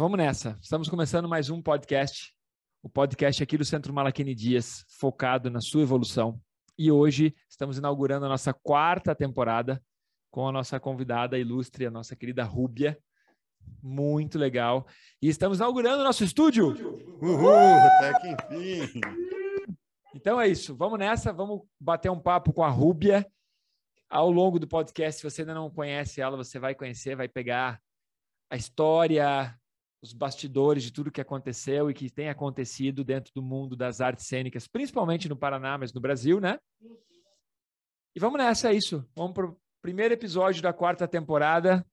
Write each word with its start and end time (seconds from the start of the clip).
Então 0.00 0.08
vamos 0.08 0.24
nessa. 0.24 0.58
Estamos 0.62 0.88
começando 0.88 1.28
mais 1.28 1.50
um 1.50 1.60
podcast, 1.60 2.34
o 2.82 2.88
podcast 2.88 3.42
aqui 3.42 3.58
do 3.58 3.66
Centro 3.66 3.92
Malaquini 3.92 4.34
Dias, 4.34 4.82
focado 4.98 5.50
na 5.50 5.60
sua 5.60 5.82
evolução. 5.82 6.40
E 6.78 6.90
hoje 6.90 7.34
estamos 7.46 7.76
inaugurando 7.76 8.24
a 8.24 8.28
nossa 8.30 8.54
quarta 8.54 9.14
temporada 9.14 9.78
com 10.30 10.48
a 10.48 10.52
nossa 10.52 10.80
convidada 10.80 11.38
ilustre, 11.38 11.84
a 11.84 11.90
nossa 11.90 12.16
querida 12.16 12.42
Rúbia. 12.44 12.98
Muito 13.82 14.38
legal. 14.38 14.86
E 15.20 15.28
estamos 15.28 15.58
inaugurando 15.58 16.00
o 16.00 16.04
nosso 16.04 16.24
estúdio. 16.24 16.68
Uhul, 17.20 17.50
até 17.52 18.20
que 18.20 18.28
enfim. 18.28 19.00
Então 20.14 20.40
é 20.40 20.48
isso. 20.48 20.74
Vamos 20.74 20.98
nessa, 20.98 21.30
vamos 21.30 21.60
bater 21.78 22.10
um 22.10 22.18
papo 22.18 22.54
com 22.54 22.64
a 22.64 22.70
Rúbia. 22.70 23.30
Ao 24.08 24.30
longo 24.30 24.58
do 24.58 24.66
podcast, 24.66 25.20
se 25.20 25.30
você 25.30 25.42
ainda 25.42 25.52
não 25.52 25.68
conhece 25.68 26.22
ela, 26.22 26.38
você 26.38 26.58
vai 26.58 26.74
conhecer, 26.74 27.14
vai 27.14 27.28
pegar 27.28 27.78
a 28.48 28.56
história, 28.56 29.54
os 30.02 30.12
bastidores 30.12 30.82
de 30.82 30.92
tudo 30.92 31.10
que 31.10 31.20
aconteceu 31.20 31.90
e 31.90 31.94
que 31.94 32.10
tem 32.10 32.28
acontecido 32.28 33.04
dentro 33.04 33.32
do 33.34 33.42
mundo 33.42 33.76
das 33.76 34.00
artes 34.00 34.26
cênicas, 34.26 34.66
principalmente 34.66 35.28
no 35.28 35.36
Paraná, 35.36 35.76
mas 35.76 35.92
no 35.92 36.00
Brasil, 36.00 36.40
né? 36.40 36.58
E 38.14 38.18
vamos 38.18 38.38
nessa, 38.38 38.70
é 38.70 38.74
isso. 38.74 39.06
Vamos 39.14 39.34
para 39.34 39.46
o 39.46 39.60
primeiro 39.82 40.14
episódio 40.14 40.62
da 40.62 40.72
quarta 40.72 41.06
temporada. 41.06 41.86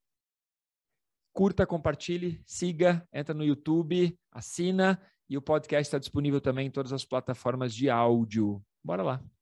Curta, 1.34 1.68
compartilhe, 1.68 2.42
siga, 2.46 3.08
entra 3.14 3.34
no 3.36 3.44
YouTube, 3.44 4.18
assina 4.32 5.00
e 5.30 5.38
o 5.38 5.42
podcast 5.42 5.88
está 5.88 6.00
disponível 6.00 6.42
também 6.42 6.68
em 6.68 6.72
todas 6.72 6.94
as 6.94 7.06
plataformas 7.06 7.76
de 7.76 7.90
áudio. 7.90 8.64
Bora 8.84 9.04
lá. 9.04 9.37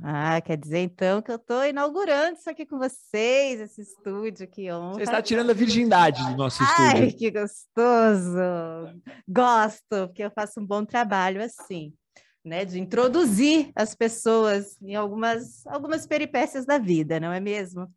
Ah, 0.00 0.40
quer 0.40 0.56
dizer 0.56 0.78
então 0.78 1.20
que 1.20 1.30
eu 1.30 1.36
estou 1.36 1.64
inaugurando 1.66 2.38
isso 2.38 2.48
aqui 2.48 2.64
com 2.64 2.78
vocês, 2.78 3.60
esse 3.60 3.82
estúdio, 3.82 4.48
que 4.48 4.72
honra. 4.72 4.94
Você 4.94 5.02
está 5.02 5.20
tirando 5.20 5.50
a 5.50 5.54
virgindade 5.54 6.24
do 6.24 6.36
nosso 6.36 6.62
Ai, 6.62 7.08
estúdio. 7.08 7.18
que 7.18 7.30
gostoso! 7.30 9.00
Gosto, 9.28 10.08
porque 10.08 10.22
eu 10.22 10.30
faço 10.30 10.60
um 10.60 10.66
bom 10.66 10.84
trabalho 10.84 11.42
assim, 11.42 11.92
né? 12.44 12.64
De 12.64 12.80
introduzir 12.80 13.70
as 13.76 13.94
pessoas 13.94 14.76
em 14.80 14.94
algumas, 14.94 15.66
algumas 15.66 16.06
peripécias 16.06 16.64
da 16.64 16.78
vida, 16.78 17.20
não 17.20 17.32
é 17.32 17.40
mesmo? 17.40 17.90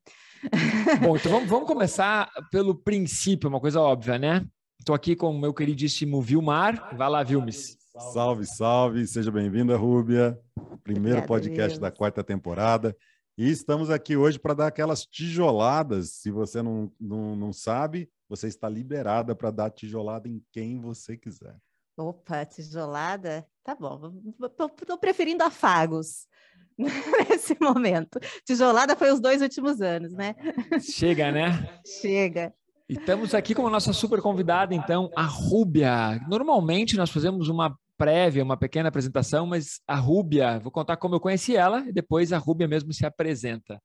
Bom, 1.02 1.16
então 1.16 1.32
vamos, 1.32 1.50
vamos 1.50 1.68
começar 1.68 2.30
pelo 2.52 2.76
princípio, 2.76 3.50
uma 3.50 3.60
coisa 3.60 3.80
óbvia, 3.80 4.20
né? 4.20 4.46
Estou 4.80 4.94
aqui 4.94 5.16
com 5.16 5.32
o 5.32 5.40
meu 5.40 5.54
queridíssimo 5.54 6.22
Vilmar. 6.22 6.96
Vai 6.96 7.10
lá, 7.10 7.24
Vilmes. 7.24 7.85
Salve, 7.98 8.46
salve, 8.46 9.08
seja 9.08 9.32
bem-vinda, 9.32 9.78
Rúbia. 9.78 10.38
Primeiro 10.84 11.20
Obrigada, 11.20 11.28
podcast 11.28 11.70
Deus. 11.70 11.80
da 11.80 11.90
quarta 11.90 12.22
temporada. 12.22 12.96
E 13.38 13.50
estamos 13.50 13.90
aqui 13.90 14.18
hoje 14.18 14.38
para 14.38 14.54
dar 14.54 14.68
aquelas 14.68 15.06
tijoladas. 15.06 16.12
Se 16.12 16.30
você 16.30 16.62
não, 16.62 16.92
não, 17.00 17.38
não 17.38 17.54
sabe, 17.54 18.10
você 18.28 18.48
está 18.48 18.68
liberada 18.68 19.34
para 19.34 19.50
dar 19.50 19.70
tijolada 19.70 20.28
em 20.28 20.44
quem 20.52 20.78
você 20.78 21.16
quiser. 21.16 21.56
Opa, 21.96 22.46
tijolada? 22.46 23.48
Tá 23.64 23.74
bom, 23.74 24.14
estou 24.44 24.98
preferindo 24.98 25.44
afagos 25.44 26.28
nesse 26.78 27.56
momento. 27.62 28.20
Tijolada 28.46 28.98
foi 28.98 29.10
os 29.14 29.22
dois 29.22 29.42
últimos 29.42 29.82
anos, 29.82 30.12
né? 30.12 30.36
Chega, 30.82 31.32
né? 31.32 31.80
Chega. 31.86 32.54
E 32.90 32.94
estamos 32.94 33.34
aqui 33.34 33.56
com 33.56 33.66
a 33.66 33.70
nossa 33.70 33.94
super 33.94 34.22
convidada, 34.22 34.76
então, 34.76 35.10
a 35.16 35.24
Rúbia. 35.24 36.22
Normalmente 36.28 36.98
nós 36.98 37.10
fazemos 37.10 37.48
uma 37.48 37.76
prévia, 37.98 38.44
uma 38.44 38.58
pequena 38.58 38.90
apresentação, 38.90 39.46
mas 39.46 39.80
a 39.88 39.96
Rúbia, 39.96 40.60
vou 40.60 40.72
contar 40.72 40.98
como 40.98 41.16
eu 41.16 41.20
conheci 41.20 41.56
ela 41.56 41.88
e 41.88 41.92
depois 41.92 42.34
a 42.34 42.38
Rúbia 42.38 42.68
mesmo 42.68 42.94
se 42.94 43.06
apresenta. 43.06 43.82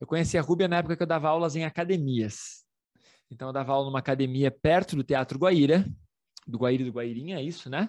Eu 0.00 0.06
conheci 0.06 0.38
a 0.38 0.42
Rúbia 0.42 0.68
na 0.68 0.78
época 0.78 0.96
que 0.96 1.02
eu 1.02 1.06
dava 1.06 1.28
aulas 1.28 1.56
em 1.56 1.64
academias. 1.64 2.64
Então, 3.30 3.48
eu 3.48 3.52
dava 3.52 3.72
aula 3.72 3.86
numa 3.86 3.98
academia 4.00 4.50
perto 4.50 4.96
do 4.96 5.04
Teatro 5.04 5.38
Guaíra, 5.38 5.86
do 6.46 6.58
Guaíra 6.58 6.84
do 6.84 6.90
Guairinha, 6.90 7.38
é 7.38 7.42
isso, 7.42 7.70
né? 7.70 7.88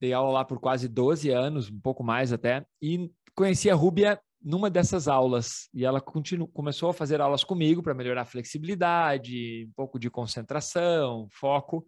Dei 0.00 0.12
aula 0.12 0.32
lá 0.32 0.44
por 0.44 0.58
quase 0.58 0.88
12 0.88 1.30
anos, 1.30 1.70
um 1.70 1.80
pouco 1.80 2.02
mais 2.02 2.32
até, 2.32 2.64
e 2.80 3.10
conheci 3.34 3.68
a 3.68 3.74
Rúbia 3.74 4.18
numa 4.42 4.70
dessas 4.70 5.08
aulas. 5.08 5.68
E 5.72 5.84
ela 5.84 6.00
continu, 6.00 6.46
começou 6.46 6.90
a 6.90 6.94
fazer 6.94 7.20
aulas 7.20 7.44
comigo 7.44 7.82
para 7.82 7.94
melhorar 7.94 8.22
a 8.22 8.26
flexibilidade, 8.26 9.66
um 9.68 9.72
pouco 9.74 9.98
de 9.98 10.10
concentração, 10.10 11.28
foco. 11.30 11.86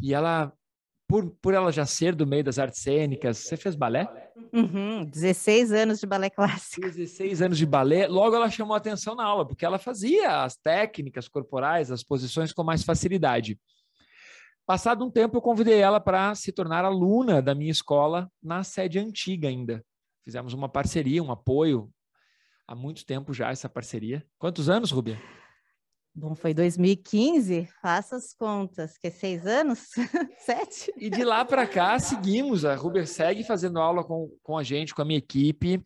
E 0.00 0.14
ela, 0.14 0.52
por, 1.08 1.30
por 1.40 1.54
ela 1.54 1.70
já 1.70 1.86
ser 1.86 2.14
do 2.14 2.26
meio 2.26 2.42
das 2.42 2.58
artes 2.58 2.82
cênicas, 2.82 3.38
você 3.38 3.56
fez 3.56 3.74
balé? 3.74 4.08
Uhum, 4.52 5.04
16 5.04 5.72
anos 5.72 6.00
de 6.00 6.06
balé 6.06 6.28
clássico. 6.28 6.80
16 6.80 7.42
anos 7.42 7.58
de 7.58 7.66
balé, 7.66 8.06
logo 8.08 8.34
ela 8.34 8.50
chamou 8.50 8.74
a 8.74 8.78
atenção 8.78 9.14
na 9.14 9.24
aula, 9.24 9.46
porque 9.46 9.64
ela 9.64 9.78
fazia 9.78 10.42
as 10.42 10.56
técnicas 10.56 11.28
corporais, 11.28 11.90
as 11.90 12.02
posições 12.02 12.52
com 12.52 12.64
mais 12.64 12.82
facilidade. 12.82 13.58
Passado 14.66 15.04
um 15.04 15.10
tempo, 15.10 15.36
eu 15.36 15.42
convidei 15.42 15.78
ela 15.78 16.00
para 16.00 16.34
se 16.34 16.50
tornar 16.50 16.84
aluna 16.84 17.40
da 17.40 17.54
minha 17.54 17.70
escola 17.70 18.28
na 18.42 18.64
sede 18.64 18.98
antiga 18.98 19.48
ainda. 19.48 19.84
Fizemos 20.24 20.52
uma 20.52 20.68
parceria, 20.68 21.22
um 21.22 21.30
apoio. 21.30 21.88
Há 22.66 22.74
muito 22.74 23.06
tempo 23.06 23.32
já 23.32 23.50
essa 23.50 23.68
parceria. 23.68 24.26
Quantos 24.38 24.68
anos, 24.68 24.90
Rubia? 24.90 25.22
Bom, 26.18 26.34
foi 26.34 26.54
2015, 26.54 27.68
faça 27.82 28.16
as 28.16 28.32
contas, 28.32 28.96
que 28.96 29.08
é 29.08 29.10
seis 29.10 29.46
anos? 29.46 29.90
Sete? 30.40 30.90
E 30.96 31.10
de 31.10 31.22
lá 31.22 31.44
para 31.44 31.66
cá 31.66 31.98
seguimos. 31.98 32.64
A 32.64 32.74
Rubia 32.74 33.04
segue 33.04 33.44
fazendo 33.44 33.78
aula 33.78 34.02
com, 34.02 34.30
com 34.42 34.56
a 34.56 34.62
gente, 34.62 34.94
com 34.94 35.02
a 35.02 35.04
minha 35.04 35.18
equipe, 35.18 35.82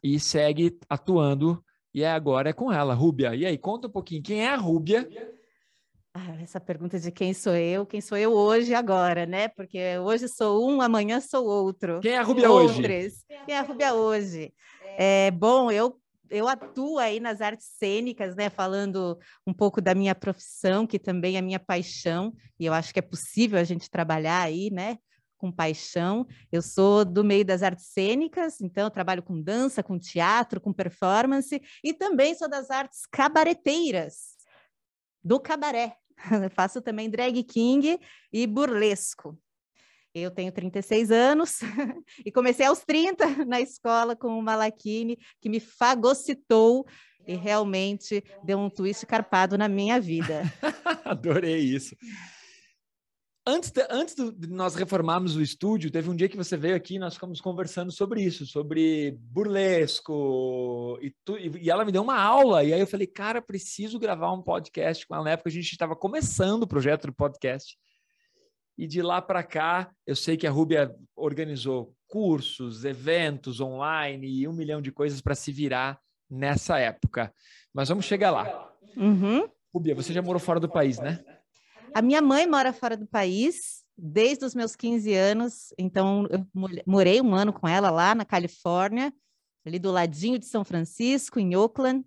e 0.00 0.20
segue 0.20 0.78
atuando. 0.88 1.64
E 1.92 2.04
é 2.04 2.12
agora 2.12 2.50
é 2.50 2.52
com 2.52 2.72
ela, 2.72 2.94
Rúbia. 2.94 3.34
E 3.34 3.44
aí, 3.44 3.58
conta 3.58 3.88
um 3.88 3.90
pouquinho, 3.90 4.22
quem 4.22 4.44
é 4.44 4.50
a 4.50 4.56
Rúbia? 4.56 5.08
Ah, 6.14 6.40
essa 6.40 6.60
pergunta 6.60 7.00
de 7.00 7.10
quem 7.10 7.34
sou 7.34 7.56
eu, 7.56 7.84
quem 7.84 8.00
sou 8.00 8.16
eu 8.16 8.30
hoje 8.32 8.70
e 8.70 8.74
agora, 8.76 9.26
né? 9.26 9.48
Porque 9.48 9.98
hoje 9.98 10.28
sou 10.28 10.64
um, 10.70 10.80
amanhã 10.80 11.20
sou 11.20 11.44
outro. 11.44 11.98
Quem 11.98 12.12
é 12.12 12.18
a 12.18 12.22
Rúbia 12.22 12.48
hoje? 12.48 12.82
Quem 13.44 13.54
é 13.54 13.58
a 13.58 13.62
Rúbia 13.62 13.94
hoje? 13.94 14.54
É, 14.96 15.30
bom, 15.32 15.72
eu, 15.72 15.98
eu 16.32 16.48
atuo 16.48 16.98
aí 16.98 17.20
nas 17.20 17.42
artes 17.42 17.66
cênicas, 17.78 18.34
né? 18.34 18.48
Falando 18.48 19.18
um 19.46 19.52
pouco 19.52 19.82
da 19.82 19.94
minha 19.94 20.14
profissão, 20.14 20.86
que 20.86 20.98
também 20.98 21.36
é 21.36 21.42
minha 21.42 21.60
paixão, 21.60 22.32
e 22.58 22.64
eu 22.64 22.72
acho 22.72 22.92
que 22.92 22.98
é 22.98 23.02
possível 23.02 23.58
a 23.58 23.64
gente 23.64 23.90
trabalhar 23.90 24.40
aí, 24.40 24.70
né? 24.70 24.98
Com 25.36 25.52
paixão. 25.52 26.26
Eu 26.50 26.62
sou 26.62 27.04
do 27.04 27.22
meio 27.22 27.44
das 27.44 27.62
artes 27.62 27.86
cênicas, 27.88 28.60
então 28.62 28.90
trabalho 28.90 29.22
com 29.22 29.40
dança, 29.40 29.82
com 29.82 29.98
teatro, 29.98 30.60
com 30.60 30.72
performance, 30.72 31.60
e 31.84 31.92
também 31.92 32.34
sou 32.34 32.48
das 32.48 32.70
artes 32.70 33.04
cabareteiras, 33.10 34.36
do 35.22 35.38
cabaré. 35.38 35.96
Faço 36.54 36.80
também 36.80 37.10
drag 37.10 37.42
king 37.44 38.00
e 38.32 38.46
burlesco. 38.46 39.38
Eu 40.14 40.30
tenho 40.30 40.52
36 40.52 41.10
anos 41.10 41.60
e 42.24 42.30
comecei 42.30 42.66
aos 42.66 42.80
30 42.80 43.44
na 43.46 43.60
escola 43.60 44.14
com 44.14 44.38
o 44.38 44.42
Malachini, 44.42 45.18
que 45.40 45.48
me 45.48 45.58
fagocitou 45.58 46.86
e 47.26 47.34
realmente 47.34 48.22
deu 48.44 48.58
um 48.58 48.68
twist 48.68 49.06
carpado 49.06 49.56
na 49.56 49.68
minha 49.68 49.98
vida. 50.00 50.42
Adorei 51.04 51.60
isso. 51.60 51.96
Antes 53.44 53.70
de, 53.72 53.84
antes 53.90 54.14
de 54.14 54.48
nós 54.48 54.76
reformarmos 54.76 55.34
o 55.34 55.42
estúdio, 55.42 55.90
teve 55.90 56.08
um 56.08 56.14
dia 56.14 56.28
que 56.28 56.36
você 56.36 56.56
veio 56.56 56.76
aqui 56.76 56.94
e 56.94 56.98
nós 56.98 57.14
ficamos 57.14 57.40
conversando 57.40 57.90
sobre 57.90 58.22
isso, 58.22 58.46
sobre 58.46 59.18
burlesco, 59.18 60.96
e, 61.02 61.12
tu, 61.24 61.36
e, 61.36 61.68
ela 61.68 61.84
me 61.84 61.90
deu 61.90 62.02
uma 62.02 62.20
aula, 62.20 62.62
e 62.62 62.72
aí 62.72 62.78
eu 62.78 62.86
falei, 62.86 63.06
cara, 63.06 63.42
preciso 63.42 63.98
gravar 63.98 64.30
um 64.32 64.42
podcast 64.42 65.04
com 65.06 65.14
ela. 65.16 65.24
Na 65.24 65.30
época 65.32 65.48
a 65.48 65.52
gente 65.52 65.72
estava 65.72 65.96
começando 65.96 66.62
o 66.62 66.68
projeto 66.68 67.08
do 67.08 67.12
podcast. 67.12 67.76
E 68.82 68.86
de 68.88 69.00
lá 69.00 69.22
para 69.22 69.44
cá, 69.44 69.92
eu 70.04 70.16
sei 70.16 70.36
que 70.36 70.44
a 70.44 70.50
Rúbia 70.50 70.92
organizou 71.14 71.94
cursos, 72.08 72.84
eventos 72.84 73.60
online 73.60 74.26
e 74.26 74.48
um 74.48 74.52
milhão 74.52 74.82
de 74.82 74.90
coisas 74.90 75.20
para 75.20 75.36
se 75.36 75.52
virar 75.52 76.00
nessa 76.28 76.80
época. 76.80 77.32
Mas 77.72 77.90
vamos 77.90 78.06
chegar 78.06 78.32
lá. 78.32 78.74
Uhum. 78.96 79.48
Rúbia, 79.72 79.94
você 79.94 80.12
já 80.12 80.20
morou 80.20 80.40
fora 80.40 80.58
do 80.58 80.68
país, 80.68 80.98
né? 80.98 81.24
A 81.94 82.02
minha 82.02 82.20
mãe 82.20 82.44
mora 82.44 82.72
fora 82.72 82.96
do 82.96 83.06
país 83.06 83.84
desde 83.96 84.44
os 84.44 84.52
meus 84.52 84.74
15 84.74 85.14
anos, 85.14 85.72
então 85.78 86.26
eu 86.28 86.44
morei 86.84 87.20
um 87.20 87.36
ano 87.36 87.52
com 87.52 87.68
ela 87.68 87.88
lá 87.88 88.16
na 88.16 88.24
Califórnia, 88.24 89.14
ali 89.64 89.78
do 89.78 89.92
ladinho 89.92 90.40
de 90.40 90.46
São 90.46 90.64
Francisco, 90.64 91.38
em 91.38 91.54
Oakland, 91.54 92.04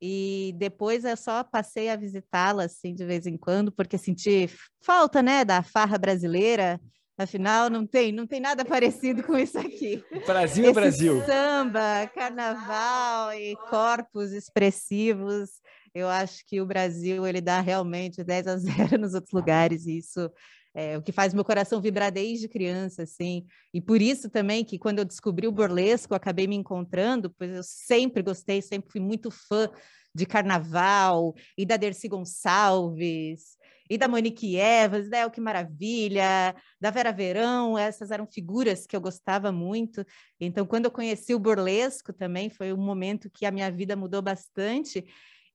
e 0.00 0.54
depois 0.56 1.04
eu 1.04 1.16
só 1.16 1.42
passei 1.42 1.88
a 1.88 1.96
visitá-la 1.96 2.64
assim 2.64 2.94
de 2.94 3.04
vez 3.04 3.26
em 3.26 3.36
quando, 3.36 3.72
porque 3.72 3.96
senti 3.96 4.48
falta, 4.82 5.22
né, 5.22 5.44
da 5.44 5.62
farra 5.62 5.98
brasileira. 5.98 6.80
Afinal, 7.18 7.70
não 7.70 7.86
tem, 7.86 8.12
não 8.12 8.26
tem 8.26 8.40
nada 8.40 8.62
parecido 8.66 9.22
com 9.22 9.38
isso 9.38 9.58
aqui. 9.58 10.04
Brasil 10.26 10.64
é 10.64 10.66
Esse 10.66 10.74
Brasil. 10.74 11.24
Samba, 11.24 12.06
carnaval 12.14 13.32
e 13.32 13.56
corpos 13.70 14.32
expressivos. 14.32 15.48
Eu 15.94 16.08
acho 16.08 16.44
que 16.46 16.60
o 16.60 16.66
Brasil 16.66 17.26
ele 17.26 17.40
dá 17.40 17.60
realmente 17.60 18.22
10 18.22 18.46
a 18.46 18.56
0 18.58 18.98
nos 19.00 19.14
outros 19.14 19.32
lugares, 19.32 19.86
e 19.86 19.96
isso 19.96 20.30
é 20.78 20.98
o 20.98 21.02
que 21.02 21.10
faz 21.10 21.32
meu 21.32 21.42
coração 21.42 21.80
vibrar 21.80 22.12
desde 22.12 22.48
criança, 22.48 23.04
assim. 23.04 23.46
E 23.72 23.80
por 23.80 24.02
isso 24.02 24.28
também 24.28 24.62
que 24.62 24.78
quando 24.78 24.98
eu 24.98 25.06
descobri 25.06 25.48
o 25.48 25.52
burlesco, 25.52 26.12
eu 26.12 26.16
acabei 26.16 26.46
me 26.46 26.54
encontrando, 26.54 27.34
pois 27.38 27.50
eu 27.50 27.62
sempre 27.62 28.22
gostei, 28.22 28.60
sempre 28.60 28.92
fui 28.92 29.00
muito 29.00 29.30
fã 29.30 29.70
de 30.14 30.26
carnaval 30.26 31.34
e 31.56 31.64
da 31.64 31.78
Dercy 31.78 32.08
Gonçalves 32.08 33.56
e 33.88 33.96
da 33.96 34.06
Monique 34.06 34.56
Evans, 34.56 35.08
da 35.08 35.18
El 35.18 35.30
Que 35.30 35.40
Maravilha, 35.40 36.54
da 36.78 36.90
Vera 36.90 37.10
Verão, 37.12 37.78
essas 37.78 38.10
eram 38.10 38.26
figuras 38.26 38.86
que 38.86 38.94
eu 38.94 39.00
gostava 39.00 39.50
muito. 39.50 40.04
Então, 40.38 40.66
quando 40.66 40.86
eu 40.86 40.90
conheci 40.90 41.34
o 41.34 41.38
burlesco 41.38 42.12
também, 42.12 42.50
foi 42.50 42.74
um 42.74 42.76
momento 42.76 43.30
que 43.30 43.46
a 43.46 43.50
minha 43.50 43.70
vida 43.70 43.96
mudou 43.96 44.20
bastante. 44.20 45.06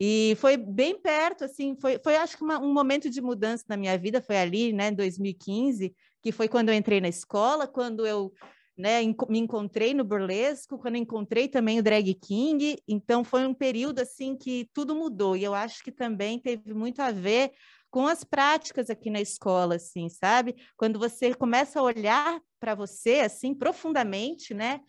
E 0.04 0.36
foi 0.38 0.58
bem 0.58 1.00
perto, 1.00 1.44
assim, 1.44 1.76
foi, 1.80 2.00
foi 2.00 2.16
acho 2.16 2.36
que 2.36 2.44
uma, 2.44 2.58
um 2.58 2.74
momento 2.74 3.08
de 3.08 3.22
mudança 3.22 3.64
na 3.70 3.78
minha 3.78 3.96
vida, 4.00 4.20
foi 4.20 4.36
ali, 4.36 4.74
né, 4.74 4.88
em 4.88 4.96
2015, 4.96 5.96
que 6.24 6.32
foi 6.32 6.48
quando 6.48 6.70
eu 6.70 6.74
entrei 6.74 7.00
na 7.00 7.08
escola, 7.08 7.68
quando 7.68 8.04
eu 8.04 8.34
né, 8.76 9.04
me 9.30 9.38
encontrei 9.38 9.94
no 9.94 10.04
burlesco, 10.04 10.80
quando 10.80 10.96
encontrei 10.96 11.48
também 11.48 11.78
o 11.78 11.84
drag 11.84 12.16
king, 12.16 12.78
então 12.88 13.24
foi 13.24 13.46
um 13.46 13.54
período 13.54 14.00
assim 14.00 14.36
que 14.36 14.68
tudo 14.74 14.96
mudou 14.96 15.38
e 15.38 15.44
eu 15.44 15.54
acho 15.54 15.84
que 15.84 15.92
também 15.92 16.40
teve 16.40 16.74
muito 16.74 17.00
a 17.00 17.12
ver 17.12 17.52
com 17.92 18.08
as 18.08 18.24
práticas 18.24 18.90
aqui 18.90 19.12
na 19.12 19.22
escola, 19.22 19.76
assim, 19.76 20.10
sabe? 20.10 20.56
Quando 20.78 20.98
você 20.98 21.32
começa 21.36 21.80
a 21.80 21.84
olhar 21.84 22.42
para 22.60 22.74
você 22.74 23.20
assim 23.20 23.54
profundamente, 23.54 24.52
né? 24.52 24.80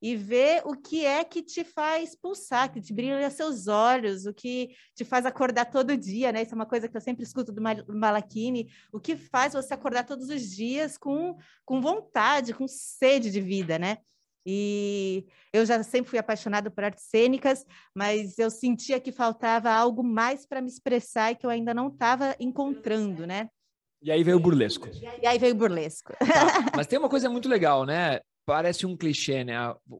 E 0.00 0.16
ver 0.16 0.62
o 0.64 0.74
que 0.74 1.04
é 1.04 1.22
que 1.22 1.42
te 1.42 1.62
faz 1.62 2.14
pulsar, 2.14 2.72
que 2.72 2.80
te 2.80 2.92
brilha 2.92 3.30
seus 3.30 3.68
olhos, 3.68 4.24
o 4.24 4.32
que 4.32 4.70
te 4.94 5.04
faz 5.04 5.26
acordar 5.26 5.66
todo 5.66 5.96
dia, 5.96 6.32
né? 6.32 6.42
Isso 6.42 6.52
é 6.52 6.56
uma 6.56 6.66
coisa 6.66 6.88
que 6.88 6.96
eu 6.96 7.00
sempre 7.00 7.22
escuto 7.22 7.52
do 7.52 7.62
Malakini, 7.88 8.70
o 8.92 8.98
que 8.98 9.16
faz 9.16 9.52
você 9.52 9.74
acordar 9.74 10.04
todos 10.04 10.28
os 10.28 10.42
dias 10.42 10.96
com, 10.96 11.36
com 11.64 11.80
vontade, 11.80 12.54
com 12.54 12.66
sede 12.66 13.30
de 13.30 13.40
vida, 13.40 13.78
né? 13.78 13.98
E 14.46 15.26
eu 15.52 15.66
já 15.66 15.82
sempre 15.82 16.10
fui 16.10 16.18
apaixonada 16.18 16.70
por 16.70 16.82
artes 16.82 17.04
cênicas, 17.04 17.64
mas 17.94 18.38
eu 18.38 18.50
sentia 18.50 18.98
que 18.98 19.12
faltava 19.12 19.70
algo 19.70 20.02
mais 20.02 20.46
para 20.46 20.62
me 20.62 20.68
expressar 20.68 21.32
e 21.32 21.36
que 21.36 21.44
eu 21.44 21.50
ainda 21.50 21.74
não 21.74 21.88
estava 21.88 22.34
encontrando, 22.40 23.26
né? 23.26 23.50
E 24.02 24.10
aí 24.10 24.24
veio 24.24 24.38
o 24.38 24.40
burlesco. 24.40 24.88
E 25.20 25.26
aí 25.26 25.38
veio 25.38 25.52
o 25.52 25.58
burlesco. 25.58 26.14
Tá, 26.18 26.72
mas 26.74 26.86
tem 26.86 26.98
uma 26.98 27.08
coisa 27.08 27.28
muito 27.28 27.50
legal, 27.50 27.84
né? 27.84 28.20
Parece 28.50 28.84
um 28.84 28.96
clichê, 28.96 29.44
né? 29.44 29.54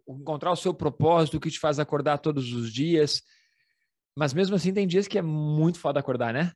Encontrar 0.08 0.50
o 0.50 0.56
seu 0.56 0.74
propósito, 0.74 1.36
o 1.36 1.40
que 1.40 1.52
te 1.52 1.60
faz 1.60 1.78
acordar 1.78 2.18
todos 2.18 2.52
os 2.52 2.72
dias. 2.72 3.22
Mas 4.12 4.34
mesmo 4.34 4.56
assim, 4.56 4.74
tem 4.74 4.88
dias 4.88 5.06
que 5.06 5.16
é 5.16 5.22
muito 5.22 5.78
foda 5.78 6.00
acordar, 6.00 6.34
né? 6.34 6.50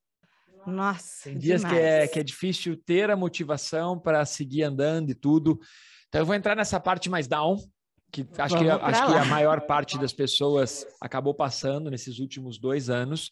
Nossa. 0.67 1.31
Tem 1.31 1.39
dias 1.39 1.63
que 1.63 1.77
é, 1.77 2.09
que 2.09 2.19
é 2.19 2.25
difícil 2.25 2.77
ter 2.77 3.13
a 3.13 3.17
motivação 3.17 3.97
para 3.97 4.25
seguir 4.25 4.65
andando 4.65 5.11
e 5.11 5.15
tudo. 5.15 5.61
Então, 6.09 6.21
eu 6.21 6.27
vou 6.27 6.35
entrar 6.35 6.57
nessa 6.57 6.81
parte 6.81 7.09
mais 7.09 7.29
down, 7.29 7.59
que 8.11 8.27
acho, 8.39 8.59
que, 8.59 8.69
acho 8.69 9.07
que 9.07 9.17
a 9.17 9.25
maior 9.27 9.61
parte 9.61 9.97
das 9.97 10.13
pessoas 10.13 10.85
acabou 11.01 11.33
passando 11.33 11.93
nesses 11.93 12.19
últimos 12.19 12.59
dois 12.59 12.91
anos. 12.91 13.31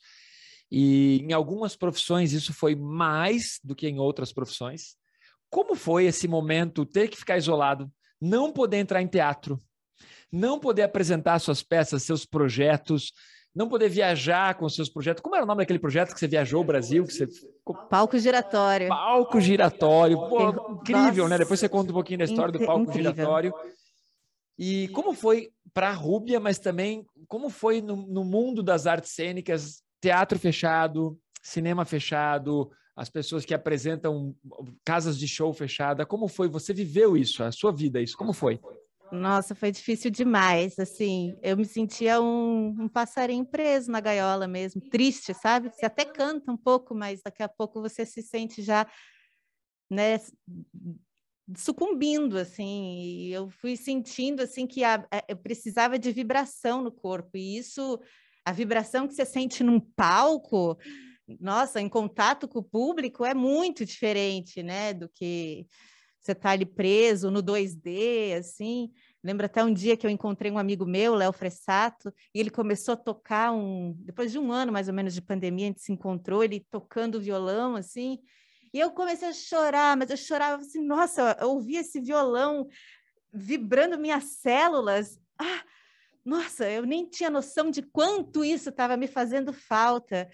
E 0.70 1.16
em 1.28 1.32
algumas 1.32 1.74
profissões 1.74 2.32
isso 2.32 2.52
foi 2.52 2.76
mais 2.76 3.58
do 3.64 3.74
que 3.74 3.88
em 3.88 3.98
outras 3.98 4.32
profissões. 4.32 4.94
Como 5.50 5.74
foi 5.74 6.04
esse 6.04 6.28
momento 6.28 6.86
ter 6.86 7.08
que 7.08 7.16
ficar 7.16 7.36
isolado, 7.36 7.90
não 8.22 8.52
poder 8.52 8.76
entrar 8.76 9.02
em 9.02 9.08
teatro, 9.08 9.60
não 10.30 10.60
poder 10.60 10.82
apresentar 10.82 11.40
suas 11.40 11.60
peças, 11.60 12.04
seus 12.04 12.24
projetos, 12.24 13.12
não 13.52 13.68
poder 13.68 13.88
viajar 13.88 14.54
com 14.54 14.68
seus 14.68 14.88
projetos. 14.88 15.20
Como 15.20 15.34
era 15.34 15.44
o 15.44 15.46
nome 15.46 15.62
daquele 15.62 15.80
projeto 15.80 16.14
que 16.14 16.20
você 16.20 16.28
viajou 16.28 16.60
o 16.60 16.64
Brasil? 16.64 17.04
Que 17.04 17.12
você... 17.12 17.28
Palco 17.90 18.16
giratório. 18.16 18.88
Palco 18.88 19.40
giratório. 19.40 20.16
Pô, 20.16 20.72
incrível, 20.74 21.28
né? 21.28 21.36
Depois 21.36 21.58
você 21.58 21.68
conta 21.68 21.90
um 21.90 21.94
pouquinho 21.94 22.20
da 22.20 22.24
história 22.24 22.52
do 22.52 22.64
palco 22.64 22.82
incrível. 22.90 23.12
giratório. 23.12 23.52
E 24.56 24.86
como 24.88 25.12
foi 25.12 25.50
para 25.74 25.88
a 25.88 25.92
Rúbia, 25.92 26.38
mas 26.38 26.58
também 26.58 27.04
como 27.26 27.50
foi 27.50 27.82
no, 27.82 27.96
no 27.96 28.24
mundo 28.24 28.62
das 28.62 28.86
artes 28.86 29.10
cênicas, 29.10 29.82
teatro 30.00 30.38
fechado, 30.38 31.18
cinema 31.42 31.84
fechado, 31.84 32.70
as 32.94 33.08
pessoas 33.08 33.44
que 33.44 33.54
apresentam 33.54 34.34
casas 34.84 35.18
de 35.18 35.26
show 35.26 35.52
fechada. 35.52 36.04
Como 36.04 36.28
foi? 36.28 36.48
Você 36.48 36.74
viveu 36.74 37.16
isso, 37.16 37.42
a 37.42 37.50
sua 37.50 37.72
vida, 37.72 38.00
isso? 38.00 38.16
Como 38.16 38.32
foi? 38.32 38.60
Nossa, 39.10 39.54
foi 39.54 39.70
difícil 39.70 40.10
demais. 40.10 40.78
Assim, 40.78 41.36
eu 41.42 41.56
me 41.56 41.64
sentia 41.64 42.20
um, 42.20 42.68
um, 42.80 42.88
passarinho 42.88 43.44
preso 43.44 43.90
na 43.90 44.00
gaiola 44.00 44.48
mesmo, 44.48 44.80
triste, 44.80 45.34
sabe? 45.34 45.68
Você 45.68 45.84
até 45.84 46.04
canta 46.04 46.50
um 46.50 46.56
pouco, 46.56 46.94
mas 46.94 47.20
daqui 47.22 47.42
a 47.42 47.48
pouco 47.48 47.80
você 47.80 48.06
se 48.06 48.22
sente 48.22 48.62
já, 48.62 48.86
né, 49.90 50.18
sucumbindo, 51.56 52.38
assim. 52.38 53.00
E 53.00 53.32
eu 53.32 53.50
fui 53.50 53.76
sentindo 53.76 54.42
assim 54.42 54.66
que 54.66 54.82
a, 54.82 55.06
a, 55.10 55.22
eu 55.28 55.36
precisava 55.36 55.98
de 55.98 56.10
vibração 56.10 56.82
no 56.82 56.90
corpo. 56.90 57.36
E 57.36 57.58
isso, 57.58 58.00
a 58.46 58.52
vibração 58.52 59.06
que 59.06 59.14
você 59.14 59.26
sente 59.26 59.62
num 59.62 59.78
palco, 59.78 60.78
nossa, 61.40 61.80
em 61.80 61.88
contato 61.88 62.48
com 62.48 62.58
o 62.58 62.64
público 62.64 63.24
é 63.24 63.34
muito 63.34 63.84
diferente, 63.84 64.62
né, 64.62 64.92
do 64.92 65.08
que 65.08 65.66
você 66.20 66.34
tá 66.34 66.50
ali 66.50 66.64
preso 66.64 67.30
no 67.30 67.42
2D, 67.42 68.34
assim. 68.38 68.92
Lembro 69.24 69.46
até 69.46 69.64
um 69.64 69.72
dia 69.72 69.96
que 69.96 70.06
eu 70.06 70.10
encontrei 70.10 70.52
um 70.52 70.58
amigo 70.58 70.86
meu, 70.86 71.14
Léo 71.14 71.32
Fressato, 71.32 72.12
e 72.32 72.38
ele 72.38 72.50
começou 72.50 72.94
a 72.94 72.96
tocar 72.96 73.52
um, 73.52 73.92
depois 73.98 74.30
de 74.30 74.38
um 74.38 74.52
ano 74.52 74.72
mais 74.72 74.86
ou 74.86 74.94
menos 74.94 75.14
de 75.14 75.20
pandemia, 75.20 75.66
a 75.66 75.68
gente 75.68 75.82
se 75.82 75.92
encontrou, 75.92 76.44
ele 76.44 76.64
tocando 76.70 77.20
violão, 77.20 77.74
assim, 77.74 78.18
e 78.72 78.78
eu 78.78 78.90
comecei 78.92 79.28
a 79.28 79.32
chorar, 79.34 79.96
mas 79.96 80.10
eu 80.10 80.16
chorava 80.16 80.62
assim, 80.62 80.82
nossa, 80.82 81.36
eu 81.40 81.50
ouvi 81.50 81.76
esse 81.76 82.00
violão 82.00 82.68
vibrando 83.32 83.98
minhas 83.98 84.24
células. 84.40 85.20
Ah, 85.38 85.62
nossa, 86.24 86.70
eu 86.70 86.86
nem 86.86 87.06
tinha 87.08 87.28
noção 87.28 87.70
de 87.70 87.82
quanto 87.82 88.44
isso 88.44 88.70
estava 88.70 88.96
me 88.96 89.06
fazendo 89.06 89.52
falta. 89.52 90.30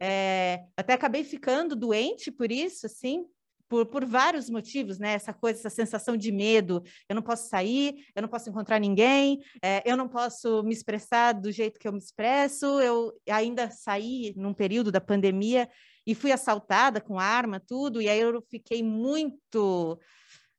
É, 0.00 0.64
até 0.76 0.92
acabei 0.92 1.24
ficando 1.24 1.74
doente 1.74 2.30
por 2.30 2.52
isso, 2.52 2.86
assim, 2.86 3.24
por, 3.68 3.86
por 3.86 4.04
vários 4.04 4.48
motivos, 4.48 4.98
né? 4.98 5.12
Essa 5.12 5.32
coisa, 5.32 5.58
essa 5.58 5.70
sensação 5.70 6.16
de 6.16 6.30
medo. 6.30 6.82
Eu 7.08 7.14
não 7.14 7.22
posso 7.22 7.48
sair, 7.48 8.06
eu 8.14 8.22
não 8.22 8.28
posso 8.28 8.48
encontrar 8.48 8.78
ninguém, 8.78 9.40
é, 9.62 9.82
eu 9.84 9.96
não 9.96 10.08
posso 10.08 10.62
me 10.62 10.72
expressar 10.72 11.32
do 11.32 11.50
jeito 11.50 11.78
que 11.78 11.88
eu 11.88 11.92
me 11.92 11.98
expresso. 11.98 12.80
Eu 12.80 13.12
ainda 13.28 13.70
saí 13.70 14.32
num 14.36 14.54
período 14.54 14.92
da 14.92 15.00
pandemia 15.00 15.68
e 16.06 16.14
fui 16.14 16.30
assaltada 16.30 17.00
com 17.00 17.18
arma, 17.18 17.60
tudo, 17.60 18.00
e 18.00 18.08
aí 18.08 18.20
eu 18.20 18.40
fiquei 18.48 18.82
muito. 18.82 19.98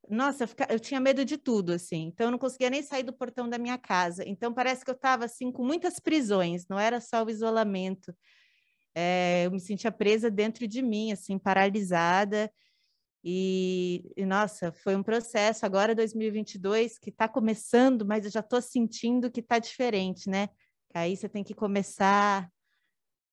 Nossa, 0.10 0.44
eu, 0.44 0.48
fica... 0.48 0.68
eu 0.69 0.80
tinha 0.80 1.00
medo 1.00 1.24
de 1.24 1.38
tudo, 1.38 1.74
assim. 1.74 2.07
Então, 2.07 2.28
eu 2.28 2.31
não 2.31 2.38
conseguia 2.38 2.69
nem 2.69 2.81
sair 2.81 3.04
do 3.04 3.13
portão 3.13 3.50
da 3.50 3.57
minha 3.57 3.78
casa. 3.78 4.24
Então, 4.25 4.54
parece 4.54 4.83
que 4.83 4.92
eu 4.92 4.95
estava, 4.95 5.26
assim, 5.26 5.52
com 5.52 5.64
muitas 5.66 6.00
prisões, 6.00 6.66
não 6.69 6.80
era 6.80 7.02
só 7.02 7.23
o 7.23 7.30
isolamento 7.30 8.14
é, 8.99 9.45
eu 9.45 9.51
me 9.51 9.59
sentia 9.59 9.92
presa 9.92 10.31
dentro 10.31 10.68
de 10.68 10.81
mim, 10.81 11.11
assim, 11.11 11.37
paralisada. 11.37 12.51
E, 13.23 14.11
e, 14.18 14.25
nossa, 14.25 14.71
foi 14.71 14.95
um 14.95 15.04
processo 15.04 15.68
agora 15.68 15.94
2022 15.94 16.97
que 16.97 17.11
está 17.11 17.27
começando, 17.27 18.04
mas 18.04 18.25
eu 18.25 18.31
já 18.31 18.39
estou 18.39 18.59
sentindo 18.59 19.30
que 19.30 19.39
está 19.39 19.59
diferente, 19.59 20.27
né? 20.27 20.49
Aí 20.95 21.16
você 21.16 21.30
tem 21.30 21.44
que 21.44 21.54
começar 21.54 22.51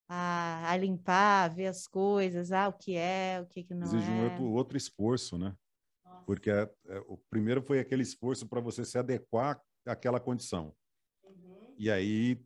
a, 0.06 0.70
a, 0.70 0.76
limpar, 0.76 1.44
a 1.44 1.48
ver 1.48 1.68
as 1.68 1.86
coisas, 1.86 2.52
ah, 2.52 2.68
o 2.68 2.74
que 2.74 2.94
é, 2.94 3.40
o 3.40 3.46
que, 3.46 3.64
que 3.64 3.72
não 3.72 3.86
Exige 3.86 4.10
é. 4.10 4.38
um 4.38 4.52
outro, 4.52 4.76
esforço, 4.76 5.38
né? 5.38 5.56
Nossa. 6.04 6.24
Porque 6.26 6.50
é, 6.50 6.70
é, 6.88 6.98
o 7.06 7.16
primeiro 7.30 7.62
foi 7.62 7.78
aquele 7.78 8.02
esforço 8.02 8.46
para 8.46 8.60
você 8.60 8.84
se 8.84 8.98
adequar 8.98 9.58
àquela 9.86 10.20
condição. 10.20 10.74
Uhum. 11.22 11.74
E 11.78 11.90
aí 11.90 12.38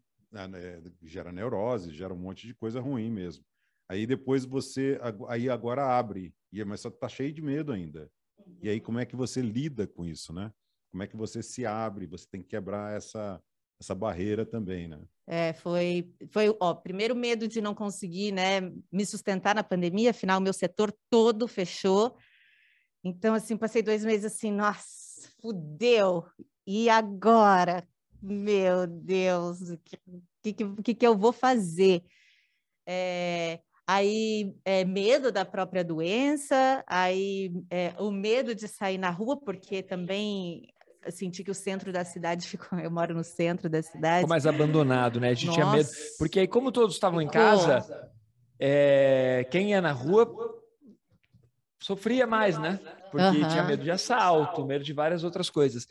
gera 1.03 1.33
neurose, 1.33 1.93
gera 1.93 2.13
um 2.13 2.19
monte 2.19 2.47
de 2.47 2.55
coisa 2.55 2.81
ruim 2.81 3.11
mesmo. 3.11 3.45
Aí 3.89 4.07
depois 4.07 4.45
você, 4.45 5.01
aí 5.29 5.49
agora 5.49 5.99
abre, 5.99 6.35
e 6.53 6.63
mas 6.65 6.81
só 6.81 6.91
tá 6.91 7.09
cheio 7.09 7.33
de 7.33 7.41
medo 7.41 7.73
ainda. 7.73 8.11
E 8.63 8.69
aí 8.69 8.81
como 8.81 8.99
é 8.99 9.07
que 9.07 9.17
você 9.17 9.41
lida 9.41 9.87
com 9.87 10.05
isso, 10.05 10.33
né? 10.33 10.53
Como 10.91 11.03
é 11.03 11.07
que 11.07 11.17
você 11.17 11.43
se 11.43 11.65
abre? 11.65 12.07
Você 12.07 12.27
tem 12.31 12.43
que 12.43 12.49
quebrar 12.49 12.97
essa 12.97 13.43
essa 13.81 13.95
barreira 13.95 14.45
também, 14.45 14.89
né? 14.89 15.01
É, 15.27 15.53
foi, 15.53 16.13
foi, 16.31 16.55
ó, 16.59 16.75
primeiro 16.75 17.15
medo 17.15 17.47
de 17.47 17.61
não 17.61 17.75
conseguir, 17.75 18.33
né, 18.33 18.61
me 18.91 19.07
sustentar 19.07 19.55
na 19.55 19.63
pandemia, 19.63 20.11
afinal, 20.11 20.41
meu 20.41 20.53
setor 20.53 20.93
todo 21.09 21.47
fechou. 21.47 22.17
Então, 23.05 23.35
assim, 23.35 23.57
passei 23.57 23.83
dois 23.83 24.05
meses 24.05 24.25
assim, 24.25 24.51
nossa, 24.51 25.31
fudeu. 25.41 26.27
E 26.67 26.89
agora? 26.89 27.87
Meu 28.23 28.87
Deus, 28.87 29.61
o 29.71 29.79
que, 30.43 30.53
que, 30.83 30.95
que, 30.95 31.07
eu 31.07 31.17
vou 31.17 31.33
fazer? 31.33 32.03
É, 32.87 33.61
aí 33.87 34.55
é, 34.65 34.85
medo 34.85 35.31
da 35.31 35.45
própria 35.45 35.85
doença, 35.85 36.83
aí 36.87 37.53
é, 37.71 37.95
o 37.99 38.11
medo 38.11 38.55
de 38.55 38.67
sair 38.67 38.99
na 38.99 39.11
rua, 39.11 39.37
porque 39.39 39.83
também 39.83 40.69
senti 41.11 41.43
que 41.45 41.51
o 41.51 41.55
centro 41.55 41.93
da 41.93 42.05
cidade 42.05 42.47
ficou. 42.49 42.79
Eu 42.79 42.91
moro 42.91 43.15
no 43.15 43.25
centro 43.25 43.69
da 43.69 43.83
cidade. 43.83 44.19
Ficou 44.19 44.29
mais 44.29 44.47
abandonado, 44.47 45.21
né? 45.21 45.31
A 45.31 45.35
gente 45.35 45.47
Nossa. 45.47 45.61
tinha 45.61 45.73
medo. 45.73 45.89
Porque 46.19 46.41
aí, 46.41 46.49
como 46.49 46.73
todos 46.73 46.95
estavam 46.95 47.21
em 47.21 47.29
casa, 47.29 47.87
é, 48.59 49.47
quem 49.51 49.71
ia 49.71 49.81
na 49.81 49.93
rua 49.93 50.29
sofria 51.81 52.27
mais, 52.27 52.59
né? 52.59 52.79
Porque 53.11 53.39
uhum. 53.39 53.49
tinha 53.49 53.65
medo 53.65 53.83
de 53.83 53.91
assalto, 53.91 54.67
medo 54.67 54.85
de 54.85 54.93
várias 54.93 55.25
outras 55.25 55.49
coisas. 55.49 55.87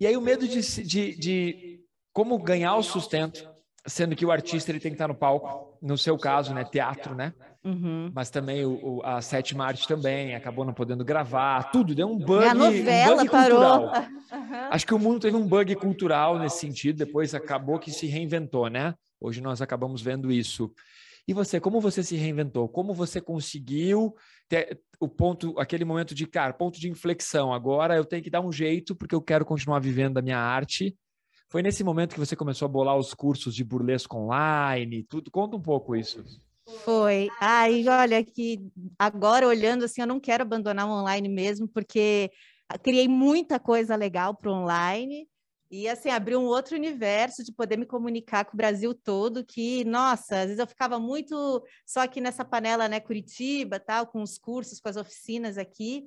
E 0.00 0.06
aí 0.06 0.16
o 0.16 0.20
medo 0.20 0.46
de, 0.46 0.60
de, 0.84 1.16
de 1.16 1.80
como 2.12 2.38
ganhar 2.38 2.76
o 2.76 2.82
sustento, 2.82 3.48
sendo 3.86 4.14
que 4.14 4.24
o 4.24 4.30
artista 4.30 4.70
ele 4.70 4.80
tem 4.80 4.90
que 4.92 4.96
estar 4.96 5.08
no 5.08 5.14
palco, 5.14 5.76
no 5.80 5.96
seu 5.96 6.16
caso, 6.18 6.54
né, 6.54 6.64
teatro, 6.64 7.14
né? 7.14 7.32
Uhum. 7.64 8.10
Mas 8.14 8.30
também 8.30 8.64
o, 8.64 8.78
o, 8.82 9.02
a 9.04 9.20
sétima 9.20 9.66
arte 9.66 9.86
também 9.86 10.34
acabou 10.34 10.64
não 10.64 10.72
podendo 10.72 11.04
gravar, 11.04 11.70
tudo 11.70 11.94
deu 11.94 12.08
um 12.08 12.16
bug, 12.18 12.44
a 12.44 12.54
novela 12.54 13.14
um 13.14 13.16
bug 13.18 13.30
parou. 13.30 13.58
cultural. 13.58 14.08
Uhum. 14.28 14.68
Acho 14.70 14.86
que 14.86 14.92
o 14.92 14.98
mundo 14.98 15.20
teve 15.20 15.38
um 15.38 15.46
bug 15.46 15.74
cultural 15.76 16.38
nesse 16.38 16.58
sentido, 16.58 16.98
depois 16.98 17.34
acabou 17.34 17.78
que 17.78 17.90
se 17.90 18.06
reinventou, 18.06 18.68
né? 18.68 18.94
Hoje 19.18 19.40
nós 19.40 19.62
acabamos 19.62 20.02
vendo 20.02 20.30
isso. 20.30 20.70
E 21.28 21.34
você, 21.34 21.60
como 21.60 21.80
você 21.80 22.02
se 22.02 22.16
reinventou? 22.16 22.68
Como 22.68 22.94
você 22.94 23.20
conseguiu 23.20 24.14
ter 24.48 24.80
o 24.98 25.06
ponto, 25.06 25.54
aquele 25.60 25.84
momento 25.84 26.14
de, 26.14 26.26
cara, 26.26 26.54
ponto 26.54 26.80
de 26.80 26.88
inflexão. 26.88 27.52
Agora 27.52 27.94
eu 27.94 28.04
tenho 28.04 28.22
que 28.22 28.30
dar 28.30 28.40
um 28.40 28.50
jeito 28.50 28.96
porque 28.96 29.14
eu 29.14 29.22
quero 29.22 29.44
continuar 29.44 29.78
vivendo 29.78 30.18
a 30.18 30.22
minha 30.22 30.38
arte 30.38 30.96
foi 31.50 31.62
nesse 31.62 31.82
momento 31.82 32.12
que 32.12 32.20
você 32.20 32.36
começou 32.36 32.66
a 32.66 32.68
bolar 32.68 32.96
os 32.96 33.14
cursos 33.14 33.54
de 33.54 33.64
burlesco 33.64 34.18
online, 34.18 35.02
tudo. 35.04 35.30
Conta 35.30 35.56
um 35.56 35.62
pouco 35.62 35.96
isso. 35.96 36.22
Foi. 36.84 37.30
Aí, 37.40 37.88
olha, 37.88 38.22
que 38.22 38.60
agora 38.98 39.48
olhando 39.48 39.84
assim, 39.84 40.02
eu 40.02 40.06
não 40.06 40.20
quero 40.20 40.42
abandonar 40.42 40.86
o 40.86 40.90
online 40.90 41.26
mesmo, 41.26 41.66
porque 41.66 42.30
criei 42.82 43.08
muita 43.08 43.58
coisa 43.58 43.96
legal 43.96 44.36
para 44.36 44.52
online. 44.52 45.26
E 45.70 45.86
assim, 45.86 46.08
abriu 46.08 46.40
um 46.40 46.46
outro 46.46 46.74
universo 46.76 47.44
de 47.44 47.52
poder 47.52 47.76
me 47.76 47.84
comunicar 47.84 48.44
com 48.46 48.54
o 48.54 48.56
Brasil 48.56 48.94
todo, 48.94 49.44
que, 49.44 49.84
nossa, 49.84 50.40
às 50.40 50.44
vezes 50.44 50.58
eu 50.58 50.66
ficava 50.66 50.98
muito 50.98 51.62
só 51.84 52.00
aqui 52.00 52.22
nessa 52.22 52.42
panela, 52.42 52.88
né, 52.88 53.00
Curitiba, 53.00 53.78
tal, 53.78 54.06
com 54.06 54.22
os 54.22 54.38
cursos, 54.38 54.80
com 54.80 54.88
as 54.88 54.96
oficinas 54.96 55.58
aqui. 55.58 56.06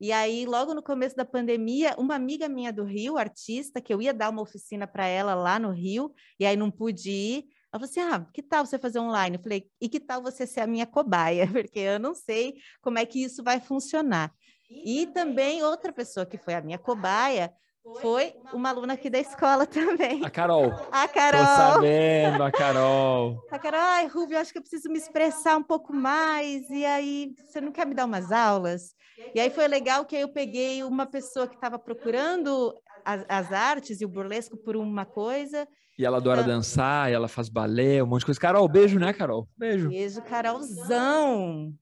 E 0.00 0.10
aí, 0.10 0.46
logo 0.46 0.74
no 0.74 0.82
começo 0.82 1.14
da 1.14 1.26
pandemia, 1.26 1.94
uma 1.98 2.14
amiga 2.14 2.48
minha 2.48 2.72
do 2.72 2.84
Rio, 2.84 3.18
artista, 3.18 3.82
que 3.82 3.92
eu 3.92 4.00
ia 4.00 4.14
dar 4.14 4.30
uma 4.30 4.42
oficina 4.42 4.86
para 4.86 5.06
ela 5.06 5.34
lá 5.34 5.58
no 5.58 5.70
Rio, 5.70 6.12
e 6.40 6.46
aí 6.46 6.56
não 6.56 6.70
pude 6.70 7.10
ir. 7.10 7.44
Ela 7.72 7.80
falou 7.80 7.84
assim: 7.84 8.00
Ah, 8.00 8.26
que 8.32 8.42
tal 8.42 8.66
você 8.66 8.78
fazer 8.78 8.98
online? 8.98 9.36
Eu 9.36 9.42
falei: 9.42 9.70
E 9.80 9.88
que 9.88 10.00
tal 10.00 10.22
você 10.22 10.46
ser 10.46 10.60
a 10.60 10.66
minha 10.66 10.86
cobaia? 10.86 11.46
Porque 11.52 11.78
eu 11.78 12.00
não 12.00 12.14
sei 12.14 12.54
como 12.80 12.98
é 12.98 13.06
que 13.06 13.22
isso 13.22 13.44
vai 13.44 13.60
funcionar. 13.60 14.34
E 14.68 15.06
também 15.08 15.62
outra 15.62 15.92
pessoa 15.92 16.26
que 16.26 16.38
foi 16.38 16.54
a 16.54 16.62
minha 16.62 16.78
cobaia 16.78 17.52
foi 18.00 18.34
uma 18.52 18.70
aluna 18.70 18.94
aqui 18.94 19.08
da 19.08 19.18
escola 19.18 19.66
também. 19.66 20.24
A 20.24 20.30
Carol. 20.30 20.72
A 20.90 21.08
Carol. 21.08 21.40
Tô 21.40 21.46
sabendo, 21.46 22.42
a 22.42 22.50
Carol. 22.50 23.44
A 23.50 23.58
Carol, 23.58 23.80
ai, 23.80 24.06
Rubio, 24.06 24.38
acho 24.38 24.52
que 24.52 24.58
eu 24.58 24.62
preciso 24.62 24.88
me 24.88 24.98
expressar 24.98 25.56
um 25.56 25.62
pouco 25.62 25.92
mais. 25.92 26.68
E 26.70 26.84
aí, 26.84 27.32
você 27.44 27.60
não 27.60 27.72
quer 27.72 27.86
me 27.86 27.94
dar 27.94 28.04
umas 28.04 28.32
aulas? 28.32 28.94
E 29.34 29.40
aí 29.40 29.50
foi 29.50 29.66
legal 29.66 30.04
que 30.04 30.16
eu 30.16 30.28
peguei 30.28 30.82
uma 30.82 31.06
pessoa 31.06 31.46
que 31.46 31.54
estava 31.54 31.78
procurando 31.78 32.74
as, 33.04 33.24
as, 33.28 33.52
artes 33.52 34.00
e 34.00 34.04
o 34.04 34.08
burlesco 34.08 34.56
por 34.56 34.76
uma 34.76 35.06
coisa. 35.06 35.66
E 35.98 36.04
ela 36.04 36.18
adora 36.18 36.40
então, 36.40 36.54
dançar, 36.54 37.10
e 37.10 37.14
ela 37.14 37.28
faz 37.28 37.48
balé, 37.48 38.02
um 38.02 38.06
monte 38.06 38.20
de 38.20 38.26
coisa. 38.26 38.40
Carol, 38.40 38.68
beijo, 38.68 38.98
né, 38.98 39.12
Carol? 39.12 39.48
Beijo. 39.56 39.88
Beijo, 39.88 40.20
Carolzão. 40.22 41.72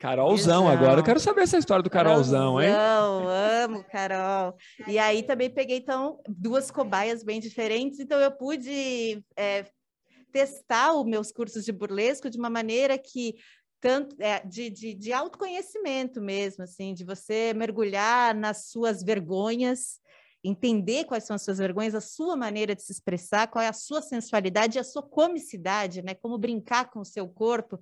Carolzão, 0.00 0.66
agora 0.66 1.00
eu 1.00 1.04
quero 1.04 1.20
saber 1.20 1.42
essa 1.42 1.58
história 1.58 1.82
do 1.82 1.90
Carolzão, 1.90 2.56
Carolzão 2.56 2.62
hein? 2.62 3.64
amo 3.64 3.84
Carol. 3.84 4.56
E 4.88 4.98
aí 4.98 5.22
também 5.22 5.50
peguei, 5.50 5.76
então, 5.76 6.18
duas 6.26 6.70
cobaias 6.70 7.22
bem 7.22 7.38
diferentes, 7.38 8.00
então 8.00 8.18
eu 8.18 8.32
pude 8.32 9.22
é, 9.36 9.66
testar 10.32 10.94
os 10.94 11.04
meus 11.04 11.30
cursos 11.30 11.66
de 11.66 11.70
burlesco 11.70 12.30
de 12.30 12.38
uma 12.38 12.48
maneira 12.48 12.96
que 12.96 13.34
tanto 13.78 14.16
é, 14.18 14.40
de, 14.40 14.70
de, 14.70 14.94
de 14.94 15.12
autoconhecimento 15.12 16.18
mesmo, 16.18 16.64
assim, 16.64 16.94
de 16.94 17.04
você 17.04 17.52
mergulhar 17.52 18.34
nas 18.34 18.70
suas 18.70 19.02
vergonhas, 19.02 20.00
entender 20.42 21.04
quais 21.04 21.24
são 21.24 21.36
as 21.36 21.42
suas 21.42 21.58
vergonhas, 21.58 21.94
a 21.94 22.00
sua 22.00 22.36
maneira 22.36 22.74
de 22.74 22.82
se 22.82 22.90
expressar, 22.90 23.48
qual 23.48 23.62
é 23.62 23.68
a 23.68 23.74
sua 23.74 24.00
sensualidade 24.00 24.78
e 24.78 24.80
a 24.80 24.84
sua 24.84 25.02
comicidade, 25.02 26.00
né? 26.00 26.14
Como 26.14 26.38
brincar 26.38 26.90
com 26.90 27.00
o 27.00 27.04
seu 27.04 27.28
corpo 27.28 27.78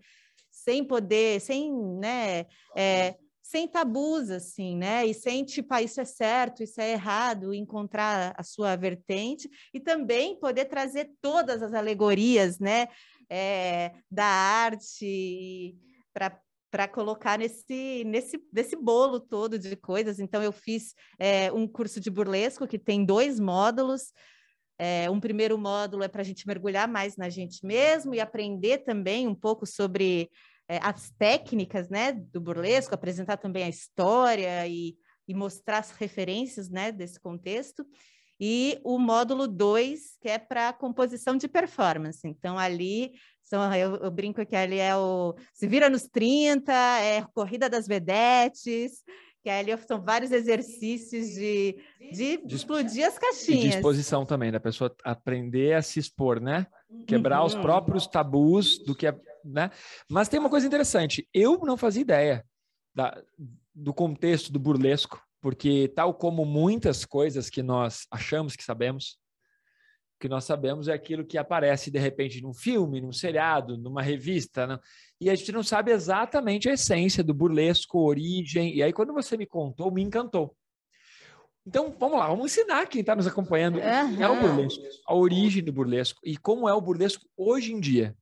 sem 0.64 0.84
poder, 0.84 1.40
sem, 1.40 1.72
né? 1.72 2.46
É, 2.76 3.16
sem 3.42 3.66
tabus, 3.66 4.30
assim, 4.30 4.76
né? 4.76 5.06
E 5.06 5.14
sem, 5.14 5.44
tipo, 5.44 5.72
ah, 5.72 5.80
isso 5.80 6.00
é 6.00 6.04
certo, 6.04 6.62
isso 6.62 6.80
é 6.80 6.92
errado, 6.92 7.54
encontrar 7.54 8.34
a 8.36 8.42
sua 8.42 8.76
vertente 8.76 9.48
e 9.72 9.80
também 9.80 10.38
poder 10.38 10.66
trazer 10.66 11.10
todas 11.22 11.62
as 11.62 11.72
alegorias, 11.72 12.58
né? 12.58 12.88
É, 13.30 13.92
da 14.10 14.24
arte 14.24 15.76
para 16.70 16.88
colocar 16.88 17.38
nesse, 17.38 18.04
nesse, 18.04 18.38
nesse 18.52 18.76
bolo 18.76 19.20
todo 19.20 19.58
de 19.58 19.76
coisas. 19.76 20.18
Então, 20.18 20.42
eu 20.42 20.52
fiz 20.52 20.94
é, 21.18 21.50
um 21.52 21.66
curso 21.66 22.00
de 22.00 22.10
burlesco 22.10 22.66
que 22.66 22.78
tem 22.78 23.04
dois 23.04 23.40
módulos. 23.40 24.12
É, 24.78 25.10
um 25.10 25.18
primeiro 25.18 25.58
módulo 25.58 26.04
é 26.04 26.08
para 26.08 26.20
a 26.20 26.24
gente 26.24 26.46
mergulhar 26.46 26.86
mais 26.86 27.16
na 27.16 27.28
gente 27.28 27.66
mesmo 27.66 28.14
e 28.14 28.20
aprender 28.20 28.78
também 28.78 29.26
um 29.26 29.34
pouco 29.34 29.66
sobre 29.66 30.30
é, 30.68 30.78
as 30.82 31.10
técnicas 31.18 31.88
né, 31.88 32.12
do 32.12 32.40
burlesco, 32.40 32.94
apresentar 32.94 33.38
também 33.38 33.64
a 33.64 33.68
história 33.68 34.66
e, 34.68 34.96
e 35.26 35.34
mostrar 35.34 35.78
as 35.78 35.90
referências 35.90 36.68
né, 36.68 36.92
desse 36.92 37.18
contexto 37.18 37.84
e 38.40 38.80
o 38.84 38.98
módulo 38.98 39.48
2, 39.48 40.16
que 40.20 40.28
é 40.28 40.38
para 40.38 40.72
composição 40.72 41.36
de 41.36 41.48
performance. 41.48 42.26
Então, 42.26 42.56
ali 42.56 43.12
são, 43.42 43.74
eu, 43.74 43.96
eu, 43.96 44.10
brinco 44.10 44.44
que 44.46 44.54
ali 44.54 44.78
é 44.78 44.94
o 44.96 45.34
Se 45.54 45.66
Vira 45.66 45.88
nos 45.88 46.04
30, 46.04 46.72
é 46.72 47.24
Corrida 47.34 47.68
das 47.68 47.86
Vedetes, 47.86 49.02
que 49.42 49.50
ali 49.50 49.76
são 49.86 50.00
vários 50.00 50.32
exercícios 50.32 51.28
de, 51.30 51.78
de, 52.12 52.36
de 52.44 52.56
explodir 52.56 53.06
as 53.06 53.18
caixinhas. 53.18 53.64
E 53.64 53.68
disposição 53.70 54.26
também, 54.26 54.50
da 54.50 54.60
pessoa 54.60 54.94
aprender 55.04 55.74
a 55.74 55.82
se 55.82 55.98
expor, 55.98 56.40
né? 56.40 56.66
Quebrar 57.06 57.40
uhum. 57.40 57.46
os 57.46 57.54
próprios 57.54 58.06
tabus 58.06 58.78
do 58.78 58.94
que 58.94 59.06
é. 59.06 59.16
Né? 59.44 59.70
Mas 60.10 60.28
tem 60.28 60.40
uma 60.40 60.50
coisa 60.50 60.66
interessante, 60.66 61.28
eu 61.32 61.58
não 61.58 61.76
fazia 61.76 62.02
ideia 62.02 62.44
da, 62.94 63.22
do 63.74 63.94
contexto 63.94 64.52
do 64.52 64.58
burlesco, 64.58 65.22
porque 65.40 65.90
tal 65.94 66.12
como 66.12 66.44
muitas 66.44 67.04
coisas 67.04 67.48
que 67.48 67.62
nós 67.62 68.06
achamos 68.10 68.56
que 68.56 68.64
sabemos, 68.64 69.18
que 70.18 70.28
nós 70.28 70.44
sabemos 70.44 70.88
é 70.88 70.92
aquilo 70.92 71.24
que 71.24 71.38
aparece 71.38 71.90
de 71.90 71.98
repente 71.98 72.40
num 72.40 72.52
filme, 72.52 73.00
num 73.00 73.12
seriado, 73.12 73.78
numa 73.78 74.02
revista, 74.02 74.66
né? 74.66 74.78
e 75.20 75.30
a 75.30 75.34
gente 75.34 75.52
não 75.52 75.62
sabe 75.62 75.92
exatamente 75.92 76.68
a 76.68 76.72
essência 76.72 77.22
do 77.22 77.34
burlesco, 77.34 77.98
origem. 77.98 78.74
E 78.74 78.82
aí, 78.82 78.92
quando 78.92 79.12
você 79.12 79.36
me 79.36 79.46
contou, 79.46 79.90
me 79.90 80.02
encantou. 80.02 80.54
Então, 81.66 81.94
vamos 81.98 82.18
lá, 82.18 82.28
vamos 82.28 82.46
ensinar 82.46 82.86
quem 82.86 83.02
está 83.02 83.14
nos 83.14 83.26
acompanhando 83.26 83.76
uhum. 83.76 84.22
é 84.22 84.28
o 84.28 84.40
burlesco, 84.40 84.82
a 85.06 85.14
origem 85.14 85.62
do 85.62 85.72
burlesco 85.72 86.18
e 86.24 86.36
como 86.36 86.68
é 86.68 86.72
o 86.72 86.80
burlesco 86.80 87.26
hoje 87.36 87.72
em 87.72 87.80
dia. 87.80 88.16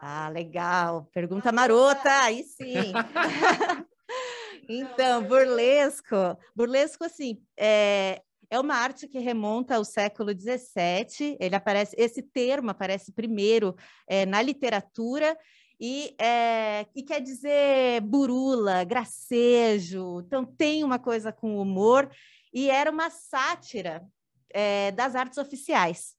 Ah, 0.00 0.28
legal. 0.28 1.08
Pergunta 1.12 1.50
marota, 1.52 2.08
aí 2.22 2.44
sim. 2.44 2.92
então, 4.68 5.24
burlesco. 5.24 6.14
Burlesco, 6.54 7.04
assim, 7.04 7.42
é, 7.58 8.22
é 8.50 8.58
uma 8.58 8.74
arte 8.74 9.06
que 9.06 9.20
remonta 9.20 9.76
ao 9.76 9.84
século 9.84 10.32
XVII. 10.32 11.36
Ele 11.38 11.54
aparece, 11.54 11.94
esse 11.96 12.20
termo 12.20 12.70
aparece 12.70 13.12
primeiro 13.12 13.76
é, 14.08 14.26
na 14.26 14.42
literatura 14.42 15.38
e, 15.80 16.14
é, 16.20 16.84
e 16.94 17.02
quer 17.04 17.20
dizer 17.20 18.00
burula, 18.02 18.82
gracejo. 18.82 20.20
Então 20.26 20.44
tem 20.44 20.82
uma 20.82 20.98
coisa 20.98 21.32
com 21.32 21.60
humor 21.60 22.10
e 22.52 22.68
era 22.68 22.90
uma 22.90 23.08
sátira 23.08 24.04
é, 24.52 24.90
das 24.90 25.14
artes 25.14 25.38
oficiais. 25.38 26.18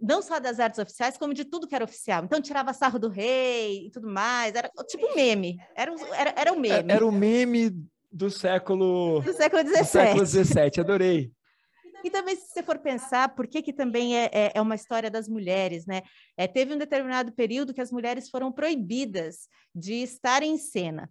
Não 0.00 0.22
só 0.22 0.38
das 0.38 0.60
artes 0.60 0.78
oficiais, 0.78 1.16
como 1.16 1.34
de 1.34 1.44
tudo 1.44 1.66
que 1.66 1.74
era 1.74 1.84
oficial. 1.84 2.24
Então, 2.24 2.40
tirava 2.40 2.72
sarro 2.72 2.98
do 2.98 3.08
rei 3.08 3.86
e 3.86 3.90
tudo 3.90 4.08
mais. 4.08 4.52
Era 4.54 4.68
tipo 4.88 5.06
um 5.06 5.14
meme. 5.14 5.56
Era, 5.74 5.92
um, 5.92 6.14
era, 6.14 6.34
era 6.36 6.52
um 6.52 6.58
meme. 6.58 6.92
Era 6.92 7.06
o 7.06 7.10
um 7.10 7.12
meme 7.12 7.70
do 8.10 8.28
século... 8.28 9.22
Do 9.22 9.32
século 9.32 9.62
XVII. 9.62 9.78
Do 9.78 9.86
século 9.86 10.26
XVII, 10.26 10.80
adorei. 10.80 11.32
E 12.04 12.10
também, 12.10 12.36
se 12.36 12.48
você 12.48 12.62
for 12.62 12.78
pensar, 12.78 13.34
por 13.34 13.46
que, 13.46 13.62
que 13.62 13.72
também 13.72 14.14
é, 14.14 14.28
é, 14.30 14.52
é 14.54 14.60
uma 14.60 14.74
história 14.74 15.10
das 15.10 15.26
mulheres, 15.26 15.86
né? 15.86 16.02
É, 16.36 16.46
teve 16.46 16.74
um 16.74 16.78
determinado 16.78 17.32
período 17.32 17.72
que 17.72 17.80
as 17.80 17.90
mulheres 17.90 18.28
foram 18.28 18.52
proibidas 18.52 19.48
de 19.74 19.94
estar 20.02 20.42
em 20.42 20.58
cena. 20.58 21.10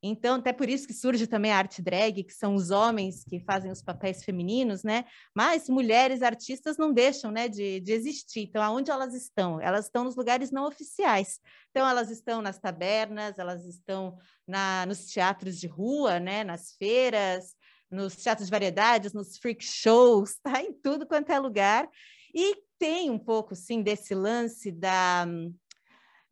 Então, 0.00 0.36
até 0.36 0.52
por 0.52 0.68
isso 0.68 0.86
que 0.86 0.94
surge 0.94 1.26
também 1.26 1.50
a 1.50 1.58
arte 1.58 1.82
drag, 1.82 2.22
que 2.22 2.32
são 2.32 2.54
os 2.54 2.70
homens 2.70 3.24
que 3.24 3.40
fazem 3.40 3.70
os 3.72 3.82
papéis 3.82 4.22
femininos, 4.22 4.84
né? 4.84 5.04
Mas 5.34 5.68
mulheres 5.68 6.22
artistas 6.22 6.76
não 6.76 6.92
deixam, 6.92 7.32
né, 7.32 7.48
de, 7.48 7.80
de 7.80 7.92
existir. 7.92 8.42
Então, 8.42 8.62
aonde 8.62 8.92
elas 8.92 9.14
estão? 9.14 9.60
Elas 9.60 9.86
estão 9.86 10.04
nos 10.04 10.14
lugares 10.14 10.52
não 10.52 10.68
oficiais. 10.68 11.40
Então, 11.70 11.84
elas 11.88 12.10
estão 12.10 12.40
nas 12.40 12.60
tabernas, 12.60 13.40
elas 13.40 13.64
estão 13.64 14.16
na, 14.46 14.86
nos 14.86 15.06
teatros 15.06 15.58
de 15.58 15.66
rua, 15.66 16.20
né, 16.20 16.44
nas 16.44 16.76
feiras, 16.76 17.56
nos 17.90 18.16
teatros 18.16 18.46
de 18.46 18.50
variedades, 18.50 19.12
nos 19.12 19.38
freak 19.38 19.64
shows, 19.64 20.38
tá 20.42 20.62
em 20.62 20.72
tudo 20.72 21.06
quanto 21.06 21.30
é 21.30 21.38
lugar. 21.38 21.88
E 22.34 22.56
tem 22.78 23.10
um 23.10 23.18
pouco, 23.18 23.54
sim, 23.54 23.82
desse 23.82 24.14
lance 24.14 24.70
da 24.70 25.26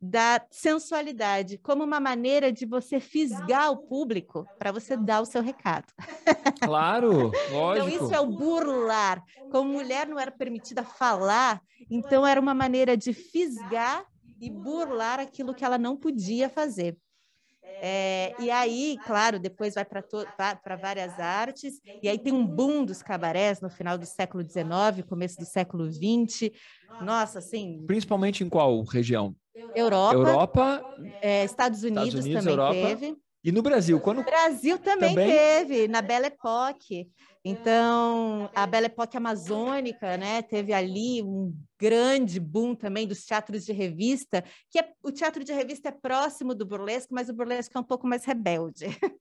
da 0.01 0.45
sensualidade 0.51 1.59
como 1.59 1.83
uma 1.83 1.99
maneira 1.99 2.53
de 2.53 2.67
você 2.67 3.01
fisgar 3.01 3.73
o 3.73 3.79
público 3.79 4.47
para 4.59 4.71
você 4.71 4.97
dar 4.97 5.23
o 5.23 5.27
seu 5.27 5.43
recado. 5.43 5.87
Claro, 6.63 7.33
lógico. 7.51 7.89
Então 7.89 7.89
isso 7.89 8.15
é 8.15 8.21
o 8.21 8.27
burlar. 8.27 9.23
Como 9.51 9.73
mulher 9.73 10.07
não 10.07 10.19
era 10.19 10.31
permitida 10.31 10.85
falar, 10.85 11.63
então 11.91 12.27
era 12.27 12.41
uma 12.41 12.55
maneira 12.55 12.97
de 12.97 13.13
fisgar 13.13 14.05
e 14.41 14.51
burlar 14.51 15.19
aquilo 15.19 15.55
que 15.55 15.65
ela 15.65 15.79
não 15.79 15.97
podia 15.97 16.49
fazer. 16.49 16.97
É, 17.81 18.35
e 18.39 18.51
aí, 18.51 19.01
claro, 19.05 19.39
depois 19.39 19.75
vai 19.75 19.85
para 19.85 20.77
várias 20.77 21.19
artes, 21.19 21.81
e 22.03 22.09
aí 22.09 22.19
tem 22.19 22.33
um 22.33 22.47
boom 22.47 22.85
dos 22.85 23.03
cabarés 23.03 23.61
no 23.61 23.69
final 23.69 23.99
do 23.99 24.07
século 24.07 24.43
XIX, 24.43 25.03
começo 25.03 25.39
do 25.39 25.45
século 25.45 25.91
XX. 25.91 26.51
Nossa, 27.01 27.39
assim. 27.39 27.85
Principalmente 27.87 28.43
em 28.43 28.49
qual 28.49 28.83
região? 28.83 29.35
Europa. 29.75 30.15
Europa. 30.15 30.87
É, 31.21 31.45
Estados 31.45 31.83
Unidos, 31.83 32.09
Estados 32.09 32.25
Unidos 32.27 32.45
também 32.45 32.59
Europa. 32.59 32.97
teve. 32.97 33.17
E 33.47 33.53
no 33.53 33.63
Brasil? 33.63 34.01
Quando... 34.01 34.25
Brasil 34.25 34.77
também, 34.77 35.15
também, 35.15 35.31
teve, 35.31 35.87
na 35.87 36.03
Belle 36.03 36.27
Époque. 36.27 37.09
Então, 37.45 38.51
a 38.53 38.67
Belle 38.67 38.87
Époque 38.87 39.17
amazônica, 39.17 40.17
né, 40.17 40.43
teve 40.43 40.73
ali 40.73 41.23
um 41.23 41.57
grande 41.79 42.41
boom 42.41 42.75
também 42.75 43.07
dos 43.07 43.25
teatros 43.25 43.65
de 43.65 43.73
revista, 43.73 44.43
que 44.69 44.81
é, 44.81 44.89
o 45.01 45.13
teatro 45.13 45.45
de 45.45 45.53
revista 45.53 45.91
é 45.91 45.93
próximo 45.93 46.57
do 46.57 46.67
burlesco, 46.67 47.15
mas 47.15 47.29
o 47.29 47.33
burlesco 47.33 47.79
é 47.79 47.81
um 47.81 47.85
pouco 47.85 48.05
mais 48.05 48.25
rebelde. 48.25 48.87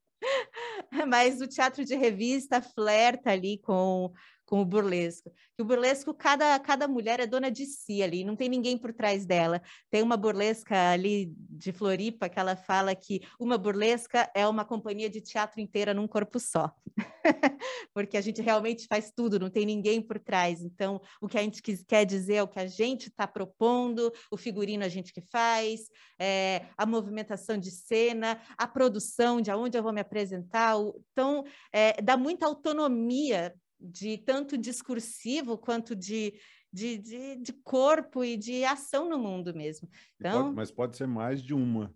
mas 1.07 1.39
o 1.39 1.47
teatro 1.47 1.85
de 1.85 1.93
revista 1.93 2.63
flerta 2.63 3.29
ali 3.29 3.59
com 3.59 4.11
com 4.45 4.61
o 4.61 4.65
burlesco. 4.65 5.31
Que 5.55 5.61
o 5.61 5.65
burlesco, 5.65 6.13
cada, 6.13 6.57
cada 6.59 6.87
mulher 6.87 7.19
é 7.19 7.27
dona 7.27 7.49
de 7.49 7.65
si 7.65 8.03
ali, 8.03 8.23
não 8.23 8.35
tem 8.35 8.47
ninguém 8.47 8.77
por 8.77 8.93
trás 8.93 9.25
dela. 9.25 9.61
Tem 9.89 10.01
uma 10.01 10.15
burlesca 10.15 10.91
ali 10.91 11.33
de 11.37 11.71
Floripa 11.71 12.29
que 12.29 12.39
ela 12.39 12.55
fala 12.55 12.95
que 12.95 13.21
uma 13.39 13.57
burlesca 13.57 14.29
é 14.35 14.47
uma 14.47 14.63
companhia 14.63 15.09
de 15.09 15.21
teatro 15.21 15.59
inteira 15.59 15.93
num 15.93 16.07
corpo 16.07 16.39
só. 16.39 16.71
Porque 17.93 18.17
a 18.17 18.21
gente 18.21 18.41
realmente 18.41 18.85
faz 18.87 19.11
tudo, 19.15 19.39
não 19.39 19.49
tem 19.49 19.65
ninguém 19.65 20.01
por 20.01 20.19
trás. 20.19 20.61
Então, 20.61 21.01
o 21.21 21.27
que 21.27 21.37
a 21.37 21.41
gente 21.41 21.61
quer 21.87 22.05
dizer 22.05 22.35
é 22.35 22.43
o 22.43 22.47
que 22.47 22.59
a 22.59 22.67
gente 22.67 23.07
está 23.07 23.27
propondo, 23.27 24.11
o 24.31 24.37
figurino 24.37 24.83
a 24.83 24.89
gente 24.89 25.11
que 25.11 25.21
faz, 25.21 25.89
é, 26.19 26.67
a 26.77 26.85
movimentação 26.85 27.57
de 27.57 27.71
cena, 27.71 28.39
a 28.57 28.67
produção, 28.67 29.41
de 29.41 29.49
aonde 29.49 29.77
eu 29.77 29.83
vou 29.83 29.93
me 29.93 30.01
apresentar. 30.01 30.75
Então, 31.11 31.43
é, 31.71 32.01
dá 32.01 32.15
muita 32.15 32.45
autonomia 32.45 33.53
de 33.85 34.17
tanto 34.17 34.57
discursivo 34.57 35.57
quanto 35.57 35.95
de, 35.95 36.33
de, 36.71 36.97
de, 36.97 37.35
de, 37.37 37.53
corpo 37.63 38.23
e 38.23 38.35
de 38.35 38.63
ação 38.65 39.07
no 39.07 39.17
mundo 39.17 39.53
mesmo. 39.53 39.89
Então, 40.19 40.43
pode, 40.43 40.55
mas 40.55 40.71
pode 40.71 40.97
ser 40.97 41.07
mais 41.07 41.41
de 41.41 41.53
uma. 41.53 41.93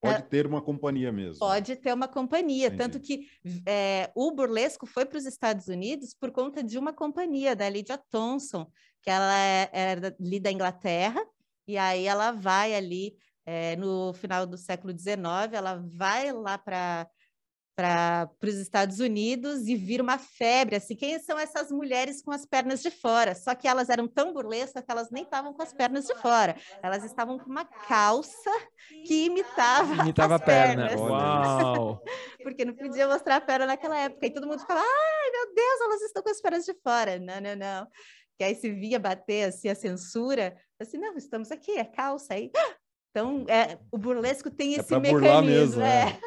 Pode 0.00 0.16
é, 0.16 0.22
ter 0.22 0.46
uma 0.46 0.62
companhia 0.62 1.12
mesmo. 1.12 1.40
Pode 1.40 1.76
ter 1.76 1.92
uma 1.92 2.08
companhia, 2.08 2.68
Entendi. 2.68 2.78
tanto 2.78 3.00
que 3.00 3.28
é, 3.66 4.10
o 4.14 4.30
burlesco 4.32 4.86
foi 4.86 5.04
para 5.04 5.18
os 5.18 5.26
Estados 5.26 5.68
Unidos 5.68 6.14
por 6.14 6.30
conta 6.30 6.62
de 6.62 6.78
uma 6.78 6.92
companhia 6.92 7.54
da 7.54 7.68
Lydia 7.68 7.98
Thompson, 8.10 8.70
que 9.02 9.10
ela 9.10 9.38
é, 9.38 9.68
era 9.72 10.16
ali 10.18 10.40
da 10.40 10.50
Inglaterra, 10.50 11.22
e 11.68 11.76
aí 11.76 12.06
ela 12.06 12.32
vai 12.32 12.74
ali 12.74 13.14
é, 13.44 13.76
no 13.76 14.12
final 14.14 14.46
do 14.46 14.56
século 14.56 14.96
XIX, 14.96 15.52
ela 15.52 15.84
vai 15.92 16.32
lá 16.32 16.56
para 16.56 17.08
para 17.74 18.30
os 18.42 18.54
Estados 18.54 19.00
Unidos 19.00 19.66
e 19.66 19.74
vira 19.74 20.02
uma 20.02 20.18
febre, 20.18 20.76
assim, 20.76 20.94
quem 20.94 21.18
são 21.18 21.38
essas 21.38 21.70
mulheres 21.70 22.22
com 22.22 22.30
as 22.30 22.44
pernas 22.44 22.82
de 22.82 22.90
fora? 22.90 23.34
Só 23.34 23.54
que 23.54 23.66
elas 23.66 23.88
eram 23.88 24.06
tão 24.06 24.32
burlescas 24.32 24.84
que 24.84 24.90
elas 24.90 25.10
nem 25.10 25.22
estavam 25.22 25.54
com 25.54 25.62
as 25.62 25.72
pernas 25.72 26.06
de 26.06 26.14
fora, 26.16 26.56
elas 26.82 27.04
estavam 27.04 27.38
com 27.38 27.50
uma 27.50 27.64
calça 27.64 28.50
que 29.06 29.26
imitava, 29.26 30.02
imitava 30.02 30.36
as 30.36 30.42
a 30.42 30.44
perna. 30.44 30.88
Pernas. 30.88 31.00
Uau! 31.00 32.02
Porque 32.42 32.64
não 32.64 32.74
podia 32.74 33.08
mostrar 33.08 33.36
a 33.36 33.40
perna 33.40 33.66
naquela 33.66 33.98
época, 33.98 34.26
e 34.26 34.30
todo 34.30 34.46
mundo 34.46 34.60
ficava, 34.60 34.80
ai 34.80 35.30
meu 35.30 35.54
Deus, 35.54 35.80
elas 35.80 36.02
estão 36.02 36.22
com 36.22 36.30
as 36.30 36.40
pernas 36.40 36.64
de 36.64 36.74
fora. 36.82 37.18
Não, 37.18 37.40
não, 37.40 37.56
não. 37.56 37.86
Que 38.36 38.44
aí 38.44 38.54
se 38.54 38.70
via 38.72 38.98
bater 38.98 39.48
assim 39.48 39.68
a 39.68 39.74
censura, 39.74 40.56
assim, 40.78 40.96
não, 40.96 41.16
estamos 41.16 41.50
aqui, 41.50 41.72
é 41.72 41.84
calça 41.84 42.34
aí. 42.34 42.50
Então, 43.10 43.44
é, 43.48 43.78
o 43.90 43.98
burlesco 43.98 44.50
tem 44.50 44.76
é 44.76 44.80
esse 44.80 44.94
é 44.94 44.98
mecanismo. 45.00 45.44
Mesmo, 45.44 45.82
é. 45.82 46.10
é. 46.10 46.20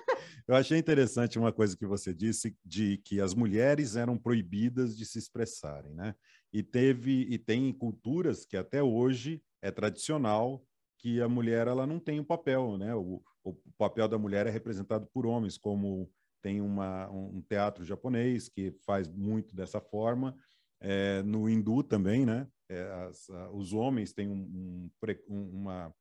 Eu 0.45 0.55
achei 0.55 0.77
interessante 0.77 1.39
uma 1.39 1.53
coisa 1.53 1.77
que 1.77 1.85
você 1.85 2.13
disse 2.13 2.55
de 2.65 2.97
que 2.97 3.21
as 3.21 3.33
mulheres 3.33 3.95
eram 3.95 4.17
proibidas 4.17 4.97
de 4.97 5.05
se 5.05 5.17
expressarem, 5.17 5.93
né? 5.93 6.13
E 6.51 6.61
teve 6.61 7.25
e 7.29 7.37
tem 7.37 7.71
culturas 7.71 8.45
que 8.45 8.57
até 8.57 8.83
hoje 8.83 9.41
é 9.61 9.71
tradicional 9.71 10.63
que 10.99 11.21
a 11.21 11.29
mulher 11.29 11.67
ela 11.67 11.87
não 11.87 11.99
tem 11.99 12.19
o 12.19 12.23
um 12.23 12.25
papel, 12.25 12.77
né? 12.77 12.93
O, 12.93 13.23
o, 13.43 13.53
papel 13.77 14.07
da 14.07 14.17
mulher 14.17 14.45
é 14.45 14.49
representado 14.49 15.07
por 15.13 15.25
homens, 15.25 15.57
como 15.57 16.11
tem 16.41 16.59
uma, 16.59 17.09
um 17.09 17.41
teatro 17.41 17.85
japonês 17.85 18.49
que 18.49 18.73
faz 18.85 19.07
muito 19.07 19.55
dessa 19.55 19.79
forma, 19.79 20.35
é, 20.81 21.21
no 21.23 21.49
hindu 21.49 21.83
também, 21.83 22.25
né? 22.25 22.45
É, 22.69 22.83
as, 23.07 23.27
os 23.53 23.71
homens 23.71 24.11
têm 24.11 24.27
um, 24.27 24.89
um, 25.29 25.49
uma 25.51 25.93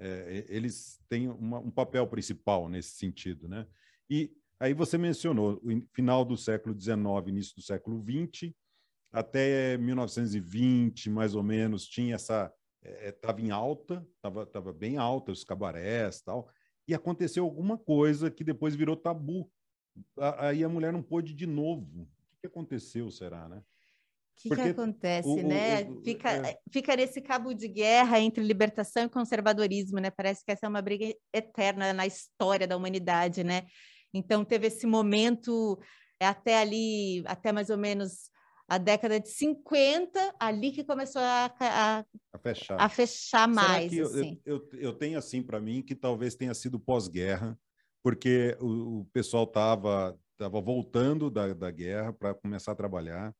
é, 0.00 0.46
eles 0.48 0.98
têm 1.08 1.28
uma, 1.28 1.58
um 1.58 1.70
papel 1.70 2.06
principal 2.06 2.68
nesse 2.68 2.96
sentido, 2.96 3.46
né? 3.46 3.66
E 4.08 4.32
aí 4.58 4.72
você 4.72 4.96
mencionou 4.96 5.60
o 5.62 5.86
final 5.92 6.24
do 6.24 6.36
século 6.36 6.78
XIX, 6.78 6.96
início 7.28 7.54
do 7.54 7.62
século 7.62 8.02
XX, 8.02 8.52
até 9.12 9.76
1920, 9.76 11.10
mais 11.10 11.34
ou 11.34 11.42
menos, 11.42 11.86
tinha 11.86 12.14
essa 12.14 12.52
estava 12.82 13.40
é, 13.40 13.44
em 13.44 13.50
alta, 13.50 14.06
estava 14.16 14.46
tava 14.46 14.72
bem 14.72 14.96
alta 14.96 15.32
os 15.32 15.44
cabarés 15.44 16.22
tal, 16.22 16.48
e 16.88 16.94
aconteceu 16.94 17.44
alguma 17.44 17.76
coisa 17.76 18.30
que 18.30 18.42
depois 18.42 18.74
virou 18.74 18.96
tabu. 18.96 19.50
Aí 20.38 20.64
a 20.64 20.68
mulher 20.68 20.92
não 20.92 21.02
pôde 21.02 21.34
de 21.34 21.46
novo. 21.46 22.02
O 22.02 22.40
que 22.40 22.46
aconteceu, 22.46 23.10
será, 23.10 23.48
né? 23.48 23.62
Que, 24.42 24.48
que 24.48 24.60
acontece, 24.60 25.28
o, 25.28 25.46
né? 25.46 25.84
O, 25.84 25.98
o, 25.98 26.02
fica, 26.02 26.30
é... 26.30 26.58
fica 26.72 26.96
nesse 26.96 27.20
cabo 27.20 27.52
de 27.52 27.68
guerra 27.68 28.18
entre 28.20 28.42
libertação 28.42 29.04
e 29.04 29.08
conservadorismo, 29.08 29.98
né? 29.98 30.10
Parece 30.10 30.44
que 30.44 30.50
essa 30.50 30.66
é 30.66 30.68
uma 30.68 30.80
briga 30.80 31.14
eterna 31.32 31.92
na 31.92 32.06
história 32.06 32.66
da 32.66 32.76
humanidade, 32.76 33.44
né? 33.44 33.66
Então 34.12 34.44
teve 34.44 34.68
esse 34.68 34.86
momento 34.86 35.78
é 36.18 36.26
até 36.26 36.58
ali, 36.58 37.22
até 37.26 37.52
mais 37.52 37.70
ou 37.70 37.78
menos 37.78 38.30
a 38.68 38.78
década 38.78 39.18
de 39.18 39.28
50, 39.28 40.36
ali 40.38 40.70
que 40.70 40.84
começou 40.84 41.20
a, 41.20 41.52
a, 41.58 42.04
a 42.32 42.38
fechar. 42.38 42.80
a 42.80 42.88
fechar 42.88 43.48
mais. 43.48 43.92
Eu, 43.92 44.06
assim. 44.06 44.40
eu, 44.46 44.68
eu, 44.74 44.92
tenho 44.92 45.18
assim 45.18 45.42
para 45.42 45.60
mim 45.60 45.82
que 45.82 45.94
talvez 45.94 46.36
tenha 46.36 46.54
sido 46.54 46.78
pós-guerra, 46.78 47.58
porque 48.02 48.56
o, 48.60 49.00
o 49.00 49.04
pessoal 49.12 49.44
estava 49.44 50.16
tava 50.38 50.60
voltando 50.60 51.30
da, 51.30 51.52
da 51.52 51.70
guerra 51.70 52.12
para 52.12 52.32
começar 52.32 52.72
a 52.72 52.76
trabalhar 52.76 53.34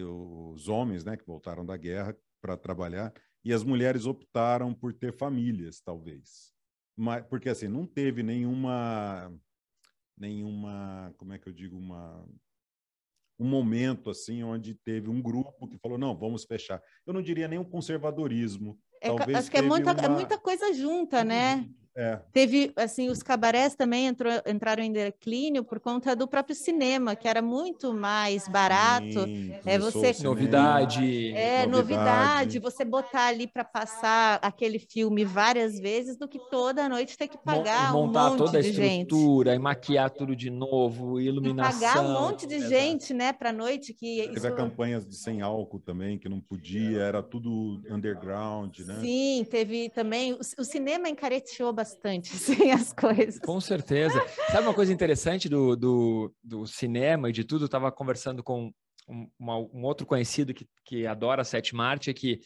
os 0.00 0.68
homens, 0.68 1.04
né, 1.04 1.16
que 1.16 1.26
voltaram 1.26 1.66
da 1.66 1.76
guerra 1.76 2.16
para 2.40 2.56
trabalhar, 2.56 3.12
e 3.44 3.52
as 3.52 3.64
mulheres 3.64 4.06
optaram 4.06 4.72
por 4.72 4.92
ter 4.92 5.12
famílias, 5.12 5.80
talvez. 5.80 6.52
Mas, 6.96 7.26
porque 7.26 7.48
assim, 7.48 7.68
não 7.68 7.86
teve 7.86 8.22
nenhuma 8.22 9.32
nenhuma, 10.16 11.12
como 11.16 11.32
é 11.32 11.38
que 11.38 11.48
eu 11.48 11.52
digo, 11.52 11.76
uma 11.76 12.24
um 13.38 13.48
momento 13.48 14.08
assim 14.08 14.42
onde 14.44 14.74
teve 14.74 15.10
um 15.10 15.20
grupo 15.20 15.66
que 15.66 15.78
falou 15.78 15.98
não, 15.98 16.16
vamos 16.16 16.44
fechar. 16.44 16.80
Eu 17.04 17.12
não 17.12 17.20
diria 17.20 17.48
nem 17.48 17.58
um 17.58 17.64
conservadorismo. 17.64 18.78
É, 19.00 19.08
Talvez 19.08 19.38
acho 19.38 19.50
que 19.50 19.56
é 19.56 19.62
muita, 19.62 19.90
é 19.90 20.06
uma... 20.06 20.08
muita 20.10 20.38
coisa 20.38 20.72
junta, 20.72 21.24
né? 21.24 21.68
É. 21.94 22.18
Teve, 22.32 22.72
assim, 22.74 23.08
os 23.10 23.22
cabarés 23.22 23.74
também 23.74 24.06
entrou, 24.06 24.32
entraram 24.46 24.82
em 24.82 24.92
declínio 24.92 25.62
por 25.62 25.78
conta 25.78 26.16
do 26.16 26.26
próprio 26.26 26.56
cinema, 26.56 27.14
que 27.14 27.28
era 27.28 27.42
muito 27.42 27.92
mais 27.92 28.48
barato. 28.48 29.24
Sim, 29.24 29.54
é 29.64 29.78
você 29.78 30.12
novidade. 30.22 31.32
É, 31.34 31.66
novidade. 31.66 31.70
novidade 31.70 32.58
você 32.58 32.84
botar 32.84 33.26
ali 33.26 33.46
para 33.46 33.64
passar 33.64 34.38
aquele 34.42 34.78
filme 34.78 35.24
várias 35.24 35.78
vezes 35.78 36.16
do 36.16 36.26
que 36.26 36.38
toda 36.50 36.88
noite 36.88 37.16
ter 37.16 37.28
que 37.28 37.38
pagar 37.38 37.92
montar 37.92 38.26
um 38.26 38.30
monte 38.30 38.38
toda 38.38 38.58
a 38.58 38.62
de 38.62 38.68
estrutura 38.70 39.50
gente. 39.50 39.60
e 39.60 39.62
maquiar 39.62 40.10
tudo 40.10 40.34
de 40.34 40.50
novo, 40.50 41.20
iluminação. 41.20 41.78
E 41.78 41.80
pagar 41.80 42.00
um 42.00 42.12
monte 42.12 42.46
de 42.46 42.60
gente, 42.68 43.12
né, 43.12 43.32
para 43.32 43.52
noite 43.52 43.92
que 43.92 44.22
Teve 44.22 44.36
isso... 44.36 44.56
campanhas 44.56 45.06
de 45.06 45.14
sem 45.16 45.42
álcool 45.42 45.78
também, 45.78 46.18
que 46.18 46.28
não 46.28 46.40
podia, 46.40 47.00
era 47.00 47.22
tudo 47.22 47.82
underground, 47.90 48.78
né? 48.80 48.98
Sim, 49.00 49.46
teve 49.50 49.90
também 49.90 50.32
o, 50.32 50.38
o 50.58 50.64
cinema 50.64 51.08
encareteou 51.08 51.72
bastante 51.82 52.32
assim, 52.34 52.70
as 52.70 52.92
coisas. 52.92 53.40
Com 53.40 53.60
certeza. 53.60 54.18
Sabe 54.50 54.66
uma 54.66 54.74
coisa 54.74 54.92
interessante 54.92 55.48
do, 55.48 55.74
do, 55.76 56.34
do 56.42 56.66
cinema 56.66 57.28
e 57.28 57.32
de 57.32 57.44
tudo? 57.44 57.64
Eu 57.64 57.66
estava 57.66 57.90
conversando 57.90 58.42
com 58.42 58.72
um, 59.08 59.28
uma, 59.38 59.58
um, 59.58 59.82
outro 59.82 60.06
conhecido 60.06 60.54
que, 60.54 60.66
que 60.84 61.06
adora 61.06 61.42
a 61.42 61.44
sétima 61.44 61.84
arte, 61.84 62.10
é 62.10 62.14
que 62.14 62.40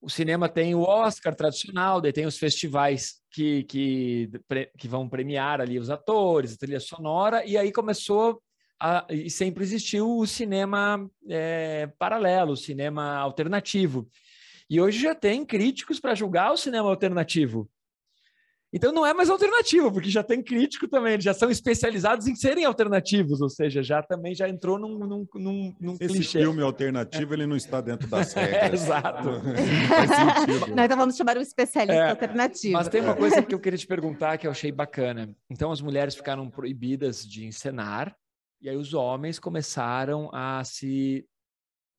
o 0.00 0.08
cinema 0.08 0.48
tem 0.48 0.74
o 0.74 0.82
Oscar 0.82 1.34
tradicional, 1.34 2.00
daí 2.00 2.12
tem 2.12 2.24
os 2.24 2.38
festivais 2.38 3.16
que, 3.30 3.64
que, 3.64 4.30
que 4.78 4.88
vão 4.88 5.08
premiar 5.08 5.60
ali 5.60 5.78
os 5.78 5.90
atores, 5.90 6.54
a 6.54 6.56
trilha 6.56 6.80
sonora, 6.80 7.44
e 7.44 7.58
aí 7.58 7.70
começou 7.70 8.40
a, 8.80 9.04
e 9.10 9.28
sempre 9.28 9.62
existiu 9.62 10.16
o 10.16 10.26
cinema 10.26 11.06
é, 11.28 11.88
paralelo, 11.98 12.52
o 12.52 12.56
cinema 12.56 13.16
alternativo. 13.16 14.08
E 14.70 14.80
hoje 14.80 15.00
já 15.00 15.14
tem 15.14 15.44
críticos 15.44 16.00
para 16.00 16.14
julgar 16.14 16.52
o 16.52 16.56
cinema 16.56 16.88
alternativo. 16.88 17.68
Então 18.72 18.92
não 18.92 19.04
é 19.04 19.12
mais 19.12 19.28
alternativo, 19.28 19.90
porque 19.90 20.08
já 20.08 20.22
tem 20.22 20.40
crítico 20.42 20.86
também, 20.86 21.14
eles 21.14 21.24
já 21.24 21.34
são 21.34 21.50
especializados 21.50 22.28
em 22.28 22.36
serem 22.36 22.64
alternativos, 22.64 23.40
ou 23.40 23.48
seja, 23.48 23.82
já 23.82 24.00
também 24.00 24.32
já 24.32 24.48
entrou 24.48 24.78
num, 24.78 24.96
num, 24.98 25.26
num, 25.34 25.74
num 25.80 25.92
Esse 25.94 26.14
clichê. 26.14 26.38
filme 26.40 26.62
alternativo, 26.62 27.34
ele 27.34 27.46
não 27.46 27.56
está 27.56 27.80
dentro 27.80 28.06
das 28.06 28.32
regras. 28.34 28.62
É, 28.62 28.72
exato. 28.72 29.28
Nós 30.74 30.84
então 30.84 30.96
vamos 30.96 31.16
chamar 31.16 31.36
um 31.36 31.40
especialista 31.40 31.94
É, 32.00 32.10
alternativo. 32.10 32.74
Mas 32.74 32.88
tem 32.88 33.00
uma 33.00 33.16
coisa 33.16 33.42
que 33.42 33.54
eu 33.54 33.58
queria 33.58 33.78
te 33.78 33.86
perguntar 33.86 34.38
que 34.38 34.46
eu 34.46 34.50
achei 34.50 34.70
bacana. 34.70 35.34
Então 35.50 35.72
as 35.72 35.80
mulheres 35.80 36.14
ficaram 36.14 36.48
proibidas 36.48 37.26
de 37.26 37.44
encenar, 37.46 38.14
e 38.60 38.68
aí 38.68 38.76
os 38.76 38.94
homens 38.94 39.38
começaram 39.38 40.30
a 40.32 40.62
se 40.64 41.24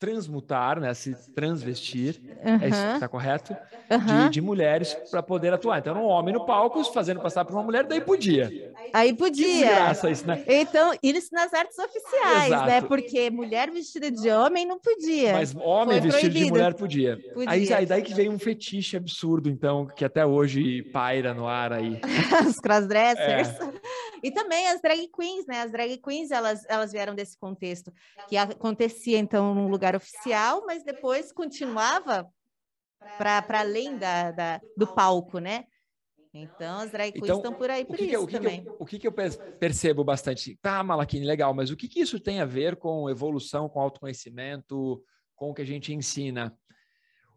transmutar, 0.02 0.80
né, 0.80 0.92
se 0.96 1.16
transvestir, 1.36 2.20
é 2.42 2.68
isso, 2.68 3.00
tá 3.00 3.08
correto? 3.08 3.56
aham. 3.92 4.26
De, 4.26 4.32
de 4.32 4.42
mulheres 4.42 4.98
para 5.12 5.22
poder 5.22 5.54
atuar. 5.54 5.80
Então 5.80 5.96
um 5.96 6.06
homem 6.06 6.34
no 6.34 6.46
palco 6.46 6.84
fazendo 6.86 7.20
passar 7.22 7.46
por 7.46 7.54
uma 7.54 7.64
mulher, 7.64 7.86
daí 7.86 8.02
podia. 8.02 8.52
Aí 8.94 9.14
podia. 9.14 9.46
desgraça 9.46 10.10
isso, 10.10 10.26
né? 10.26 10.44
Então, 10.48 10.94
isso 11.04 11.30
nas 11.34 11.54
artes 11.54 11.78
oficiais, 11.78 12.50
né? 12.50 12.78
Exato. 12.78 12.88
Porque 12.88 13.30
mulher 13.30 13.70
vestida 13.70 14.10
de 14.10 14.30
homem 14.30 14.66
não 14.66 14.80
podia. 14.80 15.34
Mas 15.34 15.56
homem 15.56 16.02
Foi 16.02 16.10
vestido 16.10 16.30
de 16.30 16.40
proibido. 16.40 16.50
mulher 16.50 16.74
podia. 16.74 17.14
Aí, 17.14 17.60
Podia. 17.60 17.78
aí 17.78 17.86
daí 17.86 18.02
que 18.02 18.14
veio 18.14 18.32
um 18.32 18.40
fetiche 18.40 18.98
absurdo, 18.98 19.50
então, 19.50 19.86
que 19.86 20.04
até 20.04 20.26
hoje 20.26 20.84
paira 20.92 21.34
no 21.34 21.48
ar 21.48 21.72
aí. 21.74 22.00
Os 22.48 22.60
crossdressers. 22.60 23.50
É. 23.50 23.71
E 24.24 24.32
também 24.32 24.68
as 24.68 24.82
drag 24.82 25.08
queens, 25.08 25.46
né? 25.48 25.62
As 25.62 25.72
drag 25.72 25.98
queens, 25.98 26.32
elas, 26.32 26.64
elas 26.70 26.92
vieram 26.92 27.16
desse 27.16 27.38
contexto 27.38 27.92
que 28.28 28.38
acontecia, 28.38 29.18
então, 29.18 29.54
num 29.56 29.68
lugar 29.68 29.96
oficial, 29.96 30.64
mas 30.66 30.84
depois 30.84 31.32
continuava 31.32 32.28
para 33.18 33.60
além 33.60 33.98
da, 33.98 34.32
da- 34.32 34.62
do 34.78 34.88
palco, 34.88 35.40
né? 35.40 35.66
Então, 36.34 36.80
as 36.80 36.92
drag 36.92 37.12
queens 37.12 37.24
Então, 37.26 37.38
estão 37.38 37.54
por 37.54 37.70
aí 37.70 37.84
por 37.84 37.98
que, 37.98 38.08
que, 38.08 38.16
eu- 38.16 38.20
isso 38.20 38.24
o 38.24 38.28
que 38.28 38.38
também. 38.38 38.64
eu, 38.66 38.76
o 38.80 38.86
que 38.86 39.00
que 39.00 39.08
eu 39.08 39.12
per- 39.12 39.38
percebo 39.60 40.04
bastante? 40.04 40.58
Tá, 40.62 40.82
Malaquini, 40.84 41.26
legal, 41.26 41.54
mas 41.54 41.70
o 41.72 41.76
que, 41.76 41.88
que 41.90 42.00
isso 42.00 42.20
tem 42.20 42.40
a 42.40 42.46
ver 42.46 42.78
com 42.78 43.10
evolução, 43.10 43.68
com 43.68 43.80
autoconhecimento, 43.82 45.04
com 45.36 45.50
o 45.50 45.54
que 45.54 45.62
a 45.62 45.66
gente 45.66 45.94
ensina? 45.94 46.58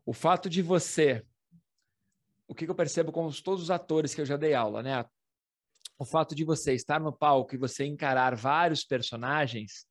O 0.07 0.13
fato 0.13 0.49
de 0.49 0.63
você. 0.63 1.25
O 2.47 2.55
que, 2.55 2.67
que 2.67 2.71
eu 2.71 2.75
percebo 2.75 3.11
com 3.11 3.25
os- 3.25 3.41
todos 3.43 3.63
os 3.65 3.71
atores 3.71 4.15
que 4.15 4.21
eu 4.21 4.27
já 4.27 4.37
dei 4.37 4.55
aula, 4.55 4.83
né? 4.83 5.05
O 5.99 6.05
fato 6.05 6.35
de 6.35 6.45
você 6.45 6.75
estar 6.75 7.01
no 7.01 7.13
palco 7.13 7.55
e 7.55 7.59
você 7.59 7.85
encarar 7.85 8.35
vários 8.35 8.85
personagens 8.85 9.87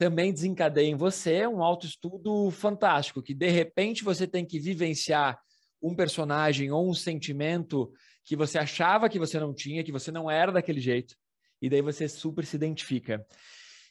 também 0.00 0.32
desencadeia 0.32 0.88
em 0.88 0.96
você 0.96 1.46
um 1.46 1.62
autoestudo 1.62 2.50
fantástico, 2.50 3.22
que 3.22 3.34
de 3.34 3.50
repente 3.50 4.02
você 4.02 4.26
tem 4.26 4.46
que 4.46 4.58
vivenciar 4.58 5.38
um 5.82 5.94
personagem 5.94 6.70
ou 6.70 6.88
um 6.88 6.94
sentimento 6.94 7.92
que 8.24 8.34
você 8.34 8.58
achava 8.58 9.10
que 9.10 9.18
você 9.18 9.38
não 9.38 9.52
tinha, 9.52 9.84
que 9.84 9.92
você 9.92 10.10
não 10.10 10.30
era 10.30 10.52
daquele 10.52 10.80
jeito, 10.80 11.14
e 11.60 11.68
daí 11.68 11.82
você 11.82 12.08
super 12.08 12.46
se 12.46 12.56
identifica. 12.56 13.22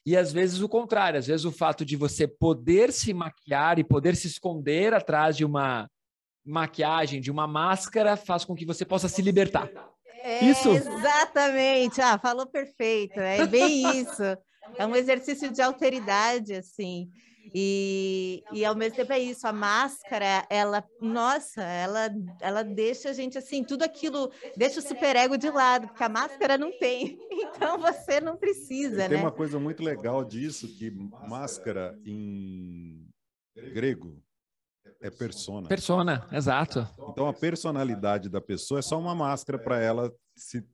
E 0.04 0.18
às 0.18 0.34
vezes 0.34 0.62
o 0.62 0.68
contrário, 0.68 1.20
às 1.20 1.28
vezes 1.28 1.46
o 1.46 1.52
fato 1.52 1.86
de 1.86 1.96
você 1.96 2.28
poder 2.28 2.92
se 2.92 3.13
maquiar 3.13 3.78
e 3.78 3.84
poder 3.84 4.15
se 4.15 4.26
esconder 4.26 4.96
atrás 4.96 5.38
de 5.38 5.46
uma 5.46 5.88
maquiagem, 6.44 7.22
de 7.22 7.30
uma 7.30 7.46
máscara, 7.46 8.18
faz 8.18 8.44
com 8.44 8.56
que 8.56 8.65
você 8.65 8.84
possa 8.84 9.08
se 9.08 9.22
libertar. 9.22 9.70
É, 10.24 10.46
Isso. 10.46 10.70
Exatamente. 10.70 12.02
Ah, 12.02 12.18
falou 12.18 12.48
perfeito. 12.48 13.20
É 13.20 13.46
bem 13.46 14.00
isso. 14.00 14.24
É 14.78 14.86
um 14.86 14.96
exercício 14.96 15.52
de 15.52 15.62
alteridade, 15.62 16.54
assim. 16.54 17.10
E, 17.54 18.44
e 18.54 18.64
ao 18.64 18.76
mesmo 18.76 18.96
tempo 18.96 19.12
é 19.12 19.20
isso, 19.20 19.48
a 19.48 19.54
máscara, 19.54 20.46
ela, 20.50 20.84
nossa, 21.02 21.64
ela, 21.64 22.10
ela 22.42 22.64
deixa 22.64 23.10
a 23.10 23.14
gente 23.14 23.38
assim, 23.38 23.64
tudo 23.64 23.84
aquilo, 23.84 24.32
deixa 24.56 24.80
o 24.80 24.84
superego 24.84 25.38
de 25.38 25.50
lado, 25.50 25.88
porque 25.88 26.04
a 26.04 26.10
máscara 26.10 26.58
não 26.58 26.72
tem. 26.78 27.18
Então 27.60 27.78
você 27.80 28.22
não 28.22 28.38
precisa, 28.38 29.08
Tem 29.10 29.18
né? 29.18 29.24
uma 29.24 29.32
coisa 29.32 29.60
muito 29.60 29.84
legal 29.84 30.24
disso, 30.24 30.68
que 30.78 30.92
máscara 31.28 31.98
em 32.06 33.06
grego 33.74 34.22
é 35.02 35.10
persona. 35.10 35.68
Persona, 35.68 36.28
exato. 36.32 36.88
Então 37.10 37.28
a 37.28 37.34
personalidade 37.34 38.30
da 38.30 38.42
pessoa 38.42 38.80
é 38.80 38.82
só 38.82 39.00
uma 39.00 39.16
máscara 39.16 39.58
para 39.58 39.80
ela 39.80 40.14
se, 40.36 40.66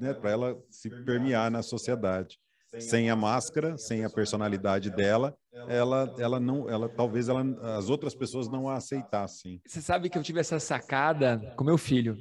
né, 0.00 0.14
para 0.14 0.30
ela 0.30 0.58
se 0.70 0.88
permear 1.04 1.50
na 1.50 1.62
sociedade. 1.62 2.38
Sem 2.80 3.08
a 3.08 3.14
máscara, 3.14 3.78
sem 3.78 4.04
a 4.04 4.10
personalidade 4.10 4.90
dela, 4.90 5.36
ela, 5.68 6.12
ela 6.18 6.40
não, 6.40 6.68
ela 6.68 6.88
talvez 6.88 7.28
ela, 7.28 7.44
as 7.76 7.88
outras 7.88 8.16
pessoas 8.16 8.48
não 8.48 8.68
a 8.68 8.74
aceitassem. 8.76 9.60
Você 9.64 9.80
sabe 9.80 10.10
que 10.10 10.18
eu 10.18 10.22
tive 10.24 10.40
essa 10.40 10.58
sacada 10.58 11.54
com 11.56 11.62
meu 11.62 11.78
filho. 11.78 12.16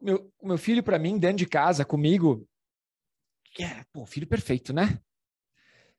Meu, 0.00 0.32
meu 0.40 0.56
filho, 0.56 0.80
para 0.80 0.96
mim, 0.96 1.18
dentro 1.18 1.38
de 1.38 1.46
casa, 1.46 1.84
comigo, 1.84 2.46
é, 3.58 3.82
pô, 3.92 4.06
filho 4.06 4.28
perfeito, 4.28 4.72
né? 4.72 5.00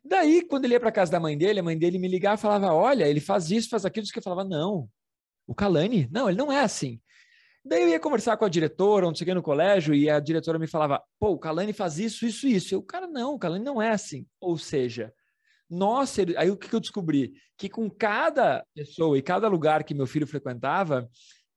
Daí, 0.04 0.42
quando 0.44 0.66
ele 0.66 0.74
ia 0.74 0.80
para 0.80 0.92
casa 0.92 1.12
da 1.12 1.20
mãe 1.20 1.38
dele, 1.38 1.60
a 1.60 1.64
mãe 1.64 1.78
dele 1.78 2.00
me 2.00 2.08
ligava 2.08 2.36
e 2.36 2.42
falava: 2.42 2.74
Olha, 2.74 3.08
ele 3.08 3.20
faz 3.20 3.52
isso, 3.52 3.70
faz 3.70 3.86
aquilo. 3.86 4.06
Que 4.08 4.20
eu 4.20 4.24
falava: 4.24 4.44
Não, 4.48 4.90
o 5.46 5.54
Kalani, 5.54 6.08
não, 6.12 6.30
ele 6.30 6.38
não 6.38 6.52
é 6.52 6.62
assim. 6.62 7.02
Daí 7.64 7.84
eu 7.84 7.90
ia 7.90 8.00
conversar 8.00 8.38
com 8.38 8.46
a 8.46 8.50
diretora, 8.50 9.06
não 9.06 9.14
sei 9.14 9.26
o 9.26 9.28
que, 9.28 9.34
no 9.34 9.44
colégio, 9.44 9.94
e 9.94 10.10
a 10.10 10.20
diretora 10.20 10.58
me 10.58 10.68
falava: 10.68 11.04
Pô, 11.20 11.32
o 11.32 11.40
Kalani 11.40 11.74
faz 11.74 12.00
isso, 12.00 12.26
isso, 12.26 12.48
isso. 12.48 12.74
Eu, 12.74 12.82
cara, 12.82 13.08
não, 13.08 13.36
o 13.36 13.40
Kalani 13.40 13.64
não 13.64 13.82
é 13.82 13.90
assim. 13.90 14.26
Ou 14.40 14.58
seja, 14.58 15.14
ele- 16.18 16.38
aí 16.38 16.50
o 16.50 16.58
que 16.58 16.74
eu 16.74 16.80
descobri? 16.80 17.34
Que 17.58 17.70
com 17.70 17.90
cada 17.90 18.66
pessoa 18.74 19.18
e 19.18 19.22
cada 19.22 19.48
lugar 19.48 19.84
que 19.84 19.94
meu 19.94 20.08
filho 20.08 20.26
frequentava, 20.26 21.10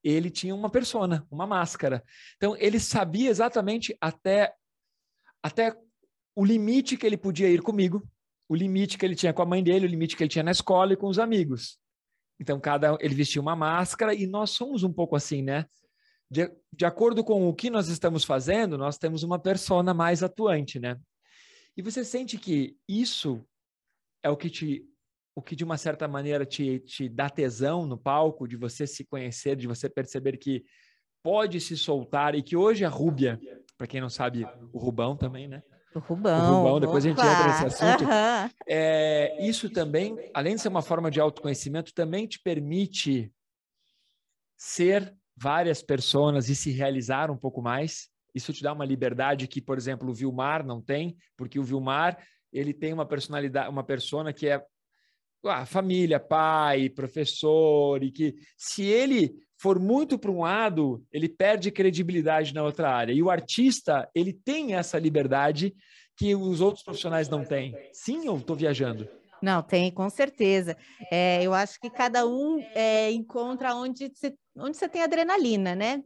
ele 0.02 0.31
tinha 0.31 0.55
uma 0.55 0.68
persona, 0.68 1.26
uma 1.31 1.46
máscara. 1.46 2.02
Então, 2.37 2.57
ele 2.59 2.81
sabia 2.81 3.31
exatamente 3.31 3.96
até, 4.00 4.52
até 5.42 5.74
o 6.35 6.44
limite 6.44 6.96
que 6.96 7.07
ele 7.07 7.16
podia 7.16 7.48
ir 7.48 7.62
comigo, 7.62 8.02
o 8.48 8.55
limite 8.55 8.98
que 8.98 9.05
ele 9.05 9.14
tinha 9.14 9.33
com 9.33 9.42
a 9.42 9.46
mãe 9.46 9.62
dele, 9.62 9.87
o 9.87 9.88
limite 9.88 10.16
que 10.16 10.22
ele 10.22 10.31
tinha 10.31 10.42
na 10.42 10.50
escola 10.50 10.92
e 10.92 10.96
com 10.96 11.09
os 11.09 11.18
amigos. 11.18 11.78
Então, 12.40 12.59
cada 12.61 12.96
ele 13.00 13.14
vestia 13.14 13.40
uma 13.40 13.55
máscara 13.55 14.14
e 14.14 14.26
nós 14.26 14.50
somos 14.50 14.83
um 14.83 14.92
pouco 14.92 15.14
assim, 15.14 15.42
né? 15.42 15.66
De, 16.31 16.50
de 16.72 16.85
acordo 16.85 17.22
com 17.22 17.48
o 17.48 17.55
que 17.55 17.70
nós 17.70 17.88
estamos 17.88 18.24
fazendo, 18.24 18.78
nós 18.78 18.98
temos 18.98 19.22
uma 19.22 19.38
persona 19.38 19.92
mais 19.94 20.22
atuante, 20.22 20.78
né? 20.78 20.98
E 21.76 21.83
você 21.83 22.05
sente 22.05 22.38
que 22.38 22.76
isso 22.88 23.46
é 24.22 24.31
o 24.31 24.37
que 24.37 24.50
te 24.50 24.88
o 25.35 25.40
que 25.40 25.57
de 25.57 25.64
uma 25.64 25.78
certa 25.78 26.07
maneira 26.07 26.44
te, 26.44 26.78
te 26.81 27.09
dá 27.09 27.31
tesão 27.31 27.87
no 27.87 27.96
palco, 27.96 28.46
de 28.46 28.55
você 28.55 28.87
se 28.87 29.02
conhecer, 29.02 29.57
de 29.57 29.66
você 29.66 29.88
perceber 29.88 30.37
que 30.37 30.62
pode 31.22 31.59
se 31.59 31.74
soltar 31.74 32.35
e 32.35 32.42
que 32.42 32.55
hoje 32.55 32.85
a 32.85 32.88
Rúbia, 32.90 33.40
para 33.78 33.87
quem 33.87 34.00
não 34.00 34.11
sabe, 34.11 34.46
o 34.72 34.78
Rubão 34.78 35.16
também, 35.16 35.48
né? 35.48 35.62
O 35.94 35.98
Rubão. 35.98 36.52
O 36.52 36.57
Rubão, 36.59 36.81
depois 36.81 37.05
a 37.05 37.09
gente 37.09 37.20
entra 37.20 37.46
nesse 37.46 37.66
assunto. 37.66 38.05
aham. 38.05 38.50
É, 38.66 39.46
isso 39.46 39.68
também, 39.70 40.16
além 40.33 40.55
de 40.55 40.62
ser 40.62 40.68
uma 40.68 40.83
forma 40.83 41.11
de 41.11 41.20
autoconhecimento, 41.20 41.92
também 41.92 42.26
te 42.26 42.40
permite 42.40 43.33
ser 44.57 45.14
várias 45.37 45.83
pessoas 45.83 46.48
e 46.48 46.57
se 46.57 46.70
realizar 46.70 47.31
um 47.31 47.37
pouco 47.37 47.61
mais. 47.61 48.09
Isso 48.35 48.52
te 48.52 48.62
dá 48.62 48.72
uma 48.72 48.85
liberdade 48.85 49.46
que, 49.46 49.61
por 49.61 49.76
exemplo, 49.76 50.11
o 50.11 50.14
Vilmar 50.14 50.64
não 50.64 50.81
tem, 50.81 51.16
porque 51.37 51.59
o 51.59 51.64
Vilmar 51.64 52.18
ele 52.52 52.72
tem 52.72 52.92
uma 52.92 53.07
personalidade, 53.07 53.68
uma 53.68 53.85
persona 53.85 54.33
que 54.33 54.46
é 54.48 54.64
ah, 55.44 55.66
família, 55.66 56.20
pai, 56.20 56.88
professor, 56.88 58.02
e 58.02 58.12
que 58.12 58.35
se 58.57 58.85
ele 58.85 59.35
for 59.62 59.79
muito 59.79 60.18
para 60.18 60.31
um 60.33 60.40
lado, 60.40 61.07
ele 61.12 61.29
perde 61.29 61.70
credibilidade 61.70 62.53
na 62.53 62.64
outra 62.64 62.92
área. 62.92 63.12
E 63.12 63.22
o 63.22 63.31
artista, 63.31 64.11
ele 64.12 64.33
tem 64.33 64.75
essa 64.75 64.98
liberdade 64.98 65.72
que 66.16 66.35
os 66.35 66.61
outros 66.61 66.83
profissionais 66.83 67.29
não 67.29 67.44
têm. 67.44 67.72
Sim, 67.92 68.27
eu 68.27 68.38
estou 68.38 68.57
viajando. 68.57 69.09
Não, 69.40 69.62
tem, 69.62 69.92
com 69.92 70.11
certeza. 70.11 70.77
É, 71.12 71.44
eu 71.44 71.55
acho 71.55 71.79
que 71.79 71.88
cada 71.88 72.27
um 72.27 72.59
é, 72.75 73.12
encontra 73.12 73.72
onde 73.77 74.11
você, 74.12 74.35
onde 74.57 74.77
tem 74.88 75.01
adrenalina, 75.01 75.77
né? 75.77 76.03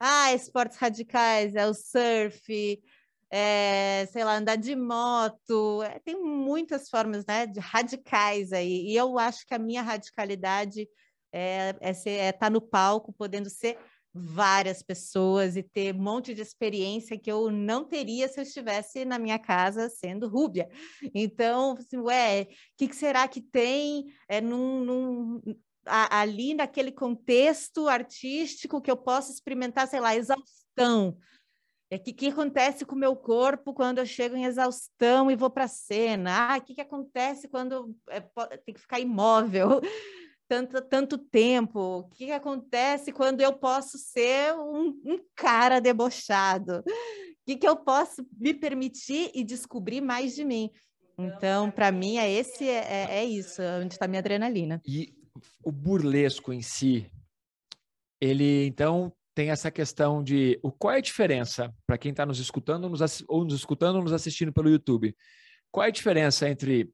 Ah, 0.00 0.34
esportes 0.34 0.76
radicais, 0.76 1.54
é 1.54 1.64
o 1.64 1.74
surf, 1.74 2.82
é, 3.30 4.08
sei 4.10 4.24
lá, 4.24 4.36
andar 4.36 4.56
de 4.56 4.74
moto, 4.74 5.80
é, 5.84 6.00
tem 6.00 6.20
muitas 6.20 6.88
formas, 6.88 7.24
né, 7.24 7.46
de 7.46 7.60
radicais 7.60 8.52
aí. 8.52 8.88
E 8.88 8.96
eu 8.96 9.16
acho 9.16 9.46
que 9.46 9.54
a 9.54 9.58
minha 9.60 9.82
radicalidade 9.82 10.88
é 11.36 11.70
estar 11.70 11.78
é 11.88 11.92
ser- 11.92 12.10
é 12.20 12.32
tá 12.32 12.48
no 12.50 12.60
palco, 12.60 13.12
podendo 13.12 13.50
ser 13.50 13.78
várias 14.18 14.82
pessoas 14.82 15.56
e 15.56 15.62
ter 15.62 15.94
um 15.94 15.98
monte 16.02 16.34
de 16.34 16.40
experiência 16.40 17.18
que 17.18 17.30
eu 17.30 17.50
não 17.50 17.84
teria 17.84 18.26
se 18.28 18.40
eu 18.40 18.42
estivesse 18.44 19.04
na 19.04 19.18
minha 19.18 19.38
casa 19.38 19.90
sendo 19.90 20.26
rúbia. 20.28 20.68
Então, 21.14 21.72
assim, 21.78 21.98
ué, 21.98 22.42
o 22.42 22.46
que, 22.78 22.88
que 22.88 22.96
será 22.96 23.28
que 23.28 23.42
tem 23.42 24.06
é, 24.26 24.40
num, 24.40 24.82
num- 24.84 25.42
a- 25.84 26.20
ali 26.20 26.54
naquele 26.54 26.90
contexto 26.90 27.86
artístico 27.88 28.80
que 28.80 28.90
eu 28.90 28.96
possa 28.96 29.30
experimentar, 29.30 29.86
sei 29.86 30.00
lá, 30.00 30.16
exaustão? 30.16 31.18
O 31.92 31.98
que, 32.00 32.12
que 32.12 32.28
acontece 32.28 32.84
com 32.84 32.96
o 32.96 32.98
meu 32.98 33.14
corpo 33.14 33.72
quando 33.72 33.98
eu 33.98 34.06
chego 34.06 34.34
em 34.34 34.44
exaustão 34.44 35.30
e 35.30 35.36
vou 35.36 35.50
para 35.50 35.64
a 35.64 35.68
cena? 35.68 36.54
Ah, 36.54 36.56
o 36.56 36.60
que, 36.62 36.74
que 36.74 36.80
acontece 36.80 37.48
quando 37.48 37.94
é, 38.08 38.20
tem 38.64 38.74
que 38.74 38.80
ficar 38.80 38.98
imóvel? 38.98 39.80
Tanto, 40.48 40.80
tanto 40.82 41.18
tempo? 41.18 41.98
O 41.98 42.04
que, 42.10 42.26
que 42.26 42.32
acontece 42.32 43.12
quando 43.12 43.40
eu 43.40 43.52
posso 43.52 43.98
ser 43.98 44.54
um, 44.54 44.88
um 45.04 45.20
cara 45.34 45.80
debochado? 45.80 46.78
O 46.78 46.82
que, 47.46 47.56
que 47.56 47.68
eu 47.68 47.76
posso 47.76 48.26
me 48.36 48.54
permitir 48.54 49.30
e 49.34 49.44
descobrir 49.44 50.00
mais 50.00 50.34
de 50.34 50.44
mim? 50.44 50.70
Então, 51.18 51.70
para 51.70 51.90
mim, 51.90 52.18
é 52.18 52.30
esse 52.30 52.68
é, 52.68 52.84
é, 52.84 53.18
é 53.18 53.24
isso, 53.24 53.62
onde 53.82 53.94
está 53.94 54.06
minha 54.06 54.20
adrenalina. 54.20 54.80
E 54.86 55.14
o 55.62 55.72
burlesco 55.72 56.52
em 56.52 56.62
si, 56.62 57.10
ele 58.20 58.66
então 58.66 59.12
tem 59.34 59.50
essa 59.50 59.70
questão 59.70 60.22
de 60.22 60.58
o 60.62 60.72
qual 60.72 60.94
é 60.94 60.98
a 60.98 61.02
diferença 61.02 61.74
para 61.86 61.98
quem 61.98 62.10
está 62.10 62.24
nos 62.24 62.38
escutando 62.38 62.88
nos, 62.88 63.24
ou 63.28 63.44
nos 63.44 63.54
escutando 63.54 63.96
ou 63.96 64.02
nos 64.02 64.12
assistindo 64.12 64.52
pelo 64.52 64.70
YouTube? 64.70 65.14
Qual 65.70 65.84
é 65.84 65.88
a 65.88 65.92
diferença 65.92 66.48
entre 66.48 66.90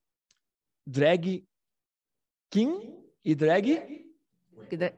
drag 0.86 1.44
king 2.50 3.01
e 3.24 3.34
drag 3.34 4.04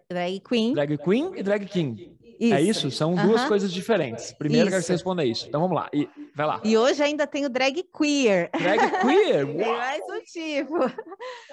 drag 0.08 0.40
queen, 0.40 0.72
drag 0.74 0.98
queen 0.98 1.32
e 1.36 1.42
drag 1.42 1.66
king? 1.66 2.14
Isso. 2.38 2.54
É 2.54 2.60
isso? 2.60 2.90
São 2.90 3.14
duas 3.14 3.44
coisas 3.44 3.72
diferentes. 3.72 4.32
Primeiro, 4.32 4.66
isso. 4.66 4.70
quero 4.70 4.82
que 4.82 4.86
você 4.86 4.92
responda 4.92 5.24
isso. 5.24 5.46
Então 5.46 5.60
vamos 5.60 5.76
lá. 5.76 5.88
E, 5.92 6.08
vai 6.34 6.46
lá. 6.46 6.60
E 6.64 6.76
hoje 6.76 7.02
ainda 7.02 7.26
tem 7.26 7.44
o 7.46 7.48
drag 7.48 7.82
queer. 7.96 8.50
Drag 8.50 8.80
queer? 9.00 9.46
tem 9.56 9.56
mais 9.56 10.02
um 10.02 10.20
tipo. 10.24 10.74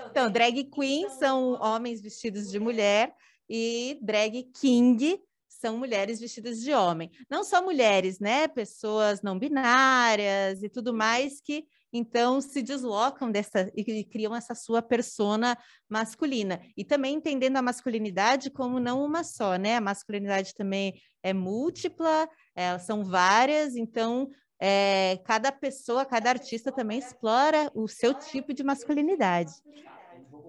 Então, 0.10 0.31
drag 0.31 0.63
queen 0.65 1.10
são 1.10 1.53
homens 1.62 2.01
vestidos 2.01 2.49
de 2.49 2.60
mulher 2.60 3.13
e 3.49 3.97
drag 4.01 4.43
king 4.60 5.21
são 5.47 5.77
mulheres 5.77 6.19
vestidas 6.19 6.60
de 6.60 6.73
homem. 6.73 7.12
Não 7.29 7.43
só 7.43 7.62
mulheres, 7.62 8.19
né? 8.19 8.47
Pessoas 8.47 9.21
não 9.21 9.38
binárias 9.38 10.63
e 10.63 10.69
tudo 10.69 10.93
mais 10.93 11.39
que 11.39 11.65
então 11.91 12.39
se 12.39 12.62
deslocam 12.62 13.32
dessa 13.32 13.71
e 13.75 14.04
criam 14.06 14.36
essa 14.36 14.56
sua 14.56 14.82
persona 14.82 15.58
masculina. 15.89 16.62
E 16.75 16.86
também 16.86 17.15
entendendo 17.15 17.58
a 17.58 17.62
masculinidade 17.62 18.49
como 18.49 18.80
não 18.80 19.04
uma 19.04 19.23
só, 19.23 19.56
né? 19.56 19.75
A 19.75 19.82
masculinidade 19.82 20.54
também 20.56 20.93
é 21.21 21.34
múltipla, 21.34 22.27
é, 22.56 22.77
são 22.80 23.04
várias, 23.04 23.75
então 23.75 24.30
é, 24.60 25.17
cada 25.25 25.51
pessoa, 25.51 26.06
cada 26.06 26.30
artista 26.30 26.71
também 26.71 26.99
explora 26.99 27.71
o 27.73 27.88
seu 27.88 28.13
tipo 28.13 28.54
de 28.54 28.63
masculinidade. 28.63 29.51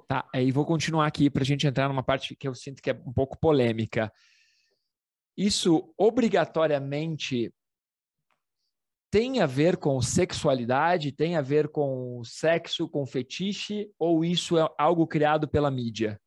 Tá, 0.06 0.28
aí 0.34 0.52
vou 0.52 0.66
continuar 0.66 1.06
aqui 1.06 1.30
para 1.30 1.42
a 1.42 1.46
gente 1.46 1.66
entrar 1.66 1.88
numa 1.88 2.02
parte 2.02 2.36
que 2.36 2.46
eu 2.46 2.54
sinto 2.54 2.82
que 2.82 2.90
é 2.90 2.94
um 2.94 3.12
pouco 3.12 3.38
polêmica. 3.38 4.12
Isso 5.34 5.92
obrigatoriamente 5.96 7.50
tem 9.12 9.42
a 9.42 9.46
ver 9.46 9.76
com 9.76 10.00
sexualidade, 10.00 11.12
tem 11.12 11.36
a 11.36 11.42
ver 11.42 11.68
com 11.68 12.22
sexo, 12.24 12.88
com 12.88 13.04
fetiche, 13.04 13.90
ou 13.98 14.24
isso 14.24 14.56
é 14.58 14.66
algo 14.78 15.06
criado 15.06 15.46
pela 15.46 15.70
mídia? 15.70 16.18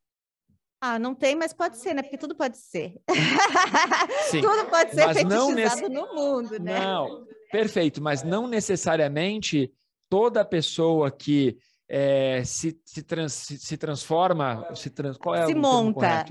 Ah, 0.79 0.99
não 0.99 1.15
tem, 1.15 1.35
mas 1.35 1.51
pode 1.51 1.79
ser, 1.79 1.95
né? 1.95 2.03
Porque 2.03 2.17
tudo 2.17 2.35
pode 2.35 2.59
ser. 2.59 2.93
Sim, 4.29 4.39
tudo 4.39 4.69
pode 4.69 4.91
ser 4.91 5.07
fetichizado 5.15 5.55
nesse... 5.55 5.89
no 5.89 6.13
mundo, 6.13 6.59
né? 6.59 6.79
Não, 6.79 7.25
perfeito, 7.51 8.03
mas 8.03 8.21
não 8.21 8.47
necessariamente 8.47 9.73
toda 10.07 10.45
pessoa 10.45 11.09
que 11.09 11.57
é, 11.89 12.43
se, 12.45 12.79
se, 12.85 13.01
trans, 13.01 13.33
se, 13.33 13.57
se, 13.57 13.77
transforma, 13.77 14.63
se 14.75 14.91
trans, 14.91 15.17
qual 15.17 15.33
é 15.33 15.47
se 15.47 15.53
o 15.53 15.57
monta. 15.57 16.23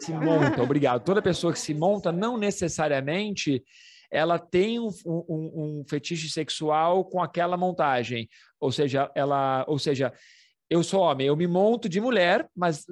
Se 0.00 0.12
monta, 0.12 0.62
obrigado. 0.62 1.02
Toda 1.02 1.22
pessoa 1.22 1.50
que 1.50 1.58
se 1.58 1.72
monta 1.72 2.12
não 2.12 2.36
necessariamente 2.36 3.64
ela 4.10 4.38
tem 4.38 4.78
um, 4.78 4.88
um, 5.06 5.24
um, 5.28 5.84
fetiche 5.88 6.28
sexual 6.28 7.04
com 7.04 7.22
aquela 7.22 7.56
montagem, 7.56 8.28
ou 8.60 8.70
seja, 8.72 9.10
ela, 9.14 9.64
ou 9.68 9.78
seja, 9.78 10.12
eu 10.68 10.82
sou 10.82 11.02
homem, 11.02 11.26
eu 11.26 11.36
me 11.36 11.46
monto 11.46 11.88
de 11.88 12.00
mulher, 12.00 12.48
mas 12.56 12.84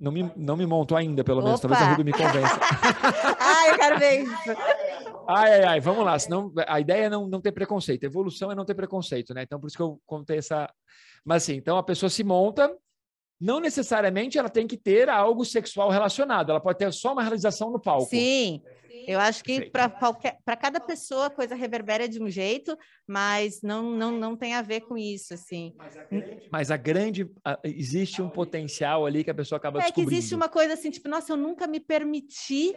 não 0.00 0.10
me, 0.10 0.32
não 0.34 0.56
me 0.56 0.64
monto 0.64 0.96
ainda, 0.96 1.22
pelo 1.22 1.42
menos. 1.42 1.62
Opa. 1.62 1.68
Talvez 1.68 1.88
a 1.88 1.90
Ruby 1.90 2.04
me 2.04 2.12
convença. 2.12 2.58
ai, 3.38 3.70
eu 3.70 3.78
quero 3.78 3.98
ver 3.98 4.22
isso. 4.22 4.50
Ai, 5.28 5.52
ai, 5.52 5.64
ai, 5.64 5.80
vamos 5.80 6.04
lá. 6.04 6.18
Senão, 6.18 6.50
a 6.66 6.80
ideia 6.80 7.04
é 7.04 7.10
não, 7.10 7.28
não 7.28 7.40
ter 7.40 7.52
preconceito. 7.52 8.04
Evolução 8.04 8.50
é 8.50 8.54
não 8.54 8.64
ter 8.64 8.74
preconceito, 8.74 9.34
né? 9.34 9.42
Então, 9.42 9.60
por 9.60 9.66
isso 9.66 9.76
que 9.76 9.82
eu 9.82 10.00
contei 10.06 10.38
essa, 10.38 10.72
mas 11.24 11.42
assim, 11.42 11.54
então 11.54 11.76
a 11.76 11.82
pessoa 11.82 12.08
se 12.08 12.24
monta, 12.24 12.74
não 13.40 13.58
necessariamente 13.58 14.38
ela 14.38 14.50
tem 14.50 14.66
que 14.66 14.76
ter 14.76 15.08
algo 15.08 15.44
sexual 15.44 15.88
relacionado, 15.88 16.50
ela 16.50 16.60
pode 16.60 16.78
ter 16.78 16.92
só 16.92 17.12
uma 17.12 17.22
realização 17.22 17.70
no 17.70 17.80
palco. 17.80 18.10
Sim. 18.10 18.62
Eu 19.06 19.18
acho 19.18 19.42
que 19.42 19.70
para 19.70 20.56
cada 20.56 20.78
pessoa 20.78 21.26
a 21.26 21.30
coisa 21.30 21.54
reverbera 21.54 22.08
de 22.08 22.22
um 22.22 22.28
jeito, 22.28 22.76
mas 23.08 23.62
não, 23.62 23.90
não, 23.90 24.12
não 24.12 24.36
tem 24.36 24.54
a 24.54 24.62
ver 24.62 24.82
com 24.82 24.96
isso, 24.96 25.32
assim. 25.32 25.74
Mas 26.50 26.70
a 26.70 26.76
grande, 26.76 27.28
a, 27.44 27.58
existe 27.64 28.20
um 28.20 28.28
potencial 28.28 29.06
ali 29.06 29.24
que 29.24 29.30
a 29.30 29.34
pessoa 29.34 29.56
acaba 29.56 29.78
é 29.78 29.82
descobrindo. 29.82 30.08
É 30.08 30.10
que 30.10 30.16
existe 30.16 30.34
uma 30.34 30.48
coisa 30.48 30.74
assim, 30.74 30.90
tipo, 30.90 31.08
nossa, 31.08 31.32
eu 31.32 31.36
nunca 31.36 31.66
me 31.66 31.80
permiti 31.80 32.76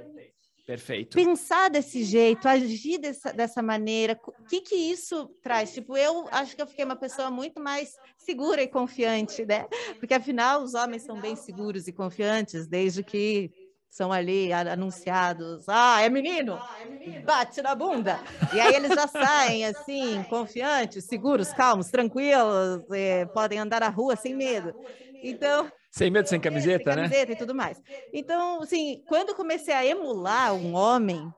Perfeito. 0.65 1.15
Pensar 1.15 1.69
desse 1.69 2.03
jeito, 2.05 2.47
agir 2.47 2.97
dessa, 2.97 3.33
dessa 3.33 3.61
maneira, 3.61 4.17
o 4.25 4.33
que 4.47 4.61
que 4.61 4.75
isso 4.75 5.29
traz? 5.41 5.73
Tipo, 5.73 5.97
eu 5.97 6.27
acho 6.31 6.55
que 6.55 6.61
eu 6.61 6.67
fiquei 6.67 6.85
uma 6.85 6.95
pessoa 6.95 7.29
muito 7.29 7.59
mais 7.61 7.97
segura 8.17 8.61
e 8.61 8.67
confiante, 8.67 9.45
né? 9.45 9.67
Porque 9.99 10.13
afinal 10.13 10.63
os 10.63 10.73
homens 10.73 11.03
são 11.03 11.19
bem 11.19 11.35
seguros 11.35 11.87
e 11.87 11.91
confiantes 11.93 12.65
desde 12.65 13.03
que 13.03 13.51
são 13.89 14.11
ali 14.11 14.51
anunciados, 14.53 15.67
ah, 15.67 16.01
é 16.01 16.09
menino, 16.09 16.63
bate 17.05 17.61
na 17.61 17.75
bunda. 17.75 18.21
E 18.51 18.59
aí 18.59 18.73
eles 18.73 18.93
já 18.93 19.07
saem 19.07 19.65
assim, 19.65 20.23
confiantes, 20.23 21.05
seguros, 21.05 21.51
calmos, 21.53 21.89
tranquilos, 21.89 22.83
eh, 22.91 23.25
podem 23.27 23.59
andar 23.59 23.81
na 23.81 23.89
rua 23.89 24.15
sem 24.15 24.33
medo. 24.33 24.73
Então, 25.21 25.69
sem 25.93 26.09
medo, 26.09 26.27
sem 26.27 26.39
camiseta, 26.39 26.91
sem 26.91 27.01
né? 27.01 27.07
Camiseta 27.07 27.31
e 27.33 27.35
tudo 27.35 27.53
mais. 27.53 27.79
Então, 28.11 28.63
assim, 28.63 29.03
quando 29.05 29.35
comecei 29.35 29.75
a 29.75 29.85
emular 29.85 30.55
um 30.55 30.73
homem, 30.73 31.31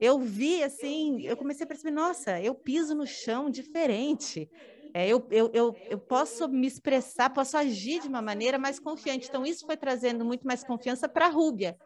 eu 0.00 0.18
vi 0.18 0.64
assim, 0.64 1.22
eu 1.22 1.36
comecei 1.36 1.62
a 1.62 1.66
perceber, 1.66 1.92
nossa, 1.92 2.40
eu 2.40 2.52
piso 2.52 2.92
no 2.92 3.06
chão 3.06 3.48
diferente. 3.48 4.50
É, 4.92 5.06
eu, 5.06 5.24
eu, 5.30 5.48
eu, 5.54 5.76
eu 5.88 5.96
posso 5.96 6.48
me 6.48 6.66
expressar, 6.66 7.30
posso 7.30 7.56
agir 7.56 8.00
de 8.00 8.08
uma 8.08 8.20
maneira 8.20 8.58
mais 8.58 8.80
confiante. 8.80 9.28
Então, 9.28 9.46
isso 9.46 9.64
foi 9.64 9.76
trazendo 9.76 10.24
muito 10.24 10.44
mais 10.44 10.64
confiança 10.64 11.08
para 11.08 11.26
a 11.26 11.30
Rúbia, 11.30 11.78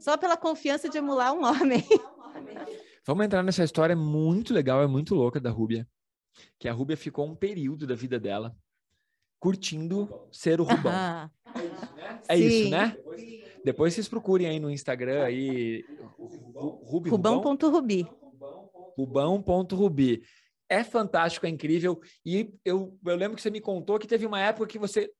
só 0.00 0.16
pela 0.16 0.36
confiança 0.36 0.88
de 0.88 0.98
emular 0.98 1.32
um 1.32 1.44
homem. 1.44 1.84
Vamos 3.06 3.24
entrar 3.24 3.44
nessa 3.44 3.62
história 3.62 3.94
muito 3.94 4.52
legal, 4.52 4.82
é 4.82 4.88
muito 4.88 5.14
louca 5.14 5.38
da 5.38 5.50
Rúbia. 5.50 5.86
Que 6.58 6.68
a 6.68 6.72
Rúbia 6.72 6.96
ficou 6.96 7.24
um 7.24 7.36
período 7.36 7.86
da 7.86 7.94
vida 7.94 8.18
dela 8.18 8.56
curtindo 9.38 10.08
ser 10.32 10.60
o 10.60 10.64
Rubão. 10.64 11.30
É 12.28 12.36
isso, 12.36 12.70
né? 12.70 12.96
Depois 13.64 13.94
vocês 13.94 14.08
procurem 14.08 14.46
aí 14.46 14.60
no 14.60 14.70
Instagram 14.70 15.24
aí 15.24 15.84
Rubi, 16.56 17.10
Rubão.rubi. 17.10 18.06
Rubão.rubi. 18.96 20.22
É 20.68 20.84
fantástico, 20.84 21.46
é 21.46 21.48
incrível. 21.48 21.98
E 22.24 22.52
eu, 22.64 22.98
eu 23.04 23.16
lembro 23.16 23.36
que 23.36 23.42
você 23.42 23.50
me 23.50 23.60
contou 23.60 23.98
que 23.98 24.06
teve 24.06 24.26
uma 24.26 24.40
época 24.40 24.66
que 24.66 24.78
você 24.78 25.10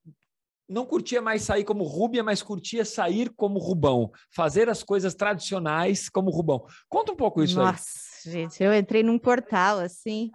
não 0.68 0.84
curtia 0.84 1.22
mais 1.22 1.42
sair 1.42 1.64
como 1.64 1.84
Rúbia, 1.84 2.22
mas 2.22 2.42
curtia 2.42 2.84
sair 2.84 3.30
como 3.30 3.58
Rubão, 3.58 4.12
fazer 4.30 4.68
as 4.68 4.82
coisas 4.82 5.14
tradicionais 5.14 6.10
como 6.10 6.30
Rubão. 6.30 6.66
Conta 6.88 7.12
um 7.12 7.16
pouco 7.16 7.42
isso 7.42 7.56
Nossa, 7.56 7.68
aí. 7.70 7.72
Nossa, 7.72 8.30
gente, 8.30 8.62
eu 8.62 8.74
entrei 8.74 9.02
num 9.02 9.18
portal 9.18 9.78
assim. 9.78 10.30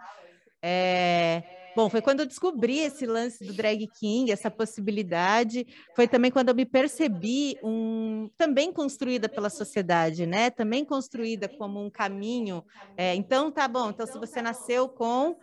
É 0.61 1.62
Bom, 1.75 1.89
foi 1.89 2.01
quando 2.01 2.19
eu 2.19 2.25
descobri 2.27 2.79
esse 2.79 3.05
lance 3.05 3.43
do 3.43 3.53
drag 3.53 3.87
king, 3.87 4.31
essa 4.31 4.51
possibilidade. 4.51 5.65
Foi 5.93 6.07
também 6.07 6.29
quando 6.31 6.49
eu 6.49 6.55
me 6.55 6.65
percebi 6.65 7.57
um 7.63 8.29
também 8.37 8.71
construída 8.71 9.27
pela 9.27 9.49
sociedade, 9.49 10.25
né? 10.27 10.49
Também 10.51 10.85
construída 10.85 11.49
como 11.49 11.83
um 11.83 11.89
caminho. 11.89 12.63
É, 12.95 13.15
então, 13.15 13.51
tá 13.51 13.67
bom. 13.67 13.89
Então, 13.89 14.05
se 14.05 14.19
você 14.19 14.41
nasceu 14.41 14.87
com 14.89 15.35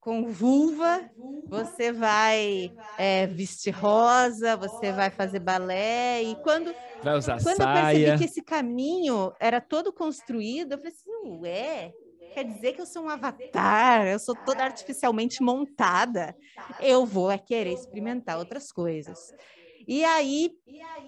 com 0.00 0.26
vulva, 0.26 1.04
você 1.46 1.92
vai 1.92 2.72
é, 2.96 3.26
vestir 3.26 3.72
rosa, 3.72 4.56
você 4.56 4.92
vai 4.92 5.10
fazer 5.10 5.40
balé 5.40 6.22
e 6.22 6.36
quando 6.36 6.74
vai 7.02 7.16
usar 7.16 7.38
quando 7.42 7.62
saia. 7.62 7.64
eu 7.64 7.70
percebi 7.72 8.12
que 8.12 8.24
esse 8.24 8.42
caminho 8.42 9.32
era 9.40 9.60
todo 9.60 9.92
construído, 9.92 10.72
eu 10.72 10.78
falei 10.78 10.92
assim, 10.92 11.10
ué, 11.40 11.94
quer 12.36 12.44
dizer 12.44 12.74
que 12.74 12.82
eu 12.82 12.86
sou 12.86 13.04
um 13.04 13.08
avatar, 13.08 14.06
eu 14.06 14.18
sou 14.18 14.36
toda 14.44 14.62
artificialmente 14.62 15.42
montada. 15.42 16.36
Eu 16.78 17.06
vou 17.06 17.30
é 17.30 17.38
querer 17.38 17.72
experimentar 17.72 18.36
outras 18.36 18.70
coisas. 18.70 19.18
E 19.88 20.04
aí 20.04 20.50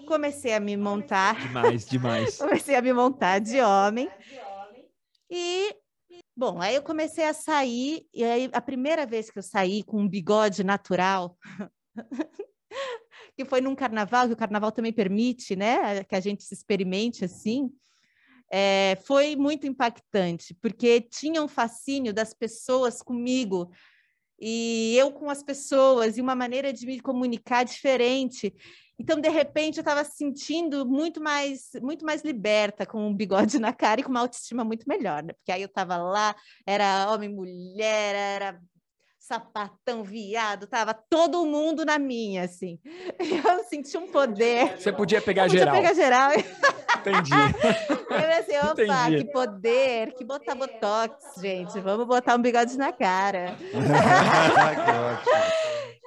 comecei 0.07 0.53
a 0.53 0.59
me 0.59 0.75
montar. 0.75 1.39
Demais, 1.39 1.85
demais. 1.87 2.35
comecei 2.41 2.73
a 2.75 2.81
me 2.81 2.91
montar 2.91 3.37
de 3.37 3.61
homem. 3.61 4.09
E 5.29 5.75
bom, 6.35 6.59
aí 6.59 6.73
eu 6.73 6.81
comecei 6.81 7.25
a 7.25 7.33
sair 7.35 8.07
e 8.11 8.23
aí 8.23 8.49
a 8.51 8.59
primeira 8.59 9.05
vez 9.05 9.29
que 9.29 9.37
eu 9.37 9.43
saí 9.43 9.83
com 9.83 10.01
um 10.01 10.09
bigode 10.09 10.63
natural 10.63 11.37
que 13.37 13.45
foi 13.45 13.61
num 13.61 13.75
carnaval, 13.75 14.25
que 14.25 14.33
o 14.33 14.37
carnaval 14.37 14.71
também 14.71 14.91
permite, 14.91 15.55
né, 15.55 16.03
que 16.05 16.15
a 16.15 16.19
gente 16.19 16.43
se 16.43 16.55
experimente 16.55 17.23
assim 17.23 17.69
é, 18.51 18.97
foi 19.05 19.35
muito 19.35 19.67
impactante, 19.67 20.53
porque 20.61 21.01
tinha 21.01 21.41
um 21.43 21.47
fascínio 21.47 22.13
das 22.13 22.33
pessoas 22.33 23.01
comigo. 23.01 23.71
e 24.41 24.95
eu 24.97 25.11
com 25.11 25.29
as 25.29 25.43
pessoas 25.43 26.17
e 26.17 26.21
uma 26.21 26.35
maneira 26.35 26.71
de 26.73 26.85
me 26.85 26.99
comunicar 27.01 27.63
diferente. 27.65 28.53
Então, 28.97 29.19
de 29.19 29.29
repente, 29.29 29.77
eu 29.77 29.81
estava 29.81 30.03
sentindo 30.03 30.85
muito 30.85 31.21
mais, 31.21 31.69
muito 31.81 32.05
mais 32.05 32.21
liberta, 32.23 32.85
com 32.85 33.07
um 33.07 33.15
bigode 33.15 33.59
na 33.59 33.73
cara 33.73 34.01
e 34.01 34.03
com 34.03 34.09
uma 34.11 34.21
autoestima 34.21 34.63
muito 34.63 34.85
melhor, 34.87 35.23
né? 35.23 35.33
Porque 35.33 35.51
aí 35.51 35.61
eu 35.61 35.67
estava 35.67 35.97
lá, 35.97 36.35
era 36.65 37.11
homem, 37.11 37.29
mulher, 37.29 38.15
era 38.15 38.61
sapatão, 39.29 40.03
viado, 40.03 40.65
tava 40.65 40.91
todo 40.91 41.45
mundo 41.45 41.85
na 41.85 41.99
minha, 41.99 42.45
assim. 42.45 42.79
Eu 43.19 43.63
senti 43.65 43.95
um 43.95 44.07
poder. 44.07 44.75
Você 44.75 44.91
podia 44.91 45.21
pegar 45.21 45.45
eu 45.45 45.49
geral. 45.51 45.75
Podia 45.75 45.89
pegar 45.89 46.03
geral. 46.03 46.31
Entendi. 46.97 47.29
Eu 48.09 48.39
assim, 48.39 48.57
opa, 48.57 48.81
Entendi. 48.81 49.23
que 49.23 49.31
poder, 49.31 50.13
que 50.15 50.25
botar 50.25 50.55
botox, 50.55 51.13
gente. 51.39 51.79
Vamos 51.79 52.07
botar 52.07 52.35
um 52.35 52.41
bigode 52.41 52.75
na 52.75 52.91
cara. 52.91 53.55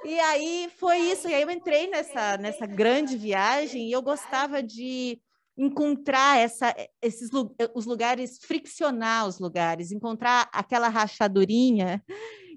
E 0.05 0.19
aí 0.19 0.69
foi 0.77 0.97
isso. 0.97 1.29
E 1.29 1.33
aí 1.33 1.43
eu 1.43 1.49
entrei 1.49 1.87
nessa, 1.87 2.35
nessa 2.35 2.65
grande 2.65 3.15
viagem 3.15 3.87
e 3.87 3.91
eu 3.93 4.01
gostava 4.01 4.61
de 4.61 5.17
encontrar 5.57 6.39
essa, 6.39 6.75
esses 7.01 7.29
os 7.73 7.85
lugares, 7.85 8.37
friccionar 8.45 9.25
os 9.25 9.39
lugares, 9.39 9.93
encontrar 9.93 10.49
aquela 10.51 10.89
rachadurinha 10.89 12.03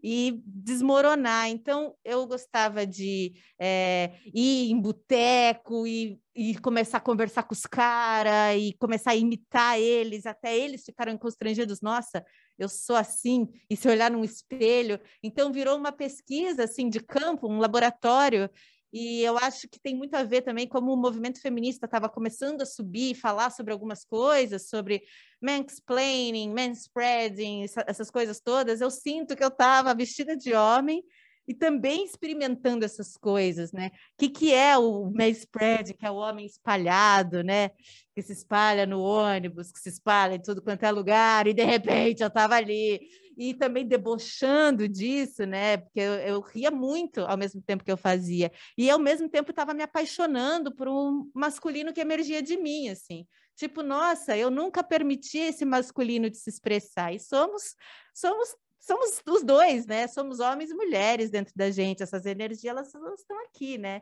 e 0.08 0.40
desmoronar. 0.46 1.48
Então, 1.48 1.96
eu 2.04 2.28
gostava 2.28 2.86
de 2.86 3.32
é, 3.58 4.12
ir 4.32 4.70
em 4.70 4.80
boteco 4.80 5.84
e, 5.84 6.20
e, 6.32 6.54
começar 6.60 6.98
a 6.98 7.00
conversar 7.00 7.42
com 7.42 7.52
os 7.52 7.66
caras 7.66 8.56
e 8.56 8.72
começar 8.78 9.10
a 9.10 9.16
imitar 9.16 9.80
eles, 9.80 10.24
até 10.24 10.56
eles 10.56 10.84
ficaram 10.84 11.18
constrangidos. 11.18 11.80
Nossa, 11.80 12.24
eu 12.56 12.68
sou 12.68 12.94
assim, 12.94 13.48
e 13.68 13.74
se 13.74 13.88
olhar 13.88 14.08
num 14.08 14.22
espelho. 14.22 15.00
Então, 15.24 15.52
virou 15.52 15.76
uma 15.76 15.90
pesquisa 15.90 16.62
assim 16.62 16.88
de 16.88 17.00
campo, 17.00 17.48
um 17.48 17.58
laboratório 17.58 18.48
e 18.98 19.22
eu 19.22 19.36
acho 19.36 19.68
que 19.68 19.78
tem 19.78 19.94
muito 19.94 20.14
a 20.14 20.22
ver 20.22 20.40
também 20.40 20.66
como 20.66 20.90
o 20.90 20.96
movimento 20.96 21.38
feminista 21.38 21.84
estava 21.84 22.08
começando 22.08 22.62
a 22.62 22.64
subir 22.64 23.14
falar 23.14 23.50
sobre 23.50 23.70
algumas 23.70 24.06
coisas, 24.06 24.70
sobre 24.70 25.02
mansplaining, 25.38 26.50
manspreading, 26.50 27.66
essas 27.86 28.10
coisas 28.10 28.40
todas. 28.40 28.80
Eu 28.80 28.90
sinto 28.90 29.36
que 29.36 29.44
eu 29.44 29.48
estava 29.48 29.94
vestida 29.94 30.34
de 30.34 30.54
homem 30.54 31.04
e 31.46 31.54
também 31.54 32.04
experimentando 32.04 32.84
essas 32.84 33.16
coisas, 33.16 33.72
né? 33.72 33.90
O 34.14 34.18
que, 34.18 34.28
que 34.28 34.52
é 34.52 34.76
o 34.76 35.12
spread, 35.30 35.94
que 35.94 36.04
é 36.04 36.10
o 36.10 36.16
homem 36.16 36.44
espalhado, 36.44 37.42
né? 37.44 37.70
Que 38.14 38.22
se 38.22 38.32
espalha 38.32 38.84
no 38.84 39.00
ônibus, 39.00 39.70
que 39.70 39.78
se 39.78 39.88
espalha 39.88 40.34
em 40.34 40.42
tudo 40.42 40.60
quanto 40.62 40.84
é 40.84 40.90
lugar, 40.90 41.46
e 41.46 41.54
de 41.54 41.64
repente 41.64 42.22
eu 42.22 42.28
estava 42.28 42.56
ali. 42.56 43.00
E 43.38 43.52
também 43.52 43.86
debochando 43.86 44.88
disso, 44.88 45.44
né? 45.44 45.76
Porque 45.76 46.00
eu, 46.00 46.14
eu, 46.14 46.40
ria 46.40 46.70
muito 46.70 47.20
ao 47.20 47.36
mesmo 47.36 47.60
tempo 47.60 47.84
que 47.84 47.92
eu 47.92 47.96
fazia. 47.96 48.50
E 48.78 48.88
ao 48.90 48.98
mesmo 48.98 49.28
tempo 49.28 49.50
estava 49.50 49.74
me 49.74 49.82
apaixonando 49.82 50.74
por 50.74 50.88
um 50.88 51.30
masculino 51.34 51.92
que 51.92 52.00
emergia 52.00 52.42
de 52.42 52.56
mim, 52.56 52.88
assim. 52.88 53.26
Tipo, 53.54 53.82
nossa, 53.82 54.36
eu 54.36 54.50
nunca 54.50 54.82
permiti 54.82 55.38
esse 55.38 55.64
masculino 55.64 56.30
de 56.30 56.38
se 56.38 56.48
expressar. 56.48 57.14
E 57.14 57.20
somos, 57.20 57.74
somos 58.14 58.54
somos 58.78 59.20
os 59.26 59.42
dois, 59.42 59.86
né? 59.86 60.06
Somos 60.06 60.40
homens 60.40 60.70
e 60.70 60.74
mulheres 60.74 61.30
dentro 61.30 61.52
da 61.56 61.70
gente. 61.70 62.02
Essas 62.02 62.26
energias, 62.26 62.64
elas, 62.64 62.94
elas 62.94 63.20
estão 63.20 63.38
aqui, 63.44 63.78
né? 63.78 64.00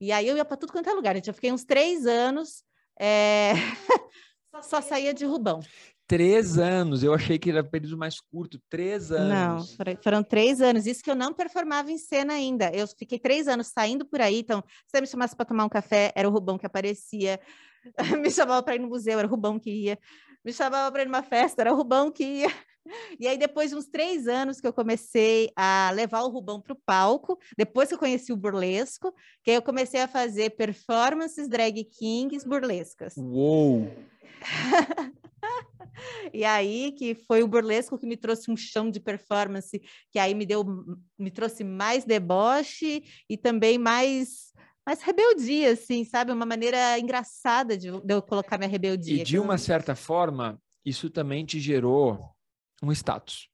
E 0.00 0.10
aí 0.10 0.26
eu 0.26 0.36
ia 0.36 0.44
para 0.44 0.56
tudo 0.56 0.72
quanto 0.72 0.90
é 0.90 0.92
lugar. 0.92 1.16
Eu 1.16 1.34
fiquei 1.34 1.52
uns 1.52 1.64
três 1.64 2.06
anos, 2.06 2.64
é... 2.98 3.52
só 4.62 4.80
saía 4.80 5.14
de 5.14 5.24
Rubão. 5.24 5.60
Três 6.06 6.58
anos, 6.58 7.02
eu 7.02 7.14
achei 7.14 7.38
que 7.38 7.48
era 7.48 7.64
período 7.64 7.96
mais 7.96 8.20
curto, 8.20 8.60
três 8.68 9.10
anos. 9.10 9.28
Não, 9.78 9.96
foram 10.02 10.22
três 10.22 10.60
anos. 10.60 10.86
Isso 10.86 11.02
que 11.02 11.10
eu 11.10 11.14
não 11.14 11.32
performava 11.32 11.90
em 11.90 11.96
cena 11.96 12.34
ainda. 12.34 12.70
Eu 12.74 12.86
fiquei 12.86 13.18
três 13.18 13.48
anos 13.48 13.68
saindo 13.68 14.04
por 14.04 14.20
aí. 14.20 14.40
Então, 14.40 14.62
se 14.66 14.90
você 14.90 15.00
me 15.00 15.06
chamasse 15.06 15.34
para 15.34 15.46
tomar 15.46 15.64
um 15.64 15.70
café, 15.70 16.12
era 16.14 16.28
o 16.28 16.32
Rubão 16.32 16.58
que 16.58 16.66
aparecia. 16.66 17.40
Me 18.20 18.30
chamava 18.30 18.62
para 18.62 18.76
ir 18.76 18.78
no 18.78 18.88
museu, 18.88 19.18
era 19.18 19.26
o 19.26 19.30
Rubão 19.30 19.58
que 19.58 19.70
ia. 19.70 19.98
Me 20.44 20.52
chamava 20.52 20.92
para 20.92 21.02
ir 21.02 21.06
numa 21.06 21.22
festa, 21.22 21.62
era 21.62 21.72
o 21.72 21.76
Rubão 21.76 22.10
que 22.10 22.22
ia. 22.24 22.48
E 23.18 23.26
aí, 23.26 23.38
depois 23.38 23.70
de 23.70 23.76
uns 23.76 23.86
três 23.86 24.26
anos 24.26 24.60
que 24.60 24.66
eu 24.66 24.72
comecei 24.72 25.50
a 25.56 25.90
levar 25.94 26.22
o 26.22 26.28
Rubão 26.28 26.60
para 26.60 26.72
o 26.72 26.80
palco, 26.84 27.38
depois 27.56 27.88
que 27.88 27.94
eu 27.94 27.98
conheci 27.98 28.32
o 28.32 28.36
burlesco, 28.36 29.14
que 29.42 29.50
aí 29.50 29.56
eu 29.56 29.62
comecei 29.62 30.00
a 30.00 30.08
fazer 30.08 30.50
performances 30.50 31.48
drag 31.48 31.84
kings 31.84 32.46
burlescas. 32.46 33.16
Uou! 33.16 33.88
e 36.32 36.44
aí 36.44 36.92
que 36.92 37.14
foi 37.14 37.42
o 37.42 37.48
burlesco 37.48 37.98
que 37.98 38.06
me 38.06 38.16
trouxe 38.16 38.50
um 38.50 38.56
chão 38.56 38.90
de 38.90 38.98
performance, 38.98 39.80
que 40.10 40.18
aí 40.18 40.34
me 40.34 40.44
deu, 40.44 40.64
me 41.18 41.30
trouxe 41.30 41.62
mais 41.62 42.04
deboche 42.04 43.04
e 43.28 43.36
também 43.36 43.78
mais 43.78 44.52
mais 44.84 45.00
rebeldia, 45.00 45.70
assim, 45.70 46.04
sabe? 46.04 46.32
Uma 46.32 46.44
maneira 46.44 46.98
engraçada 46.98 47.78
de, 47.78 47.88
de 47.88 48.14
eu 48.14 48.20
colocar 48.20 48.58
minha 48.58 48.68
rebeldia. 48.68 49.22
E 49.22 49.22
de 49.22 49.38
uma 49.38 49.56
certa 49.56 49.94
forma, 49.94 50.60
isso 50.84 51.08
também 51.08 51.44
te 51.44 51.60
gerou 51.60 52.18
um 52.82 52.92
status. 52.92 53.48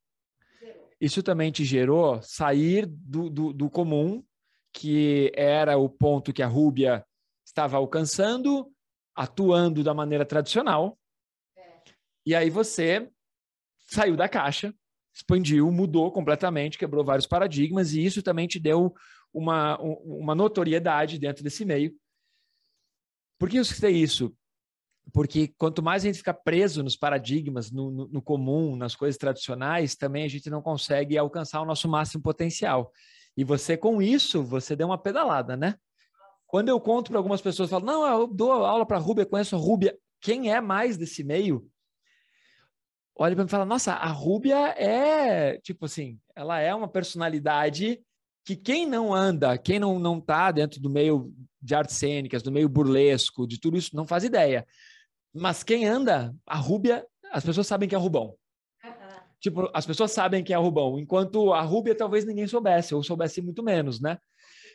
Isso 1.01 1.23
também 1.23 1.53
te 1.53 1.65
gerou 1.65 2.21
sair 2.23 2.87
do, 2.87 3.31
do, 3.31 3.53
do 3.53 3.71
comum, 3.71 4.25
que 4.73 5.31
era 5.35 5.77
o 5.77 5.89
ponto 5.89 6.33
que 6.33 6.43
a 6.43 6.47
Rúbia 6.47 7.05
estava 7.47 7.77
alcançando, 7.77 8.73
atuando 9.15 9.85
da 9.85 9.95
maneira 9.95 10.25
tradicional. 10.25 10.99
E 12.27 12.35
aí 12.35 12.51
você 12.51 13.11
saiu 13.89 14.17
da 14.17 14.29
caixa, 14.29 14.75
expandiu, 15.15 15.71
mudou 15.71 16.13
completamente, 16.13 16.79
quebrou 16.79 17.05
vários 17.05 17.27
paradigmas, 17.27 17.93
e 17.93 18.05
isso 18.05 18.23
também 18.23 18.47
te 18.47 18.59
deu 18.59 18.95
uma, 19.33 19.79
uma 19.81 20.35
notoriedade 20.35 21.19
dentro 21.19 21.43
desse 21.43 21.65
meio. 21.65 21.95
Por 23.39 23.49
que 23.49 23.59
eu 23.59 23.65
citei 23.65 23.93
isso? 23.93 24.37
Porque 25.13 25.49
quanto 25.57 25.83
mais 25.83 26.05
a 26.05 26.07
gente 26.07 26.19
fica 26.19 26.35
preso 26.35 26.83
nos 26.83 26.97
paradigmas, 26.97 27.71
no, 27.71 27.91
no, 27.91 28.09
no, 28.09 28.23
comum, 28.23 28.77
nas 28.77 28.95
coisas 28.95 29.19
tradicionais, 29.19 29.97
também 29.97 30.25
a 30.25 30.29
gente 30.29 30.51
não 30.51 30.61
consegue 30.61 31.17
alcançar 31.17 31.61
o 31.61 31.65
nosso 31.65 31.89
máximo 31.89 32.23
potencial. 32.23 32.93
E 33.37 33.45
você, 33.45 33.77
com 33.77 34.03
isso, 34.03 34.43
você 34.43 34.77
deu 34.77 34.89
uma 34.89 34.99
pedalada, 34.99 35.57
né? 35.57 35.77
Quando 36.47 36.69
eu 36.69 36.81
conto 36.81 37.11
para 37.11 37.19
algumas 37.19 37.41
pessoas, 37.41 37.71
falo, 37.71 37.85
não, 37.85 38.07
eu 38.07 38.27
dou 38.27 38.53
aula 38.53 38.85
para 38.85 38.97
a 38.97 39.01
Rúbia, 39.01 39.27
conheço 39.27 39.55
a 39.55 39.59
Rúbia. 39.59 39.97
Quem 40.21 40.53
é 40.53 40.61
mais 40.61 40.97
desse 40.97 41.23
meio? 41.23 41.69
Olha 43.15 43.35
para 43.35 43.45
mim 43.45 43.49
e 43.49 43.51
fala, 43.51 43.65
nossa, 43.65 43.93
a 43.93 44.09
Rúbia 44.09 44.57
é, 44.77 45.59
tipo 45.59 45.87
assim, 45.87 46.19
ela 46.35 46.61
é 46.61 46.75
uma 46.75 46.89
personalidade 46.89 48.01
que 48.45 48.57
quem 48.57 48.87
não 48.87 49.13
anda, 49.13 49.59
quem 49.59 49.79
não, 49.79 49.99
não 49.99 50.21
tá 50.21 50.51
dentro 50.51 50.81
do 50.81 50.89
meio 50.89 51.33
de 51.61 51.75
artes 51.75 51.97
cênicas, 51.97 52.43
do 52.43 52.53
meio 52.53 52.69
burlesco, 52.69 53.47
de 53.47 53.61
tudo 53.61 53.77
isso, 53.77 53.95
não 53.95 54.07
faz 54.07 54.25
ideia. 54.25 54.67
Mas 55.39 55.63
quem 55.63 55.87
anda, 55.87 56.35
a 56.47 56.57
Rúbia, 56.57 57.07
as 57.31 57.45
pessoas 57.45 57.67
sabem 57.67 57.89
que 57.89 57.95
é 57.95 57.99
Rubão. 57.99 58.37
Tipo, 59.41 59.71
as 59.73 59.87
pessoas 59.87 60.11
sabem 60.11 60.43
que 60.43 60.53
é 60.53 60.57
Rubão, 60.57 60.99
enquanto 60.99 61.53
a 61.53 61.63
Rúbia 61.63 61.95
talvez 61.95 62.25
ninguém 62.25 62.47
soubesse, 62.49 62.95
ou 62.95 63.03
soubesse 63.05 63.41
muito 63.41 63.63
menos, 63.63 64.01
né? 64.01 64.19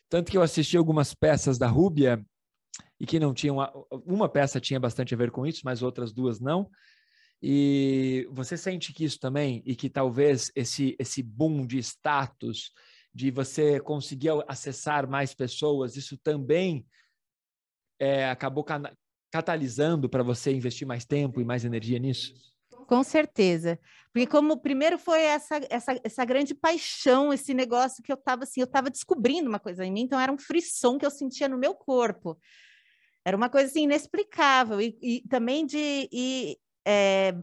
Tanto 0.07 0.31
que 0.31 0.37
eu 0.37 0.41
assisti 0.41 0.77
algumas 0.77 1.13
peças 1.13 1.57
da 1.57 1.67
Rúbia 1.67 2.23
e 2.99 3.05
que 3.05 3.19
não 3.19 3.33
tinham. 3.33 3.57
Uma 4.05 4.29
peça 4.29 4.61
tinha 4.61 4.79
bastante 4.79 5.13
a 5.13 5.17
ver 5.17 5.31
com 5.31 5.45
isso, 5.45 5.61
mas 5.65 5.81
outras 5.81 6.13
duas 6.13 6.39
não. 6.39 6.69
E 7.41 8.25
você 8.31 8.55
sente 8.55 8.93
que 8.93 9.03
isso 9.03 9.19
também, 9.19 9.61
e 9.65 9.75
que 9.75 9.89
talvez 9.89 10.49
esse, 10.55 10.95
esse 10.97 11.21
boom 11.21 11.67
de 11.67 11.77
status, 11.79 12.71
de 13.13 13.31
você 13.31 13.81
conseguir 13.81 14.29
acessar 14.47 15.09
mais 15.09 15.33
pessoas, 15.33 15.97
isso 15.97 16.17
também 16.17 16.85
é, 17.99 18.29
acabou 18.29 18.63
catalisando 19.33 20.07
para 20.07 20.21
você 20.21 20.53
investir 20.53 20.87
mais 20.87 21.05
tempo 21.05 21.41
e 21.41 21.43
mais 21.43 21.65
energia 21.65 21.97
nisso? 21.97 22.35
Com 22.85 23.03
certeza. 23.03 23.79
Porque 24.13 24.27
como 24.27 24.61
primeiro 24.61 24.99
foi 24.99 25.21
essa, 25.21 25.59
essa, 25.71 25.99
essa 26.03 26.23
grande 26.23 26.53
paixão, 26.53 27.33
esse 27.33 27.51
negócio 27.51 28.03
que 28.03 28.11
eu 28.11 28.15
estava 28.15 28.43
assim, 28.43 28.61
eu 28.61 28.65
estava 28.65 28.91
descobrindo 28.91 29.49
uma 29.49 29.59
coisa 29.59 29.83
em 29.83 29.91
mim, 29.91 30.01
então 30.01 30.19
era 30.19 30.31
um 30.31 30.37
frisson 30.37 30.99
que 30.99 31.05
eu 31.05 31.09
sentia 31.09 31.49
no 31.49 31.57
meu 31.57 31.73
corpo. 31.73 32.37
Era 33.25 33.35
uma 33.35 33.49
coisa 33.49 33.71
assim 33.71 33.85
inexplicável 33.85 34.79
e, 34.79 34.95
e 35.01 35.21
também 35.27 35.65
de 35.65 36.07
e, 36.11 36.55
é, 36.85 37.33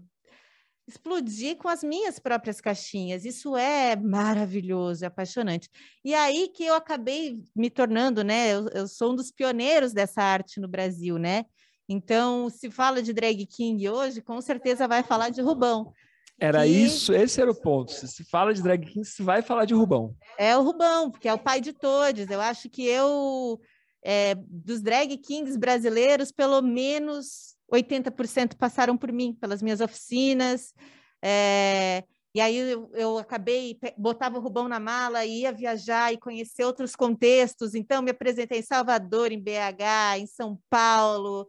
explodir 0.86 1.56
com 1.56 1.68
as 1.68 1.82
minhas 1.82 2.20
próprias 2.20 2.60
caixinhas. 2.60 3.24
Isso 3.24 3.56
é 3.56 3.96
maravilhoso, 3.96 5.02
é 5.02 5.08
apaixonante. 5.08 5.68
E 6.04 6.14
aí 6.14 6.50
que 6.54 6.64
eu 6.64 6.74
acabei 6.74 7.42
me 7.52 7.68
tornando, 7.68 8.22
né? 8.22 8.54
Eu, 8.54 8.68
eu 8.68 8.86
sou 8.86 9.10
um 9.10 9.16
dos 9.16 9.32
pioneiros 9.32 9.92
dessa 9.92 10.22
arte 10.22 10.60
no 10.60 10.68
Brasil, 10.68 11.18
né? 11.18 11.46
Então, 11.92 12.48
se 12.48 12.70
fala 12.70 13.02
de 13.02 13.12
drag 13.12 13.44
king 13.46 13.88
hoje, 13.88 14.22
com 14.22 14.40
certeza 14.40 14.86
vai 14.86 15.02
falar 15.02 15.30
de 15.30 15.42
Rubão. 15.42 15.92
Era 16.38 16.62
que... 16.62 16.68
isso, 16.68 17.12
esse 17.12 17.40
era 17.40 17.50
o 17.50 17.60
ponto. 17.60 17.90
Se 17.90 18.06
se 18.06 18.22
fala 18.30 18.54
de 18.54 18.62
drag 18.62 18.86
king, 18.86 19.04
se 19.04 19.24
vai 19.24 19.42
falar 19.42 19.64
de 19.64 19.74
Rubão. 19.74 20.14
É 20.38 20.56
o 20.56 20.62
Rubão, 20.62 21.10
porque 21.10 21.26
é 21.26 21.34
o 21.34 21.38
pai 21.38 21.60
de 21.60 21.72
todos. 21.72 22.30
Eu 22.30 22.40
acho 22.40 22.70
que 22.70 22.86
eu, 22.86 23.60
é, 24.04 24.36
dos 24.36 24.80
drag 24.80 25.16
kings 25.18 25.58
brasileiros, 25.58 26.30
pelo 26.30 26.62
menos 26.62 27.56
80% 27.72 28.56
passaram 28.56 28.96
por 28.96 29.10
mim, 29.10 29.34
pelas 29.34 29.60
minhas 29.60 29.80
oficinas. 29.80 30.72
É, 31.20 32.04
E 32.32 32.40
aí 32.40 32.56
eu, 32.56 32.88
eu, 32.94 33.18
acabei, 33.18 33.76
botava 33.98 34.38
o 34.38 34.40
Rubão 34.40 34.68
na 34.68 34.78
mala, 34.78 35.24
ia 35.24 35.50
viajar 35.50 36.12
e 36.12 36.18
conhecer 36.18 36.64
outros 36.64 36.94
contextos. 36.94 37.74
Então, 37.74 38.00
me 38.00 38.12
apresentei 38.12 38.60
em 38.60 38.62
Salvador, 38.62 39.32
em 39.32 39.40
BH, 39.40 40.20
em 40.20 40.26
São 40.28 40.56
Paulo, 40.70 41.48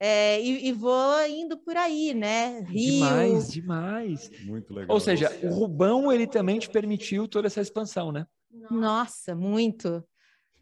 é, 0.00 0.40
e, 0.40 0.68
e, 0.68 0.72
vou 0.72 1.26
indo 1.26 1.58
por 1.58 1.76
aí, 1.76 2.14
né? 2.14 2.60
Rio. 2.60 2.92
Demais, 2.92 3.52
demais. 3.52 4.30
Muito 4.44 4.72
legal. 4.72 4.94
Ou 4.94 5.00
seja, 5.00 5.28
o 5.42 5.48
Rubão, 5.48 6.12
ele 6.12 6.26
também 6.26 6.58
te 6.60 6.70
permitiu 6.70 7.26
toda 7.26 7.48
essa 7.48 7.60
expansão, 7.60 8.12
né? 8.12 8.26
Nossa, 8.70 9.34
muito. 9.34 10.04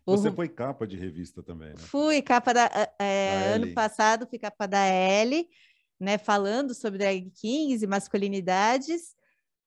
Você 0.07 0.31
foi 0.31 0.49
capa 0.49 0.87
de 0.87 0.97
revista 0.97 1.43
também, 1.43 1.71
né? 1.71 1.77
Fui 1.77 2.23
capa 2.23 2.55
da. 2.55 2.71
É, 2.99 3.51
da 3.51 3.55
ano 3.57 3.75
passado 3.75 4.27
fui 4.27 4.39
capa 4.39 4.67
da 4.67 4.85
L, 4.87 5.47
né? 6.01 6.17
Falando 6.17 6.73
sobre 6.73 6.99
drag 6.99 7.31
kings 7.33 7.85
e 7.85 7.89
masculinidades. 7.89 9.15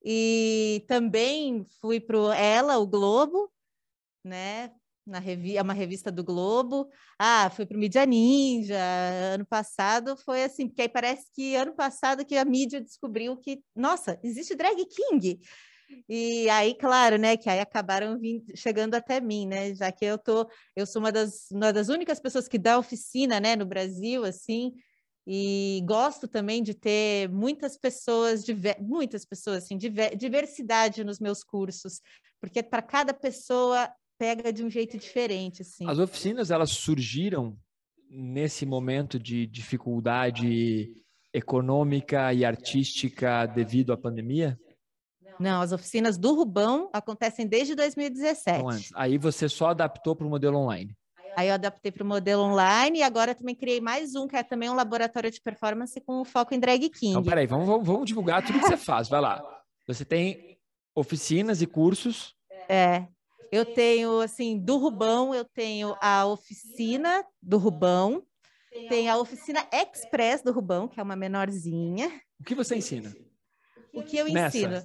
E 0.04 0.84
também 0.88 1.66
fui 1.82 2.00
para 2.00 2.36
Ela, 2.36 2.78
o 2.80 2.88
Globo, 2.88 3.52
né? 4.24 4.72
Na 5.10 5.20
revi 5.20 5.58
é 5.58 5.62
uma 5.62 5.74
revista 5.74 6.12
do 6.12 6.24
Globo. 6.24 6.88
Ah, 7.18 7.50
fui 7.50 7.66
para 7.66 7.76
o 7.76 7.80
Mídia 7.80 8.06
Ninja. 8.06 8.78
Ano 9.34 9.46
passado 9.46 10.16
foi 10.16 10.44
assim, 10.44 10.68
porque 10.68 10.84
aí 10.84 10.90
parece 10.90 11.26
que 11.34 11.56
ano 11.56 11.74
passado 11.74 12.24
que 12.24 12.38
a 12.38 12.46
mídia 12.46 12.80
descobriu 12.80 13.36
que, 13.36 13.64
nossa, 13.76 14.20
existe 14.24 14.56
drag 14.56 14.86
king. 14.86 15.40
E 16.08 16.48
aí, 16.52 16.76
claro, 16.76 17.18
né, 17.18 17.36
que 17.36 17.50
aí 17.50 17.60
acabaram 17.60 18.20
vindo, 18.20 18.46
chegando 18.56 18.94
até 18.94 19.20
mim, 19.20 19.48
né, 19.48 19.74
já 19.74 19.92
que 19.92 20.06
eu 20.06 20.20
tô, 20.20 20.48
eu 20.76 20.86
sou 20.86 21.02
uma 21.02 21.12
das, 21.12 21.50
uma 21.52 21.74
das 21.74 21.90
únicas 21.90 22.20
pessoas 22.20 22.48
que 22.48 22.60
dá 22.60 22.78
oficina, 22.78 23.40
né, 23.40 23.56
no 23.56 23.66
Brasil, 23.66 24.24
assim, 24.24 24.74
e 25.26 25.82
gosto 25.86 26.28
também 26.28 26.62
de 26.62 26.76
ter 26.76 27.28
muitas 27.30 27.76
pessoas, 27.76 28.44
muitas 28.80 29.26
pessoas, 29.26 29.64
assim, 29.64 29.78
diversidade 29.78 31.04
nos 31.04 31.20
meus 31.20 31.44
cursos, 31.44 32.02
porque 32.40 32.62
para 32.62 32.84
cada 32.84 33.12
pessoa 33.12 33.92
pega 34.20 34.52
de 34.52 34.64
um 34.64 34.70
jeito 34.70 34.98
diferente, 34.98 35.62
assim. 35.62 35.90
As 35.90 35.98
oficinas, 35.98 36.52
elas 36.52 36.72
surgiram 36.72 37.58
nesse 38.10 38.66
momento 38.66 39.18
de 39.18 39.48
dificuldade 39.48 40.94
econômica 41.34 42.34
e 42.34 42.44
artística 42.44 43.46
devido 43.46 43.94
à 43.94 43.98
pandemia? 43.98 44.60
Não, 45.40 45.62
as 45.62 45.72
oficinas 45.72 46.18
do 46.18 46.34
Rubão 46.36 46.90
acontecem 46.92 47.48
desde 47.48 47.76
2017. 47.76 48.60
Então. 48.60 48.70
Aí 48.96 49.18
você 49.18 49.48
só 49.48 49.70
adaptou 49.70 50.16
para 50.16 50.28
o 50.28 50.30
modelo 50.30 50.58
online? 50.58 50.94
Aí 51.38 51.48
eu 51.48 51.54
adaptei 51.54 51.92
para 51.92 52.04
o 52.04 52.08
modelo 52.08 52.42
online 52.42 53.00
e 53.00 53.04
agora 53.04 53.34
também 53.34 53.56
criei 53.56 53.80
mais 53.80 54.16
um, 54.16 54.28
que 54.28 54.36
é 54.36 54.44
também 54.44 54.70
um 54.70 54.76
laboratório 54.76 55.32
de 55.32 55.40
performance 55.40 56.02
com 56.02 56.26
foco 56.26 56.54
em 56.54 56.60
drag 56.60 56.90
king. 56.90 57.12
Então, 57.12 57.24
peraí, 57.24 57.48
vamos, 57.48 57.68
vamos, 57.68 57.88
vamos 57.88 58.06
divulgar 58.06 58.46
tudo 58.46 58.60
que 58.60 58.68
você 58.68 58.76
faz. 58.76 59.08
Vai 59.08 59.22
lá. 59.22 59.42
Você 59.88 60.04
tem 60.04 60.58
oficinas 60.94 61.62
e 61.62 61.68
cursos. 61.68 62.36
É. 62.68 63.08
Eu 63.52 63.66
tenho, 63.66 64.20
assim, 64.22 64.60
do 64.60 64.78
Rubão, 64.78 65.34
eu 65.34 65.44
tenho 65.44 65.96
a 66.02 66.26
oficina 66.26 67.26
do 67.42 67.58
Rubão, 67.58 68.24
tem 68.88 69.10
a 69.10 69.18
oficina 69.18 69.68
express 69.74 70.44
do 70.44 70.52
Rubão, 70.52 70.88
que 70.88 71.00
é 71.00 71.04
uma 71.04 71.16
menorzinha. 71.16 72.10
O 72.40 72.44
que 72.44 72.54
você 72.54 72.76
ensina? 72.76 73.14
O 73.94 74.04
que 74.04 74.18
eu 74.18 74.28
Nessa? 74.32 74.58
ensino? 74.58 74.82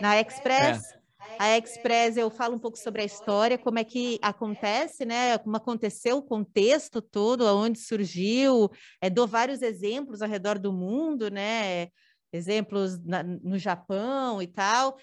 Na 0.00 0.20
Express, 0.20 0.92
é. 0.92 0.98
A 1.38 1.56
Express 1.56 2.16
eu 2.16 2.30
falo 2.30 2.56
um 2.56 2.58
pouco 2.58 2.76
sobre 2.76 3.02
a 3.02 3.04
história, 3.04 3.56
como 3.56 3.78
é 3.78 3.84
que 3.84 4.18
acontece, 4.20 5.04
né? 5.04 5.38
Como 5.38 5.56
aconteceu 5.56 6.18
o 6.18 6.22
contexto 6.22 7.00
todo, 7.00 7.46
aonde 7.46 7.78
surgiu, 7.78 8.70
é, 9.00 9.08
dou 9.08 9.26
vários 9.26 9.62
exemplos 9.62 10.20
ao 10.20 10.28
redor 10.28 10.58
do 10.58 10.72
mundo, 10.72 11.30
né? 11.30 11.88
Exemplos 12.32 12.98
na, 13.04 13.22
no 13.22 13.56
Japão 13.56 14.42
e 14.42 14.46
tal, 14.46 14.96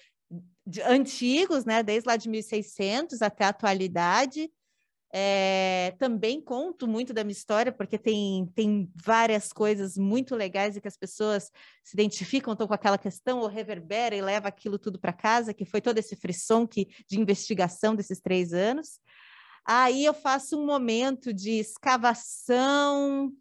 de, 0.66 0.82
antigos, 0.82 1.64
né? 1.64 1.82
Desde 1.82 2.08
lá 2.08 2.16
de 2.16 2.28
1600 2.28 3.22
até 3.22 3.44
a 3.44 3.48
atualidade. 3.48 4.50
É, 5.12 5.94
também 5.98 6.40
conto 6.42 6.86
muito 6.86 7.14
da 7.14 7.24
minha 7.24 7.32
história, 7.32 7.72
porque 7.72 7.96
tem, 7.96 8.46
tem 8.54 8.90
várias 8.94 9.52
coisas 9.52 9.96
muito 9.96 10.34
legais 10.34 10.76
e 10.76 10.80
que 10.80 10.88
as 10.88 10.96
pessoas 10.96 11.50
se 11.82 11.94
identificam, 11.94 12.52
estão 12.52 12.66
com 12.66 12.74
aquela 12.74 12.98
questão, 12.98 13.38
ou 13.38 13.46
reverbera 13.46 14.14
e 14.14 14.20
leva 14.20 14.48
aquilo 14.48 14.78
tudo 14.78 14.98
para 14.98 15.12
casa, 15.12 15.54
que 15.54 15.64
foi 15.64 15.80
todo 15.80 15.96
esse 15.98 16.16
frisson 16.16 16.66
que, 16.66 16.88
de 17.08 17.18
investigação 17.18 17.94
desses 17.94 18.20
três 18.20 18.52
anos. 18.52 19.00
Aí 19.64 20.04
eu 20.04 20.12
faço 20.12 20.60
um 20.60 20.66
momento 20.66 21.32
de 21.32 21.52
escavação 21.52 23.32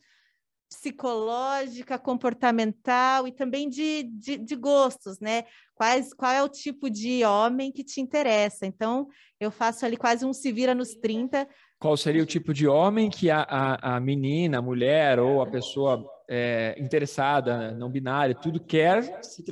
psicológica, 0.70 1.98
comportamental 1.98 3.28
e 3.28 3.32
também 3.32 3.70
de, 3.70 4.04
de, 4.04 4.38
de, 4.38 4.56
gostos, 4.56 5.20
né? 5.20 5.44
Quais, 5.74 6.14
qual 6.14 6.32
é 6.32 6.44
o 6.44 6.50
tipo 6.50 6.90
de 6.90 7.24
homem 7.24 7.72
que 7.72 7.84
te 7.84 8.02
interessa? 8.02 8.66
Então, 8.66 9.08
eu 9.40 9.52
faço 9.52 9.86
ali 9.86 9.98
quase 9.98 10.26
um 10.26 10.34
se 10.34 10.52
vira 10.52 10.74
nos 10.74 10.96
30. 10.96 11.48
Qual 11.80 11.96
seria 11.96 12.24
o 12.24 12.26
tipo 12.26 12.54
de 12.54 12.68
homem 12.68 13.10
que 13.10 13.30
a, 13.30 13.42
a, 13.42 13.96
a 13.96 14.00
menina, 14.00 14.60
a 14.60 14.62
mulher 14.62 15.20
ou 15.20 15.42
a 15.42 15.48
pessoa 15.48 16.04
é, 16.28 16.76
interessada, 16.80 17.72
não 17.72 17.90
binária, 17.90 18.34
tudo 18.34 18.60
quer 18.60 19.24
se, 19.24 19.44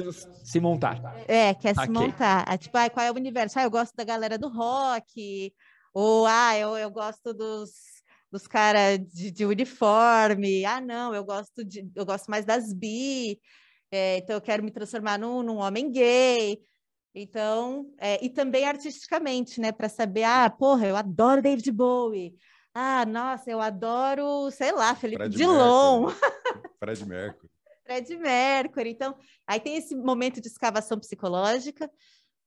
se 0.43 0.59
montar? 0.59 0.99
É, 1.27 1.53
quer 1.53 1.73
okay. 1.73 1.85
se 1.85 1.91
montar. 1.91 2.43
Ah, 2.47 2.57
tipo, 2.57 2.77
ah, 2.77 2.89
qual 2.89 3.05
é 3.05 3.11
o 3.11 3.15
universo? 3.15 3.59
Ah, 3.59 3.63
eu 3.63 3.71
gosto 3.71 3.95
da 3.95 4.03
galera 4.03 4.37
do 4.37 4.49
rock, 4.49 5.53
ou 5.93 6.25
ah, 6.25 6.57
eu, 6.57 6.75
eu 6.77 6.89
gosto 6.89 7.33
dos 7.33 7.92
dos 8.33 8.47
caras 8.47 8.97
de, 9.13 9.29
de, 9.29 9.45
uniforme. 9.45 10.65
Ah, 10.65 10.81
não, 10.81 11.13
eu 11.13 11.23
gosto 11.23 11.63
de, 11.63 11.87
eu 11.95 12.03
gosto 12.03 12.31
mais 12.31 12.43
das 12.43 12.73
bi, 12.73 13.39
é, 13.91 14.17
então 14.17 14.35
eu 14.35 14.41
quero 14.41 14.63
me 14.63 14.71
transformar 14.71 15.19
num, 15.19 15.43
num 15.43 15.57
homem 15.57 15.91
gay. 15.91 16.59
Então, 17.13 17.93
é, 17.99 18.25
e 18.25 18.31
também 18.31 18.65
artisticamente, 18.65 19.61
né? 19.61 19.71
Para 19.71 19.87
saber, 19.87 20.23
ah, 20.23 20.49
porra, 20.49 20.87
eu 20.87 20.95
adoro 20.95 21.43
David 21.43 21.71
Bowie. 21.71 22.33
Ah, 22.73 23.05
nossa, 23.05 23.51
eu 23.51 23.61
adoro, 23.61 24.49
sei 24.49 24.71
lá, 24.71 24.95
Felipe 24.95 25.17
Fred 25.17 25.37
Dilon. 25.37 26.07
Mercury. 26.07 26.17
Fred 26.79 27.05
Mercury. 27.05 27.49
Fred 27.85 28.17
Mercury. 28.17 28.89
Então, 28.89 29.15
aí 29.45 29.59
tem 29.59 29.77
esse 29.77 29.95
momento 29.95 30.41
de 30.41 30.47
escavação 30.47 30.97
psicológica. 30.97 31.87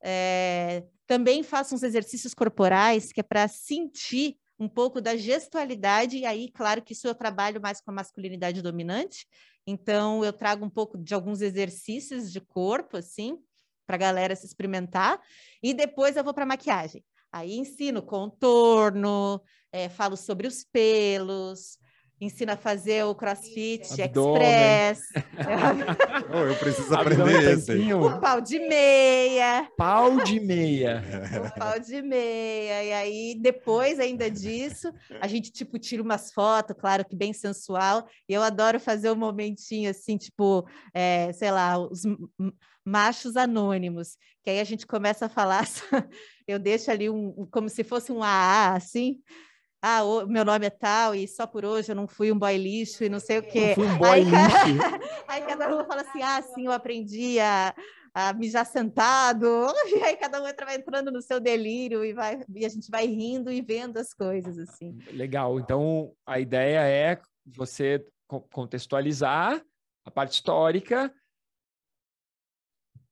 É, 0.03 0.83
também 1.07 1.45
faço 1.45 1.77
uns 1.77 1.85
exercícios 1.85 2.35
corporais 2.35 3.13
que 3.13 3.21
é 3.21 3.23
para 3.23 3.47
sentir 3.47 4.37
um 4.59 4.69
pouco 4.69 5.01
da 5.01 5.17
gestualidade, 5.17 6.19
e 6.19 6.25
aí, 6.27 6.51
claro 6.51 6.83
que 6.83 6.93
isso 6.93 7.07
eu 7.07 7.15
trabalho 7.15 7.61
mais 7.61 7.81
com 7.81 7.91
a 7.91 7.95
masculinidade 7.95 8.63
dominante, 8.63 9.27
então 9.67 10.25
eu 10.25 10.33
trago 10.33 10.65
um 10.65 10.71
pouco 10.71 10.97
de 10.97 11.15
alguns 11.15 11.41
exercícios 11.41 12.33
de 12.33 12.41
corpo, 12.41 12.97
assim, 12.97 13.39
para 13.87 13.97
a 13.97 13.99
galera 13.99 14.35
se 14.35 14.47
experimentar, 14.47 15.21
e 15.63 15.75
depois 15.75 16.17
eu 16.17 16.25
vou 16.25 16.35
para 16.35 16.47
maquiagem. 16.47 17.05
Aí 17.31 17.59
ensino 17.59 18.03
contorno, 18.03 19.43
é, 19.71 19.89
falo 19.89 20.17
sobre 20.17 20.47
os 20.47 20.65
pelos, 20.65 21.79
ensina 22.21 22.55
a 22.55 22.57
fazer 22.57 23.05
o 23.05 23.15
CrossFit 23.15 24.03
Abdômen. 24.03 24.43
Express. 24.43 25.01
oh, 26.33 26.39
eu 26.39 26.57
preciso 26.57 26.95
aprender 26.95 27.53
esse. 27.53 27.93
O 27.93 28.21
pau 28.21 28.41
de 28.41 28.59
meia. 28.59 29.71
Pau 29.77 30.25
de 30.25 30.41
meia. 30.41 31.03
O 31.47 31.59
pau 31.59 31.79
de 31.79 32.01
meia. 32.01 32.85
E 32.85 32.93
aí, 32.93 33.37
depois 33.39 34.01
ainda 34.01 34.31
disso, 34.31 34.93
a 35.21 35.27
gente, 35.27 35.53
tipo, 35.53 35.79
tira 35.79 36.03
umas 36.03 36.33
fotos, 36.33 36.77
claro 36.79 37.05
que 37.05 37.15
bem 37.15 37.33
sensual. 37.33 38.09
E 38.29 38.33
eu 38.33 38.43
adoro 38.43 38.81
fazer 38.81 39.11
um 39.11 39.17
momentinho 39.17 39.91
assim, 39.91 40.17
tipo, 40.17 40.67
é, 40.95 41.33
sei 41.33 41.51
lá, 41.51 41.79
os 41.79 42.03
machos 42.85 43.37
anônimos. 43.37 44.17
Que 44.43 44.51
aí 44.51 44.61
a 44.61 44.65
gente 44.65 44.87
começa 44.87 45.27
a 45.27 45.29
falar, 45.29 45.69
eu 46.49 46.59
deixo 46.59 46.91
ali 46.91 47.11
um, 47.11 47.47
como 47.51 47.69
se 47.69 47.85
fosse 47.85 48.11
um 48.11 48.23
AA, 48.23 48.75
assim 48.75 49.21
ah, 49.89 50.03
o, 50.03 50.27
meu 50.27 50.45
nome 50.45 50.67
é 50.67 50.71
tal 50.71 51.15
e 51.15 51.29
só 51.29 51.47
por 51.47 51.65
hoje 51.65 51.93
eu 51.93 51.95
não 51.95 52.09
fui 52.09 52.33
um 52.33 52.39
boy 52.39 52.59
lixo 52.59 53.05
e 53.05 53.09
não 53.09 53.21
sei 53.21 53.39
o 53.39 53.43
quê. 53.45 53.73
Fui 53.77 53.87
um 53.87 53.97
boy 53.97 54.11
aí, 54.11 54.25
lixo. 54.25 54.35
aí 55.29 55.43
cada 55.43 55.69
um 55.69 55.85
fala 55.85 56.01
assim, 56.01 56.21
ah, 56.23 56.43
sim, 56.43 56.67
eu 56.67 56.73
aprendi 56.73 57.39
a, 57.39 57.73
a 58.13 58.33
mijar 58.33 58.67
sentado. 58.67 59.47
E 59.87 60.03
aí 60.03 60.17
cada 60.17 60.43
um 60.43 60.49
entra, 60.49 60.67
vai 60.67 60.75
entrando 60.75 61.13
no 61.13 61.23
seu 61.23 61.39
delírio 61.39 62.05
e, 62.05 62.13
vai, 62.13 62.41
e 62.53 62.67
a 62.67 62.69
gente 62.69 62.91
vai 62.91 63.07
rindo 63.07 63.53
e 63.53 63.63
vendo 63.63 63.97
as 63.99 64.13
coisas, 64.13 64.59
assim. 64.59 64.99
Legal. 65.13 65.61
Então, 65.61 66.13
a 66.27 66.41
ideia 66.41 66.81
é 66.81 67.21
você 67.47 68.05
contextualizar 68.27 69.63
a 70.05 70.11
parte 70.11 70.33
histórica 70.33 71.15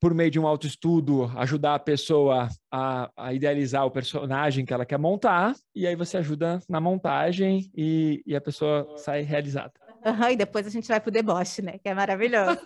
por 0.05 0.13
meio 0.13 0.31
de 0.31 0.39
um 0.39 0.47
autoestudo, 0.47 1.33
ajudar 1.35 1.77
a 1.77 1.79
pessoa 1.79 2.51
a, 2.71 3.11
a, 3.17 3.33
idealizar 3.33 3.87
o 3.87 3.91
personagem 3.91 4.63
que 4.63 4.75
ela 4.75 4.85
quer 4.85 4.99
montar, 4.99 5.55
e 5.75 5.87
aí 5.87 5.97
você 5.97 6.19
ajuda 6.19 6.61
na 6.69 6.79
montagem 6.79 7.71
e, 7.75 8.23
e 8.27 8.37
a 8.37 8.41
pessoa 8.43 8.87
sai 8.99 9.23
realizada. 9.23 9.73
Uhum, 10.05 10.29
e 10.29 10.37
depois 10.37 10.67
a 10.67 10.71
gente 10.71 10.87
vai 10.89 11.01
para 11.01 11.09
o 11.09 11.11
deboche, 11.11 11.63
né? 11.63 11.79
Que 11.79 11.89
é 11.89 11.95
maravilhoso. 11.95 12.61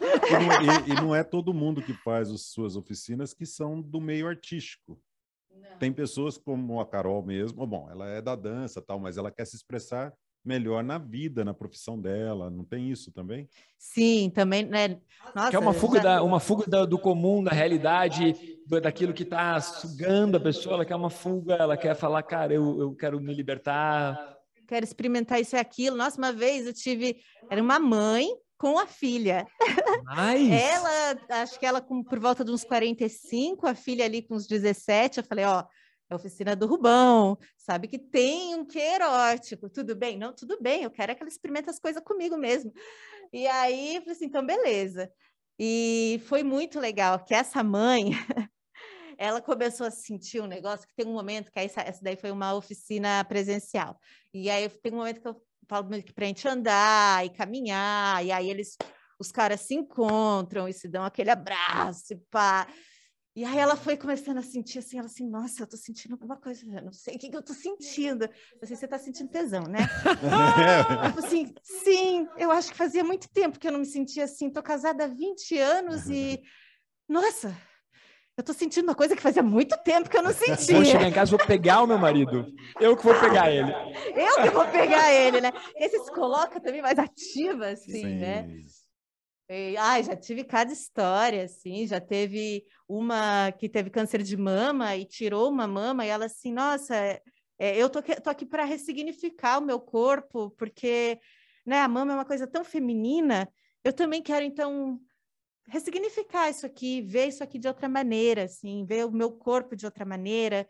e, 0.89 0.91
e, 0.91 0.95
não 0.97 1.15
é 1.15 1.23
todo 1.23 1.55
mundo 1.55 1.81
que 1.81 1.93
faz 2.03 2.29
as 2.29 2.47
suas 2.47 2.75
oficinas 2.75 3.33
que 3.33 3.47
são 3.47 3.81
do 3.81 4.01
meio 4.01 4.27
artístico. 4.27 5.01
Não. 5.49 5.79
Tem 5.79 5.93
pessoas 5.93 6.37
como 6.37 6.81
a 6.81 6.87
Carol 6.87 7.23
mesmo, 7.23 7.65
bom, 7.65 7.89
ela 7.89 8.09
é 8.09 8.21
da 8.21 8.35
dança 8.35 8.83
tal, 8.83 8.99
mas 8.99 9.17
ela 9.17 9.31
quer 9.31 9.45
se 9.45 9.55
expressar 9.55 10.13
melhor 10.49 10.83
na 10.83 10.97
vida, 10.97 11.45
na 11.45 11.53
profissão 11.53 12.01
dela. 12.01 12.49
Não 12.49 12.65
tem 12.65 12.91
isso 12.91 13.13
também? 13.13 13.47
Sim, 13.79 14.33
também, 14.35 14.65
né? 14.65 14.99
Nossa, 15.35 15.51
que 15.51 15.57
é 15.57 15.59
uma 15.59 15.75
fuga, 15.75 15.99
já... 15.99 16.03
da, 16.03 16.23
uma 16.23 16.41
fuga 16.41 16.65
da, 16.67 16.85
do 16.87 16.99
comum, 16.99 17.45
da 17.45 17.51
realidade, 17.51 18.35
daquilo 18.83 19.13
que 19.13 19.25
está 19.25 19.61
sugando 19.61 20.39
a 20.39 20.41
pessoa. 20.41 20.77
Ela 20.77 20.87
quer 20.87 20.97
uma 20.97 21.11
fuga, 21.11 21.55
ela 21.55 21.77
quer 21.77 21.95
falar, 21.95 22.23
cara, 22.23 22.55
eu, 22.55 22.81
eu 22.81 22.95
quero 22.95 23.21
me 23.21 23.35
libertar. 23.35 24.19
Quero 24.67 24.85
experimentar 24.85 25.39
isso 25.39 25.55
e 25.55 25.59
aquilo. 25.59 25.97
Nossa, 25.97 26.17
uma 26.17 26.33
vez 26.33 26.67
eu 26.67 26.73
tive. 26.73 27.19
Era 27.51 27.63
uma 27.63 27.79
mãe 27.79 28.27
com 28.57 28.79
a 28.79 28.87
filha. 28.87 29.47
Nice. 30.09 30.51
ela, 30.51 31.43
acho 31.43 31.61
que 31.61 31.67
ela 31.67 31.83
com 31.83 32.03
por 32.03 32.19
volta 32.19 32.43
de 32.43 32.51
uns 32.51 32.65
45, 32.65 33.67
a 33.67 33.75
filha 33.75 34.07
ali 34.07 34.23
com 34.23 34.35
uns 34.35 34.47
17. 34.47 35.19
Eu 35.19 35.25
falei, 35.25 35.45
ó 35.45 35.65
é 36.11 36.15
oficina 36.15 36.57
do 36.57 36.67
Rubão, 36.67 37.39
sabe 37.57 37.87
que 37.87 37.99
tem 37.99 38.55
um 38.55 38.65
que 38.65 38.79
erótico, 38.79 39.69
tudo 39.69 39.95
bem? 39.95 40.19
Não, 40.19 40.33
tudo 40.33 40.59
bem, 40.61 40.83
eu 40.83 40.91
quero 40.91 41.13
é 41.13 41.15
que 41.15 41.23
ela 41.23 41.29
experimente 41.29 41.69
as 41.69 41.79
coisas 41.79 42.03
comigo 42.03 42.37
mesmo. 42.37 42.73
E 43.33 43.47
aí, 43.47 43.97
eu 43.97 44.01
falei 44.01 44.17
assim, 44.17 44.25
então 44.25 44.45
beleza. 44.45 45.13
E 45.59 46.21
foi 46.27 46.43
muito 46.43 46.81
legal 46.81 47.23
que 47.25 47.35
essa 47.35 47.63
mãe, 47.63 48.11
ela 49.19 49.43
começou 49.43 49.87
a 49.87 49.91
sentir 49.91 50.41
um 50.41 50.47
negócio, 50.47 50.87
que 50.87 50.95
tem 50.95 51.07
um 51.07 51.13
momento, 51.13 51.51
que 51.51 51.59
essa, 51.59 51.83
essa 51.83 52.03
daí 52.03 52.17
foi 52.17 52.31
uma 52.31 52.55
oficina 52.55 53.25
presencial. 53.25 53.99
E 54.33 54.49
aí 54.49 54.69
tem 54.69 54.93
um 54.93 54.97
momento 54.97 55.21
que 55.21 55.29
eu 55.29 55.43
falo 55.69 55.89
para 56.15 56.25
a 56.25 56.29
gente 56.29 56.49
andar 56.49 57.27
e 57.27 57.31
caminhar, 57.31 58.25
e 58.25 58.33
aí 58.33 58.49
eles, 58.49 58.77
os 59.19 59.31
caras 59.31 59.61
se 59.61 59.75
encontram 59.75 60.67
e 60.69 60.73
se 60.73 60.89
dão 60.89 61.05
aquele 61.05 61.31
abraço, 61.31 62.15
e 62.15 62.17
pá. 62.31 62.67
E 63.39 63.45
aí 63.45 63.57
ela 63.57 63.77
foi 63.77 63.97
começando 63.97 64.39
a 64.39 64.43
sentir 64.43 64.81
assim, 64.81 64.99
ela 64.99 65.07
assim, 65.07 65.25
nossa, 65.25 65.63
eu 65.63 65.67
tô 65.69 65.77
sentindo 65.77 66.15
alguma 66.15 66.37
coisa, 66.37 66.67
não 66.83 66.91
sei 66.91 67.15
o 67.15 67.19
que, 67.21 67.31
que 67.31 67.37
eu 67.37 67.41
tô 67.41 67.53
sentindo. 67.55 68.25
Eu 68.25 68.31
assim, 68.61 68.75
você 68.75 68.89
tá 68.89 68.99
sentindo 68.99 69.31
tesão, 69.31 69.63
né? 69.63 69.79
ah, 70.29 71.07
assim, 71.17 71.55
sim, 71.63 72.27
eu 72.37 72.51
acho 72.51 72.73
que 72.73 72.77
fazia 72.77 73.05
muito 73.05 73.29
tempo 73.29 73.57
que 73.57 73.69
eu 73.69 73.71
não 73.71 73.79
me 73.79 73.87
sentia 73.87 74.25
assim, 74.25 74.51
tô 74.51 74.61
casada 74.61 75.05
há 75.05 75.07
20 75.07 75.57
anos 75.57 76.11
e, 76.11 76.43
nossa, 77.09 77.57
eu 78.37 78.43
tô 78.43 78.53
sentindo 78.53 78.89
uma 78.89 78.97
coisa 78.97 79.15
que 79.15 79.23
fazia 79.23 79.43
muito 79.43 79.77
tempo 79.85 80.11
que 80.11 80.19
eu 80.19 80.23
não 80.25 80.33
sentia. 80.33 80.75
Vou 80.75 80.85
chegar 80.85 81.09
em 81.09 81.13
casa, 81.13 81.37
vou 81.37 81.47
pegar 81.47 81.83
o 81.83 81.87
meu 81.87 81.97
marido. 81.97 82.45
Eu 82.81 82.97
que 82.97 83.05
vou 83.05 83.15
pegar 83.21 83.53
ele. 83.53 83.71
eu 84.17 84.43
que 84.43 84.51
vou 84.51 84.67
pegar 84.67 85.15
ele, 85.15 85.41
né? 85.41 85.53
Esse 85.77 86.05
se 86.05 86.11
coloca 86.11 86.61
também 86.61 86.83
mais 86.83 86.99
ativa, 86.99 87.69
assim, 87.69 88.03
Sim. 88.03 88.19
né? 88.19 88.49
Ai, 89.79 90.03
já 90.03 90.15
tive 90.15 90.45
cada 90.45 90.73
história, 90.73 91.45
assim, 91.45 91.87
já 91.87 92.01
teve 92.01 92.65
uma 92.87 93.51
que 93.53 93.69
teve 93.69 93.89
câncer 93.89 94.23
de 94.23 94.37
mama 94.37 94.95
e 94.97 95.07
tirou 95.07 95.49
uma 95.49 95.67
mama, 95.67 96.05
e 96.05 96.09
ela 96.09 96.27
assim, 96.27 96.53
nossa, 96.53 96.95
é, 96.95 97.23
é 97.59 97.77
eu 97.77 97.89
tô, 97.89 98.03
tô 98.03 98.29
aqui 98.31 98.45
para 98.45 98.65
ressignificar 98.65 99.59
o 99.59 99.65
meu 99.65 99.81
corpo, 99.81 100.51
porque 100.51 101.19
né, 101.65 101.81
a 101.81 101.89
mama 101.89 102.13
é 102.13 102.15
uma 102.17 102.25
coisa 102.25 102.47
tão 102.47 102.63
feminina, 102.63 103.49
eu 103.83 103.93
também 103.93 104.23
quero, 104.23 104.45
então, 104.45 105.01
ressignificar 105.67 106.51
isso 106.51 106.67
aqui, 106.67 107.01
ver 107.03 107.29
isso 107.29 107.43
aqui 107.43 107.59
de 107.59 107.69
outra 107.69 107.89
maneira, 107.89 108.45
assim, 108.45 108.85
ver 108.85 109.07
o 109.07 109.13
meu 109.13 109.33
corpo 109.33 109.75
de 109.75 109.87
outra 109.87 110.05
maneira, 110.05 110.69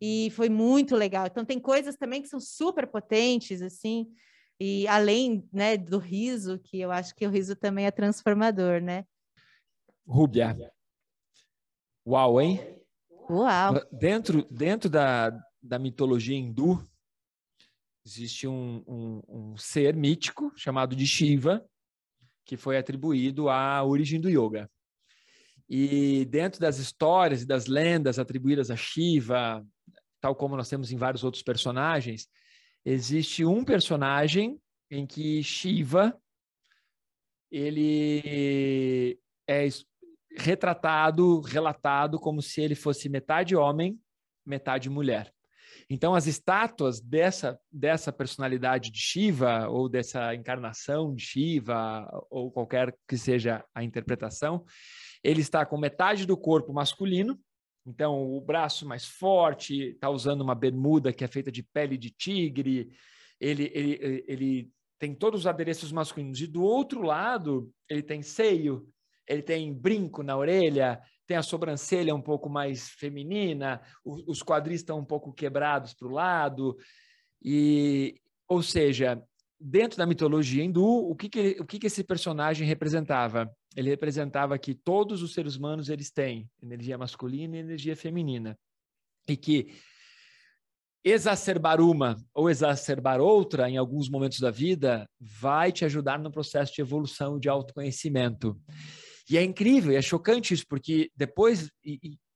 e 0.00 0.30
foi 0.30 0.48
muito 0.48 0.96
legal. 0.96 1.26
Então, 1.26 1.44
tem 1.44 1.58
coisas 1.58 1.96
também 1.96 2.22
que 2.22 2.28
são 2.28 2.40
super 2.40 2.86
potentes, 2.86 3.62
assim, 3.62 4.06
e 4.60 4.86
além 4.88 5.48
né, 5.52 5.76
do 5.76 5.98
riso, 5.98 6.58
que 6.58 6.80
eu 6.80 6.90
acho 6.90 7.14
que 7.14 7.26
o 7.26 7.30
riso 7.30 7.56
também 7.56 7.86
é 7.86 7.90
transformador, 7.90 8.80
né? 8.80 9.04
Rúbia. 10.06 10.72
Uau, 12.06 12.40
hein? 12.40 12.60
Uau! 13.28 13.80
Dentro, 13.90 14.46
dentro 14.50 14.90
da, 14.90 15.30
da 15.62 15.78
mitologia 15.78 16.36
hindu, 16.36 16.86
existe 18.04 18.46
um, 18.46 18.84
um, 18.86 19.22
um 19.28 19.56
ser 19.56 19.96
mítico 19.96 20.52
chamado 20.56 20.94
de 20.94 21.06
Shiva, 21.06 21.64
que 22.44 22.56
foi 22.56 22.76
atribuído 22.76 23.48
à 23.48 23.82
origem 23.82 24.20
do 24.20 24.28
yoga. 24.28 24.70
E 25.68 26.26
dentro 26.26 26.60
das 26.60 26.78
histórias 26.78 27.42
e 27.42 27.46
das 27.46 27.66
lendas 27.66 28.18
atribuídas 28.18 28.70
a 28.70 28.76
Shiva, 28.76 29.66
tal 30.20 30.36
como 30.36 30.56
nós 30.56 30.68
temos 30.68 30.92
em 30.92 30.96
vários 30.98 31.24
outros 31.24 31.42
personagens, 31.42 32.28
existe 32.84 33.44
um 33.44 33.64
personagem 33.64 34.60
em 34.90 35.06
que 35.06 35.42
Shiva 35.42 36.16
ele 37.50 39.18
é 39.48 39.68
retratado, 40.36 41.40
relatado 41.40 42.18
como 42.18 42.42
se 42.42 42.60
ele 42.60 42.74
fosse 42.74 43.08
metade 43.08 43.54
homem, 43.54 43.98
metade 44.44 44.90
mulher. 44.90 45.32
Então, 45.88 46.14
as 46.14 46.26
estátuas 46.26 47.00
dessa, 47.00 47.58
dessa 47.70 48.12
personalidade 48.12 48.90
de 48.90 48.98
Shiva, 48.98 49.68
ou 49.68 49.88
dessa 49.88 50.34
encarnação 50.34 51.14
de 51.14 51.22
Shiva, 51.22 52.08
ou 52.30 52.50
qualquer 52.50 52.96
que 53.06 53.16
seja 53.16 53.64
a 53.74 53.84
interpretação, 53.84 54.64
ele 55.22 55.40
está 55.40 55.64
com 55.64 55.78
metade 55.78 56.26
do 56.26 56.36
corpo 56.36 56.72
masculino, 56.72 57.38
então, 57.86 58.34
o 58.34 58.40
braço 58.40 58.86
mais 58.86 59.04
forte, 59.04 59.90
está 59.90 60.08
usando 60.08 60.40
uma 60.40 60.54
bermuda 60.54 61.12
que 61.12 61.22
é 61.22 61.28
feita 61.28 61.52
de 61.52 61.62
pele 61.62 61.98
de 61.98 62.10
tigre, 62.10 62.90
ele, 63.38 63.70
ele, 63.74 64.24
ele 64.26 64.70
tem 64.98 65.14
todos 65.14 65.40
os 65.40 65.46
adereços 65.46 65.92
masculinos. 65.92 66.40
E 66.40 66.46
do 66.46 66.62
outro 66.62 67.02
lado, 67.02 67.70
ele 67.88 68.02
tem 68.02 68.22
seio, 68.22 68.88
ele 69.28 69.42
tem 69.42 69.72
brinco 69.72 70.22
na 70.22 70.36
orelha, 70.36 70.98
tem 71.26 71.36
a 71.36 71.42
sobrancelha 71.42 72.14
um 72.14 72.22
pouco 72.22 72.48
mais 72.48 72.88
feminina, 72.90 73.82
os 74.04 74.42
quadris 74.42 74.80
estão 74.80 74.98
um 74.98 75.04
pouco 75.04 75.32
quebrados 75.32 75.92
para 75.92 76.08
o 76.08 76.12
lado. 76.12 76.76
E, 77.42 78.14
ou 78.48 78.62
seja, 78.62 79.22
dentro 79.60 79.98
da 79.98 80.06
mitologia 80.06 80.64
hindu, 80.64 80.86
o 80.86 81.14
que, 81.14 81.28
que, 81.28 81.56
o 81.60 81.66
que, 81.66 81.78
que 81.78 81.86
esse 81.86 82.02
personagem 82.02 82.66
representava? 82.66 83.50
Ele 83.76 83.90
representava 83.90 84.58
que 84.58 84.74
todos 84.74 85.22
os 85.22 85.34
seres 85.34 85.56
humanos 85.56 85.88
eles 85.88 86.10
têm 86.10 86.48
energia 86.62 86.96
masculina 86.96 87.56
e 87.56 87.60
energia 87.60 87.96
feminina. 87.96 88.58
E 89.28 89.36
que 89.36 89.74
exacerbar 91.04 91.80
uma 91.80 92.16
ou 92.32 92.48
exacerbar 92.48 93.20
outra 93.20 93.68
em 93.68 93.76
alguns 93.76 94.08
momentos 94.08 94.40
da 94.40 94.50
vida 94.50 95.08
vai 95.20 95.70
te 95.70 95.84
ajudar 95.84 96.18
no 96.18 96.30
processo 96.30 96.72
de 96.72 96.80
evolução 96.80 97.38
de 97.38 97.48
autoconhecimento. 97.48 98.58
E 99.28 99.36
é 99.36 99.42
incrível, 99.42 99.96
é 99.96 100.02
chocante 100.02 100.54
isso, 100.54 100.64
porque 100.68 101.10
depois 101.16 101.70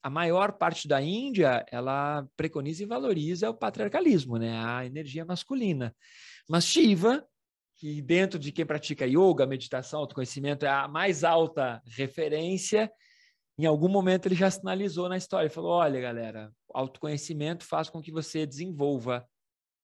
a 0.03 0.11
maior 0.11 0.53
parte 0.53 0.87
da 0.87 1.03
Índia, 1.03 1.65
ela 1.71 2.27
preconiza 2.37 2.83
e 2.83 2.87
valoriza 2.87 3.51
o 3.51 3.55
patriarcalismo, 3.55 4.39
né? 4.39 4.59
a 4.65 4.87
energia 4.87 5.25
masculina. 5.25 5.95
Mas 6.49 6.65
Shiva, 6.65 7.27
que 7.79 8.03
dentro 8.03 8.39
de 8.39 8.51
quem 8.51 8.67
pratica 8.67 9.07
yoga, 9.07 9.47
meditação, 9.47 10.01
autoconhecimento 10.01 10.67
é 10.67 10.69
a 10.69 10.89
mais 10.89 11.23
alta 11.23 11.81
referência, 11.87 12.91
em 13.57 13.67
algum 13.67 13.89
momento 13.89 14.27
ele 14.27 14.35
já 14.35 14.51
sinalizou 14.51 15.09
na 15.09 15.17
história, 15.17 15.47
ele 15.47 15.55
falou: 15.55 15.71
"Olha, 15.71 16.01
galera, 16.01 16.53
autoconhecimento 16.75 17.65
faz 17.65 17.89
com 17.89 18.03
que 18.03 18.11
você 18.11 18.45
desenvolva 18.45 19.25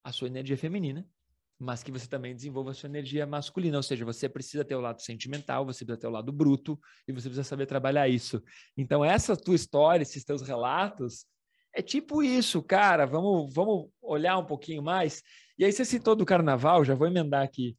a 0.02 0.10
sua 0.12 0.26
energia 0.26 0.58
feminina, 0.58 1.06
mas 1.58 1.84
que 1.84 1.92
você 1.92 2.08
também 2.08 2.34
desenvolva 2.34 2.72
a 2.72 2.74
sua 2.74 2.88
energia 2.88 3.26
masculina, 3.26 3.76
ou 3.76 3.82
seja, 3.82 4.04
você 4.04 4.28
precisa 4.28 4.64
ter 4.64 4.74
o 4.74 4.80
lado 4.80 5.00
sentimental, 5.00 5.64
você 5.64 5.84
precisa 5.84 6.00
ter 6.00 6.08
o 6.08 6.10
lado 6.10 6.32
bruto 6.32 6.78
e 7.06 7.12
você 7.12 7.28
precisa 7.28 7.44
saber 7.44 7.66
trabalhar 7.66 8.08
isso. 8.08 8.42
Então 8.76 9.04
essa 9.04 9.36
tua 9.36 9.54
história, 9.54 10.02
esses 10.02 10.24
teus 10.24 10.42
relatos, 10.42 11.26
é 11.72 11.80
tipo 11.80 12.22
isso, 12.24 12.60
cara. 12.62 13.06
Vamos, 13.06 13.54
vamos 13.54 13.88
olhar 14.02 14.36
um 14.36 14.44
pouquinho 14.44 14.82
mais. 14.82 15.22
E 15.56 15.64
aí 15.64 15.72
você 15.72 15.84
citou 15.84 16.16
do 16.16 16.26
carnaval, 16.26 16.84
já 16.84 16.94
vou 16.94 17.06
emendar 17.06 17.42
aqui 17.42 17.76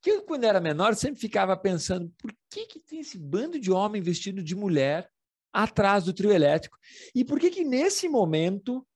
que 0.00 0.10
eu, 0.10 0.22
quando 0.22 0.44
era 0.44 0.60
menor, 0.60 0.94
sempre 0.94 1.20
ficava 1.20 1.56
pensando 1.56 2.12
por 2.18 2.32
que, 2.50 2.66
que 2.66 2.80
tem 2.80 3.00
esse 3.00 3.18
bando 3.18 3.58
de 3.58 3.70
homem 3.70 4.00
vestido 4.00 4.42
de 4.42 4.54
mulher 4.54 5.08
atrás 5.52 6.04
do 6.04 6.12
trio 6.12 6.32
elétrico? 6.32 6.78
E 7.14 7.24
por 7.24 7.40
que 7.40 7.50
que 7.50 7.64
nesse 7.64 8.08
momento 8.08 8.86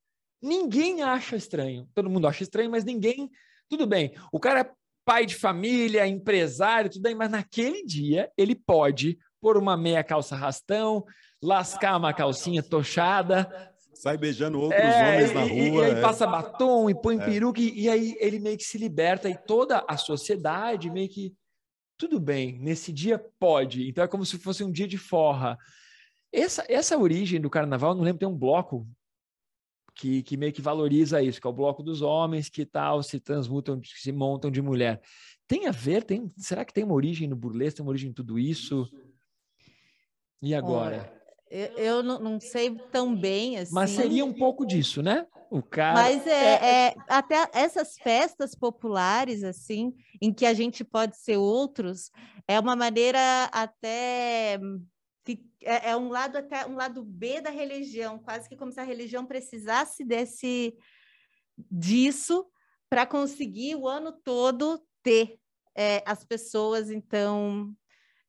ninguém 0.41 1.03
acha 1.03 1.37
estranho? 1.37 1.89
Todo 1.95 2.11
mundo 2.11 2.27
acha 2.27 2.43
estranho, 2.43 2.71
mas 2.71 2.85
ninguém... 2.85 3.31
Tudo 3.69 3.87
bem, 3.87 4.15
o 4.31 4.39
cara 4.39 4.61
é 4.61 4.71
pai 5.05 5.27
de 5.27 5.35
família, 5.35 6.07
empresário, 6.07 6.91
tudo 6.91 7.03
bem, 7.03 7.15
mas 7.15 7.31
naquele 7.31 7.85
dia 7.85 8.31
ele 8.37 8.55
pode 8.55 9.19
pôr 9.41 9.57
uma 9.57 9.77
meia 9.77 10.05
calça 10.05 10.37
rastão, 10.37 11.05
lascar 11.43 11.97
uma 11.97 12.15
calcinha 12.15 12.63
tochada, 12.63 13.72
sai 14.03 14.17
beijando 14.17 14.61
outros 14.61 14.83
é, 14.83 15.15
homens 15.15 15.33
na 15.33 15.47
e, 15.47 15.71
rua. 15.71 15.83
E, 15.83 15.91
aí 15.93 15.93
é. 15.93 16.01
passa 16.01 16.27
batom 16.27 16.91
e 16.91 16.95
põe 16.95 17.21
é. 17.21 17.25
peruca, 17.25 17.61
e, 17.61 17.83
e 17.83 17.89
aí 17.89 18.17
ele 18.19 18.41
meio 18.41 18.59
que 18.59 18.65
se 18.65 18.77
liberta, 18.77 19.31
e 19.31 19.39
toda 19.47 19.85
a 19.89 19.97
sociedade 19.97 20.91
meio 20.91 21.09
que. 21.09 21.33
Tudo 21.97 22.19
bem, 22.19 22.59
nesse 22.59 22.93
dia 22.93 23.17
pode. 23.39 23.89
Então 23.89 24.03
é 24.03 24.09
como 24.09 24.27
se 24.27 24.37
fosse 24.39 24.65
um 24.65 24.73
dia 24.73 24.89
de 24.89 24.99
forra. 24.99 25.57
Essa, 26.33 26.65
essa 26.69 26.99
origem 26.99 27.41
do 27.41 27.49
carnaval, 27.49 27.95
não 27.95 28.03
lembro, 28.03 28.19
tem 28.19 28.29
um 28.29 28.37
bloco 28.37 28.89
que, 29.95 30.21
que 30.25 30.37
meio 30.37 30.53
que 30.53 30.61
valoriza 30.61 31.23
isso, 31.23 31.41
que 31.41 31.47
é 31.47 31.51
o 31.51 31.53
bloco 31.53 31.81
dos 31.81 32.03
homens 32.03 32.49
que 32.49 32.67
tal 32.67 33.05
se 33.05 33.21
transmutam, 33.21 33.81
se 33.85 34.11
montam 34.11 34.51
de 34.51 34.61
mulher. 34.61 35.01
Tem 35.47 35.69
a 35.69 35.71
ver? 35.71 36.03
Tem, 36.03 36.29
será 36.39 36.65
que 36.65 36.75
tem 36.75 36.83
uma 36.83 36.95
origem 36.95 37.29
no 37.29 37.37
burlesque, 37.37 37.77
tem 37.77 37.87
uma 37.87 37.91
origem 37.91 38.11
em 38.11 38.15
tudo 38.15 38.37
isso? 38.37 38.91
E 40.41 40.57
agora? 40.57 41.22
Eu, 41.55 41.67
eu 41.77 42.03
não, 42.03 42.19
não, 42.19 42.41
sei 42.41 42.75
tão 42.91 43.15
bem 43.15 43.59
assim. 43.59 43.75
Mas 43.75 43.91
seria 43.91 44.25
um 44.25 44.33
pouco 44.33 44.65
disso, 44.65 45.03
né? 45.03 45.27
O 45.51 45.63
cara. 45.63 45.93
Mas 45.93 46.27
é, 46.27 46.31
é... 46.31 46.87
é, 46.87 46.95
até 47.07 47.47
essas 47.53 47.99
festas 47.99 48.55
populares, 48.55 49.45
assim, 49.45 49.93
em 50.19 50.33
que 50.33 50.47
a 50.47 50.55
gente 50.55 50.83
pode 50.83 51.19
ser 51.19 51.37
outros, 51.37 52.11
é 52.49 52.59
uma 52.59 52.75
maneira 52.75 53.21
até 53.53 54.59
é, 55.63 55.91
é 55.91 55.97
um 55.97 56.09
lado 56.09 56.39
até 56.39 56.67
um 56.67 56.75
lado 56.75 57.05
B 57.05 57.43
da 57.43 57.51
religião, 57.51 58.19
quase 58.19 58.49
que 58.49 58.57
como 58.57 58.73
se 58.73 58.81
a 58.81 58.85
religião 58.85 59.27
precisasse 59.27 60.07
desse 60.07 60.75
disso 61.71 62.47
para 62.89 63.05
conseguir 63.05 63.77
o 63.77 63.87
ano 63.87 64.11
todo 64.25 64.83
ter 65.03 65.39
é, 65.77 66.03
as 66.07 66.25
pessoas 66.25 66.91
então 66.91 67.75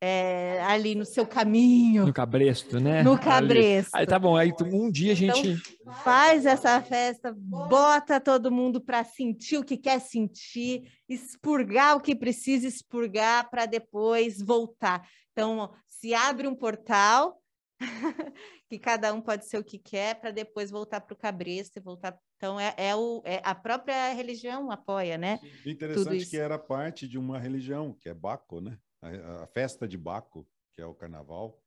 é, 0.05 0.61
ali 0.63 0.95
no 0.95 1.05
seu 1.05 1.25
caminho. 1.25 2.05
No 2.05 2.11
cabresto, 2.11 2.77
né? 2.77 3.01
No 3.03 3.17
cabresto. 3.17 3.91
Aí 3.93 4.05
tá 4.05 4.19
bom, 4.19 4.35
aí 4.35 4.51
um 4.65 4.91
dia 4.91 5.13
a 5.13 5.15
então, 5.15 5.35
gente. 5.37 5.77
Então, 5.79 5.93
faz 5.93 6.45
essa 6.45 6.81
festa, 6.81 7.33
bota 7.33 8.19
todo 8.19 8.51
mundo 8.51 8.81
para 8.81 9.05
sentir 9.05 9.57
o 9.57 9.63
que 9.63 9.77
quer 9.77 10.01
sentir, 10.01 10.91
expurgar 11.07 11.95
o 11.95 12.01
que 12.01 12.13
precisa 12.13 12.67
expurgar 12.67 13.49
para 13.49 13.65
depois 13.65 14.41
voltar. 14.41 15.07
Então, 15.31 15.71
se 15.87 16.13
abre 16.13 16.49
um 16.49 16.55
portal, 16.55 17.41
que 18.67 18.77
cada 18.77 19.13
um 19.13 19.21
pode 19.21 19.47
ser 19.47 19.57
o 19.57 19.63
que 19.63 19.79
quer, 19.79 20.19
para 20.19 20.31
depois 20.31 20.69
voltar 20.69 20.99
para 20.99 21.13
o 21.13 21.17
cabresto 21.17 21.79
e 21.79 21.81
voltar. 21.81 22.19
Então, 22.35 22.59
é, 22.59 22.73
é, 22.75 22.93
o, 22.93 23.21
é 23.23 23.39
a 23.41 23.55
própria 23.55 24.11
religião 24.11 24.69
apoia, 24.69 25.17
né? 25.17 25.39
Interessante 25.65 26.25
que 26.25 26.35
era 26.35 26.59
parte 26.59 27.07
de 27.07 27.17
uma 27.17 27.39
religião, 27.39 27.95
que 28.01 28.09
é 28.09 28.13
Baco, 28.13 28.59
né? 28.59 28.77
A, 29.03 29.43
a 29.43 29.47
festa 29.47 29.87
de 29.87 29.97
Baco, 29.97 30.47
que 30.71 30.81
é 30.81 30.85
o 30.85 30.95
carnaval, 30.95 31.61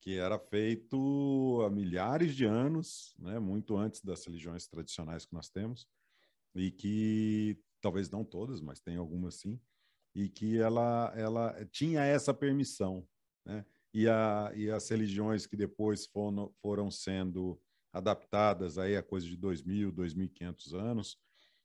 que 0.00 0.18
era 0.18 0.38
feito 0.38 1.62
há 1.64 1.70
milhares 1.70 2.36
de 2.36 2.44
anos, 2.44 3.14
né, 3.18 3.38
muito 3.38 3.76
antes 3.76 4.02
das 4.02 4.24
religiões 4.24 4.66
tradicionais 4.66 5.24
que 5.24 5.32
nós 5.32 5.48
temos, 5.48 5.88
e 6.54 6.70
que 6.70 7.58
talvez 7.80 8.10
não 8.10 8.24
todas, 8.24 8.60
mas 8.60 8.80
tem 8.80 8.96
algumas 8.96 9.36
sim, 9.36 9.58
e 10.14 10.28
que 10.28 10.58
ela, 10.58 11.12
ela 11.16 11.64
tinha 11.72 12.04
essa 12.04 12.32
permissão, 12.32 13.06
né? 13.44 13.64
E, 13.92 14.08
a, 14.08 14.52
e 14.54 14.70
as 14.70 14.88
religiões 14.88 15.46
que 15.46 15.56
depois 15.56 16.06
foram, 16.06 16.52
foram 16.60 16.90
sendo 16.90 17.60
adaptadas 17.92 18.76
aí 18.76 18.96
a 18.96 19.02
coisa 19.02 19.26
de 19.26 19.36
2.000, 19.38 19.92
2.500 19.92 20.74
anos, 20.74 21.18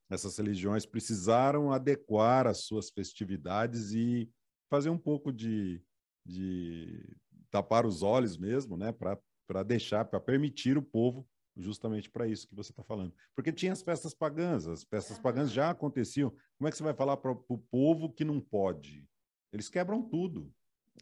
essas 0.10 0.38
religiões 0.38 0.86
precisaram 0.86 1.72
adequar 1.72 2.48
as 2.48 2.66
suas 2.66 2.90
festividades 2.90 3.92
e 3.94 4.30
fazer 4.70 4.90
um 4.90 4.98
pouco 4.98 5.32
de, 5.32 5.82
de 6.26 7.18
tapar 7.50 7.86
os 7.86 8.04
olhos 8.04 8.38
mesmo, 8.38 8.78
né, 8.78 8.92
para 8.92 9.64
deixar, 9.64 10.06
para 10.06 10.20
permitir 10.20 10.78
o 10.78 10.82
povo 10.82 11.28
justamente 11.58 12.10
para 12.10 12.28
isso 12.28 12.48
que 12.48 12.56
você 12.56 12.72
está 12.72 12.84
falando. 12.84 13.14
Porque 13.36 13.52
tinha 13.52 13.74
as 13.74 13.82
festas 13.82 14.14
pagãs, 14.14 14.68
as 14.68 14.84
festas 14.84 15.20
pagãs 15.20 15.52
já 15.52 15.70
aconteciam. 15.70 16.32
Como 16.58 16.68
é 16.68 16.72
que 16.72 16.78
você 16.78 16.84
vai 16.84 16.94
falar 16.94 17.18
para 17.18 17.32
o 17.32 17.58
povo 17.70 18.10
que 18.10 18.24
não 18.24 18.40
pode? 18.40 19.06
Eles 19.52 19.70
quebram 19.70 20.02
tudo. 20.02 20.54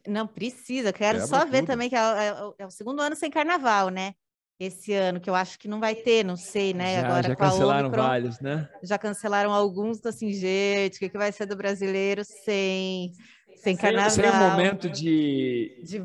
Não 0.06 0.26
precisa, 0.26 0.92
quero 0.92 1.18
Quebra 1.20 1.26
só 1.26 1.44
ver 1.44 1.60
tudo. 1.60 1.66
também 1.68 1.88
que 1.88 1.96
é, 1.96 1.98
é, 1.98 2.54
é, 2.58 2.66
o 2.66 2.70
segundo 2.70 3.00
ano 3.00 3.14
sem 3.14 3.30
carnaval, 3.30 3.90
né? 3.90 4.14
esse 4.60 4.92
ano, 4.92 5.20
que 5.20 5.30
eu 5.30 5.36
acho 5.36 5.56
que 5.56 5.68
não 5.68 5.78
vai 5.78 5.94
ter, 5.94 6.24
não 6.24 6.36
sei, 6.36 6.74
né? 6.74 7.00
Já, 7.00 7.06
Agora, 7.06 7.28
já 7.28 7.36
cancelaram 7.36 7.88
Omicron, 7.88 8.02
vários, 8.02 8.40
né? 8.40 8.68
Já 8.82 8.98
cancelaram 8.98 9.52
alguns, 9.52 10.04
assim, 10.04 10.32
gente, 10.32 10.96
o 10.96 10.98
que, 10.98 11.08
que 11.08 11.16
vai 11.16 11.30
ser 11.30 11.46
do 11.46 11.56
brasileiro 11.56 12.24
sem 12.24 13.12
sem 13.62 13.76
carnaval. 13.76 14.10
Sem 14.10 14.24
um 14.24 14.50
momento 14.50 14.88
de... 14.88 15.82
de... 15.84 15.96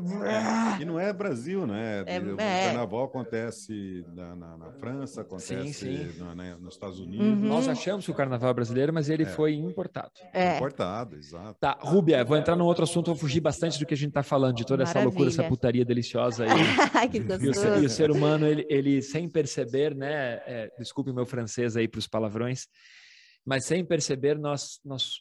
E 0.80 0.84
não 0.84 0.98
é 0.98 1.12
Brasil, 1.12 1.66
né? 1.66 2.04
É, 2.06 2.18
o 2.18 2.40
é... 2.40 2.66
carnaval 2.66 3.04
acontece 3.04 4.04
na, 4.14 4.34
na, 4.34 4.56
na 4.56 4.72
França, 4.72 5.20
acontece 5.20 5.72
sim, 5.72 6.10
sim. 6.12 6.18
No, 6.18 6.34
né, 6.34 6.56
nos 6.60 6.74
Estados 6.74 6.98
Unidos. 6.98 7.26
Uhum. 7.26 7.36
Nós 7.36 7.68
achamos 7.68 8.04
que 8.04 8.10
o 8.10 8.14
carnaval 8.14 8.50
é 8.50 8.54
brasileiro, 8.54 8.92
mas 8.92 9.08
ele 9.08 9.22
é. 9.22 9.26
foi 9.26 9.54
importado. 9.54 10.10
É. 10.32 10.56
Importado, 10.56 11.16
exato. 11.16 11.56
Tá, 11.60 11.78
Rúbia, 11.80 12.24
vou 12.24 12.36
entrar 12.36 12.56
num 12.56 12.64
outro 12.64 12.84
assunto, 12.84 13.06
vou 13.06 13.16
fugir 13.16 13.40
bastante 13.40 13.78
do 13.78 13.86
que 13.86 13.94
a 13.94 13.96
gente 13.96 14.08
está 14.08 14.22
falando, 14.22 14.56
de 14.56 14.64
toda 14.64 14.84
Maravilha. 14.84 15.00
essa 15.00 15.08
loucura, 15.08 15.28
essa 15.30 15.44
putaria 15.44 15.84
deliciosa 15.84 16.44
aí. 16.44 17.08
que 17.10 17.20
gostoso. 17.20 17.44
E 17.44 17.48
o, 17.48 17.54
ser, 17.54 17.82
e 17.82 17.86
o 17.86 17.90
ser 17.90 18.10
humano, 18.10 18.46
ele, 18.46 18.66
ele 18.68 19.00
sem 19.02 19.28
perceber, 19.28 19.94
né? 19.94 20.42
É, 20.46 20.70
desculpe 20.78 21.10
o 21.10 21.14
meu 21.14 21.26
francês 21.26 21.76
aí 21.76 21.86
para 21.86 21.98
os 21.98 22.08
palavrões, 22.08 22.66
mas 23.44 23.64
sem 23.64 23.84
perceber, 23.84 24.38
nós, 24.38 24.80
nós 24.84 25.20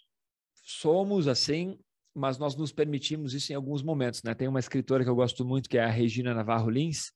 somos 0.64 1.28
assim 1.28 1.78
mas 2.16 2.38
nós 2.38 2.56
nos 2.56 2.72
permitimos 2.72 3.34
isso 3.34 3.52
em 3.52 3.56
alguns 3.56 3.82
momentos. 3.82 4.22
Né? 4.24 4.34
Tem 4.34 4.48
uma 4.48 4.60
escritora 4.60 5.04
que 5.04 5.10
eu 5.10 5.16
gosto 5.16 5.44
muito, 5.44 5.70
que 5.70 5.78
é 5.78 5.84
a 5.84 5.90
Regina 5.90 6.34
Navarro 6.34 6.70
Lins, 6.70 7.12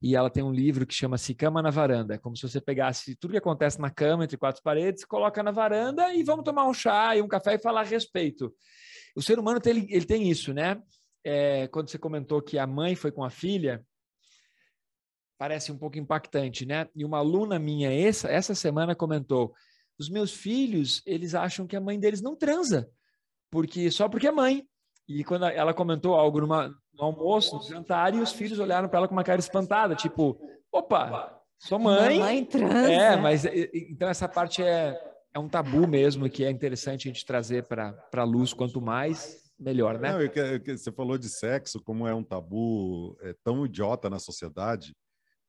e 0.00 0.16
ela 0.16 0.30
tem 0.30 0.42
um 0.42 0.52
livro 0.52 0.86
que 0.86 0.94
chama-se 0.94 1.34
Cama 1.34 1.62
na 1.62 1.70
Varanda. 1.70 2.14
É 2.14 2.18
como 2.18 2.36
se 2.36 2.48
você 2.48 2.60
pegasse 2.60 3.14
tudo 3.16 3.32
que 3.32 3.38
acontece 3.38 3.80
na 3.80 3.90
cama, 3.90 4.24
entre 4.24 4.36
quatro 4.36 4.62
paredes, 4.62 5.04
coloca 5.04 5.42
na 5.42 5.50
varanda 5.50 6.12
e 6.14 6.22
vamos 6.24 6.44
tomar 6.44 6.66
um 6.66 6.74
chá 6.74 7.16
e 7.16 7.22
um 7.22 7.28
café 7.28 7.54
e 7.54 7.58
falar 7.58 7.82
a 7.82 7.84
respeito. 7.84 8.54
O 9.14 9.22
ser 9.22 9.38
humano 9.38 9.60
tem, 9.60 9.86
ele 9.92 10.04
tem 10.04 10.28
isso, 10.28 10.52
né? 10.52 10.82
É, 11.24 11.68
quando 11.68 11.88
você 11.88 11.98
comentou 11.98 12.42
que 12.42 12.58
a 12.58 12.66
mãe 12.66 12.96
foi 12.96 13.12
com 13.12 13.22
a 13.22 13.30
filha, 13.30 13.84
parece 15.38 15.70
um 15.70 15.78
pouco 15.78 15.98
impactante, 15.98 16.66
né? 16.66 16.88
E 16.96 17.04
uma 17.04 17.18
aluna 17.18 17.58
minha 17.58 17.92
essa, 17.92 18.28
essa 18.28 18.54
semana 18.54 18.96
comentou: 18.96 19.54
os 19.98 20.08
meus 20.08 20.32
filhos, 20.32 21.02
eles 21.06 21.34
acham 21.34 21.66
que 21.66 21.76
a 21.76 21.80
mãe 21.80 22.00
deles 22.00 22.20
não 22.20 22.34
transa 22.34 22.90
porque 23.52 23.90
só 23.90 24.08
porque 24.08 24.26
é 24.26 24.32
mãe. 24.32 24.66
E 25.06 25.22
quando 25.22 25.44
ela 25.44 25.74
comentou 25.74 26.14
algo 26.14 26.40
numa, 26.40 26.68
no 26.94 27.04
almoço, 27.04 27.56
no 27.56 27.62
jantar, 27.62 28.14
e 28.14 28.20
os 28.20 28.32
filhos 28.32 28.58
olharam 28.58 28.88
para 28.88 29.00
ela 29.00 29.08
com 29.08 29.14
uma 29.14 29.22
cara 29.22 29.38
espantada, 29.38 29.94
tipo, 29.94 30.40
opa, 30.72 31.38
sua 31.58 31.78
mãe. 31.78 32.18
Mãe 32.18 32.44
transa. 32.44 32.90
É, 32.90 33.16
mas 33.16 33.44
então 33.44 34.08
essa 34.08 34.26
parte 34.26 34.62
é, 34.62 34.98
é 35.34 35.38
um 35.38 35.48
tabu 35.48 35.86
mesmo 35.86 36.30
que 36.30 36.44
é 36.44 36.50
interessante 36.50 37.08
a 37.08 37.12
gente 37.12 37.26
trazer 37.26 37.64
para 37.64 37.94
a 38.14 38.24
luz. 38.24 38.54
Quanto 38.54 38.80
mais, 38.80 39.42
melhor, 39.58 39.98
né? 39.98 40.12
Não, 40.12 40.22
eu, 40.22 40.32
eu, 40.32 40.78
você 40.78 40.90
falou 40.90 41.18
de 41.18 41.28
sexo, 41.28 41.82
como 41.82 42.08
é 42.08 42.14
um 42.14 42.24
tabu 42.24 43.18
é, 43.20 43.34
tão 43.44 43.66
idiota 43.66 44.08
na 44.08 44.18
sociedade, 44.18 44.96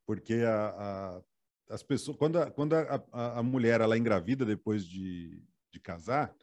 porque 0.05 0.43
a, 0.45 0.65
a, 0.67 1.21
as 1.69 1.81
pessoas, 1.83 2.17
quando, 2.17 2.37
a, 2.37 2.51
quando 2.51 2.73
a, 2.73 3.01
a, 3.13 3.39
a 3.39 3.43
mulher 3.43 3.79
ela 3.79 3.95
é 3.95 3.97
engravida 3.97 4.43
depois 4.45 4.85
de, 4.85 5.41
de 5.71 5.79
casar, 5.79 6.35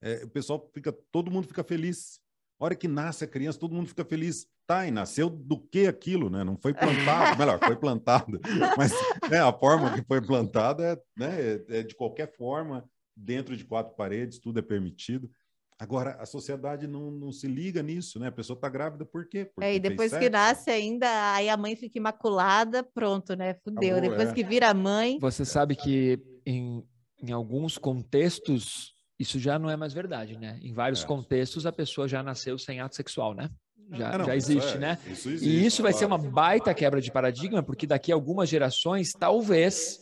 é, 0.00 0.24
o 0.24 0.28
pessoal 0.28 0.70
fica, 0.72 0.92
todo 1.12 1.30
mundo 1.30 1.48
fica 1.48 1.64
feliz. 1.64 2.20
A 2.58 2.64
hora 2.64 2.74
que 2.74 2.88
nasce 2.88 3.24
a 3.24 3.28
criança, 3.28 3.58
todo 3.58 3.74
mundo 3.74 3.88
fica 3.88 4.04
feliz. 4.04 4.46
Tá, 4.66 4.86
e 4.86 4.90
nasceu 4.90 5.30
do 5.30 5.58
que 5.58 5.86
aquilo, 5.86 6.28
né? 6.28 6.44
Não 6.44 6.54
foi 6.56 6.74
plantado, 6.74 7.38
melhor, 7.38 7.58
foi 7.58 7.76
plantado, 7.76 8.38
mas 8.76 8.92
né, 9.30 9.40
a 9.40 9.50
forma 9.50 9.94
que 9.94 10.04
foi 10.06 10.20
plantada 10.20 10.84
é, 10.84 11.02
né, 11.16 11.40
é, 11.40 11.78
é 11.78 11.82
de 11.82 11.94
qualquer 11.94 12.30
forma, 12.36 12.84
dentro 13.16 13.56
de 13.56 13.64
quatro 13.64 13.96
paredes, 13.96 14.38
tudo 14.38 14.58
é 14.58 14.62
permitido. 14.62 15.30
Agora, 15.78 16.16
a 16.20 16.26
sociedade 16.26 16.86
não, 16.86 17.10
não 17.10 17.32
se 17.32 17.46
liga 17.46 17.82
nisso, 17.82 18.18
né? 18.18 18.26
A 18.26 18.32
pessoa 18.32 18.56
está 18.56 18.68
grávida 18.68 19.06
por 19.06 19.26
quê? 19.26 19.44
Porque 19.46 19.64
é, 19.64 19.76
e 19.76 19.80
depois 19.80 20.12
que 20.12 20.28
nasce 20.28 20.70
ainda, 20.70 21.06
aí 21.32 21.48
a 21.48 21.56
mãe 21.56 21.76
fica 21.76 21.96
imaculada, 21.96 22.82
pronto, 22.82 23.34
né? 23.36 23.54
Fudeu. 23.54 23.96
Acabou, 23.96 24.10
depois 24.10 24.28
é. 24.30 24.34
que 24.34 24.44
vira 24.44 24.74
mãe. 24.74 25.18
Você 25.20 25.44
sabe 25.44 25.76
que 25.76 26.20
em, 26.44 26.84
em 27.22 27.30
alguns 27.30 27.78
contextos 27.78 28.97
isso 29.18 29.38
já 29.38 29.58
não 29.58 29.68
é 29.68 29.76
mais 29.76 29.92
verdade, 29.92 30.38
né? 30.38 30.58
Em 30.62 30.72
vários 30.72 31.02
é. 31.02 31.06
contextos, 31.06 31.66
a 31.66 31.72
pessoa 31.72 32.06
já 32.06 32.22
nasceu 32.22 32.56
sem 32.56 32.80
ato 32.80 32.94
sexual, 32.94 33.34
né? 33.34 33.50
Já, 33.90 34.12
é, 34.12 34.18
não, 34.18 34.24
já 34.26 34.36
existe, 34.36 34.76
é, 34.76 34.78
né? 34.78 34.98
Isso 35.06 35.30
existe, 35.30 35.48
e 35.48 35.66
isso 35.66 35.82
vai 35.82 35.92
claro. 35.92 35.98
ser 35.98 36.06
uma 36.06 36.18
baita 36.18 36.74
quebra 36.74 37.00
de 37.00 37.10
paradigma, 37.10 37.62
porque 37.62 37.86
daqui 37.86 38.12
a 38.12 38.14
algumas 38.14 38.48
gerações, 38.48 39.12
talvez. 39.12 39.98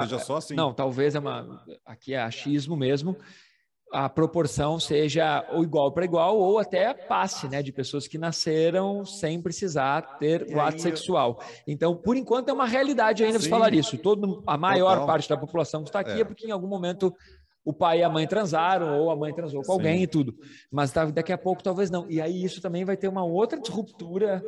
Seja 0.00 0.18
só 0.18 0.36
assim. 0.36 0.54
Não, 0.54 0.74
talvez 0.74 1.14
é 1.14 1.20
uma. 1.20 1.64
Aqui 1.86 2.14
é 2.14 2.20
achismo 2.20 2.76
mesmo. 2.76 3.16
A 3.92 4.08
proporção 4.08 4.78
seja 4.78 5.44
ou 5.50 5.64
igual 5.64 5.92
para 5.92 6.04
igual, 6.04 6.38
ou 6.38 6.58
até 6.58 6.92
passe, 6.94 7.48
né? 7.48 7.62
De 7.62 7.72
pessoas 7.72 8.06
que 8.06 8.18
nasceram 8.18 9.04
sem 9.04 9.40
precisar 9.40 10.18
ter 10.18 10.46
o 10.52 10.60
ato 10.60 10.80
sexual. 10.80 11.42
Então, 11.66 11.96
por 11.96 12.16
enquanto, 12.16 12.48
é 12.48 12.52
uma 12.52 12.66
realidade 12.66 13.24
ainda 13.24 13.38
você 13.38 13.48
falar 13.48 13.72
isso. 13.72 13.98
Todo, 13.98 14.42
a 14.46 14.56
maior 14.56 14.92
Total. 14.92 15.06
parte 15.06 15.28
da 15.28 15.36
população 15.36 15.82
que 15.82 15.88
está 15.88 16.00
aqui 16.00 16.10
é. 16.12 16.20
é 16.20 16.24
porque 16.24 16.46
em 16.46 16.52
algum 16.52 16.68
momento 16.68 17.14
o 17.64 17.72
pai 17.72 18.00
e 18.00 18.02
a 18.02 18.08
mãe 18.08 18.26
transaram, 18.26 18.98
ou 18.98 19.10
a 19.10 19.16
mãe 19.16 19.34
transou 19.34 19.62
com 19.62 19.72
alguém 19.72 19.98
Sim. 19.98 20.02
e 20.02 20.06
tudo. 20.06 20.34
Mas 20.70 20.92
daqui 20.92 21.32
a 21.32 21.38
pouco 21.38 21.62
talvez 21.62 21.90
não. 21.90 22.10
E 22.10 22.20
aí 22.20 22.42
isso 22.42 22.60
também 22.60 22.84
vai 22.84 22.96
ter 22.96 23.08
uma 23.08 23.24
outra 23.24 23.60
disruptura. 23.60 24.42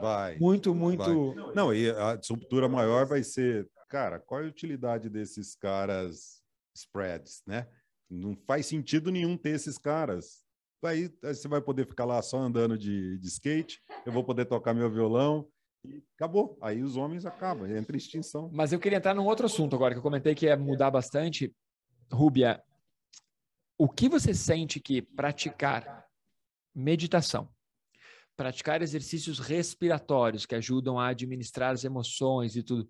Vai. 0.00 0.38
Muito, 0.38 0.74
muito. 0.74 1.34
Vai. 1.34 1.54
Não, 1.54 1.74
e 1.74 1.90
a 1.90 2.16
disruptura 2.16 2.68
maior 2.68 3.06
vai 3.06 3.22
ser, 3.22 3.68
cara, 3.88 4.18
qual 4.18 4.42
é 4.42 4.44
a 4.44 4.48
utilidade 4.48 5.08
desses 5.08 5.54
caras 5.54 6.42
spreads, 6.74 7.42
né? 7.46 7.66
Não 8.10 8.36
faz 8.46 8.66
sentido 8.66 9.10
nenhum 9.10 9.36
ter 9.36 9.50
esses 9.50 9.76
caras. 9.76 10.42
Aí, 10.84 11.10
aí 11.24 11.34
você 11.34 11.48
vai 11.48 11.60
poder 11.60 11.86
ficar 11.86 12.04
lá 12.04 12.22
só 12.22 12.38
andando 12.38 12.78
de, 12.78 13.18
de 13.18 13.26
skate, 13.26 13.80
eu 14.06 14.12
vou 14.12 14.22
poder 14.22 14.44
tocar 14.44 14.72
meu 14.72 14.88
violão, 14.88 15.46
e 15.84 16.02
acabou. 16.14 16.56
Aí 16.60 16.82
os 16.82 16.96
homens 16.96 17.26
acabam, 17.26 17.68
entra 17.70 17.96
em 17.96 17.98
extinção. 17.98 18.48
Mas 18.52 18.72
eu 18.72 18.78
queria 18.78 18.98
entrar 18.98 19.14
num 19.14 19.26
outro 19.26 19.46
assunto 19.46 19.74
agora, 19.74 19.94
que 19.94 19.98
eu 19.98 20.02
comentei 20.02 20.34
que 20.34 20.46
ia 20.46 20.56
mudar 20.56 20.90
bastante. 20.90 21.52
Rúbia, 22.10 22.62
o 23.76 23.88
que 23.88 24.08
você 24.08 24.34
sente 24.34 24.80
que 24.80 25.00
praticar 25.02 26.06
meditação, 26.74 27.48
praticar 28.36 28.82
exercícios 28.82 29.38
respiratórios 29.38 30.46
que 30.46 30.54
ajudam 30.54 30.98
a 30.98 31.08
administrar 31.08 31.72
as 31.72 31.84
emoções 31.84 32.56
e 32.56 32.62
tudo. 32.62 32.88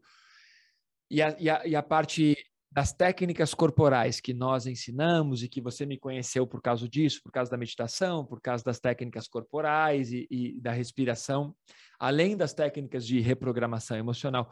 E 1.11 1.23
a, 1.23 1.37
e 1.39 1.51
a, 1.51 1.67
e 1.67 1.77
a 1.77 1.83
parte 1.83 2.37
das 2.71 2.93
técnicas 2.93 3.55
corporais 3.55 4.21
que 4.21 4.35
nós 4.35 4.67
ensinamos 4.67 5.43
e 5.43 5.49
que 5.49 5.61
você 5.61 5.87
me 5.87 5.99
conheceu 5.99 6.47
por 6.47 6.61
causa 6.61 6.87
disso, 6.87 7.23
por 7.23 7.33
causa 7.33 7.51
da 7.51 7.57
meditação, 7.57 8.27
por 8.27 8.41
causa 8.41 8.63
das 8.63 8.79
técnicas 8.79 9.27
corporais 9.27 10.13
e, 10.13 10.27
e 10.31 10.61
da 10.61 10.73
respiração, 10.73 11.57
além 11.99 12.37
das 12.37 12.53
técnicas 12.53 13.07
de 13.07 13.21
reprogramação 13.21 13.97
emocional, 13.97 14.51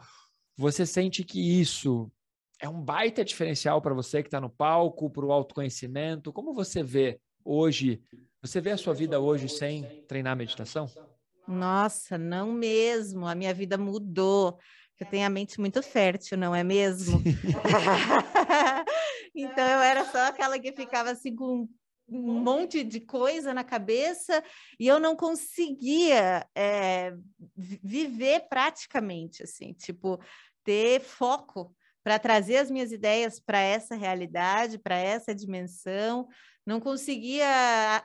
você 0.55 0.85
sente 0.85 1.23
que 1.23 1.39
isso 1.61 2.11
é 2.59 2.67
um 2.67 2.81
baita 2.81 3.23
diferencial 3.23 3.81
para 3.81 3.93
você 3.93 4.21
que 4.21 4.27
está 4.27 4.41
no 4.41 4.49
palco, 4.49 5.09
para 5.09 5.25
o 5.25 5.31
autoconhecimento? 5.31 6.33
Como 6.33 6.53
você 6.53 6.81
vê 6.81 7.19
hoje? 7.43 8.01
Você 8.41 8.59
vê 8.59 8.71
a 8.71 8.77
sua 8.77 8.93
vida 8.93 9.19
hoje 9.19 9.47
sem 9.47 9.83
treinar 10.07 10.35
meditação? 10.35 10.89
Nossa, 11.47 12.17
não 12.17 12.51
mesmo. 12.51 13.27
A 13.27 13.35
minha 13.35 13.53
vida 13.53 13.77
mudou. 13.77 14.57
Eu 14.99 15.05
tenho 15.05 15.27
a 15.27 15.29
mente 15.29 15.59
muito 15.59 15.81
fértil, 15.83 16.37
não 16.37 16.55
é 16.55 16.63
mesmo? 16.63 17.21
então 19.35 19.63
eu 19.63 19.79
era 19.79 20.03
só 20.05 20.27
aquela 20.27 20.57
que 20.57 20.73
ficava 20.73 21.11
assim 21.11 21.35
com 21.35 21.69
um 22.09 22.39
monte 22.39 22.83
de 22.83 23.01
coisa 23.01 23.53
na 23.53 23.63
cabeça 23.63 24.43
e 24.79 24.87
eu 24.87 24.99
não 24.99 25.15
conseguia 25.15 26.47
é, 26.55 27.13
viver 27.55 28.47
praticamente, 28.49 29.43
assim, 29.43 29.73
tipo, 29.73 30.19
ter 30.63 31.01
foco 31.01 31.75
para 32.07 32.17
trazer 32.17 32.55
as 32.55 32.71
minhas 32.71 32.93
ideias 32.93 33.37
para 33.37 33.59
essa 33.59 33.93
realidade, 33.93 34.79
para 34.79 34.95
essa 34.95 35.35
dimensão. 35.35 36.25
Não 36.65 36.79
conseguia 36.79 37.45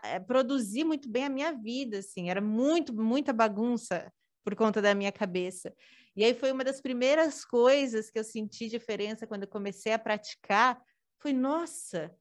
eh, 0.03 0.19
produzir 0.19 0.83
muito 0.83 1.09
bem 1.09 1.27
a 1.27 1.29
minha 1.29 1.53
vida, 1.53 1.99
assim, 1.99 2.29
era 2.29 2.41
muito, 2.41 2.93
muita 2.93 3.33
bagunça 3.33 4.13
por 4.45 4.57
conta 4.57 4.83
da 4.83 4.93
minha 4.93 5.13
cabeça. 5.13 5.73
E 6.17 6.25
aí 6.25 6.35
foi 6.35 6.51
uma 6.51 6.65
das 6.65 6.81
primeiras 6.81 7.45
coisas 7.45 8.11
que 8.11 8.19
eu 8.19 8.25
senti 8.25 8.69
diferença 8.69 9.25
quando 9.25 9.45
eu 9.45 9.49
comecei 9.49 9.93
a 9.93 9.99
praticar, 10.01 10.83
foi 11.21 11.33
nossa, 11.33 12.13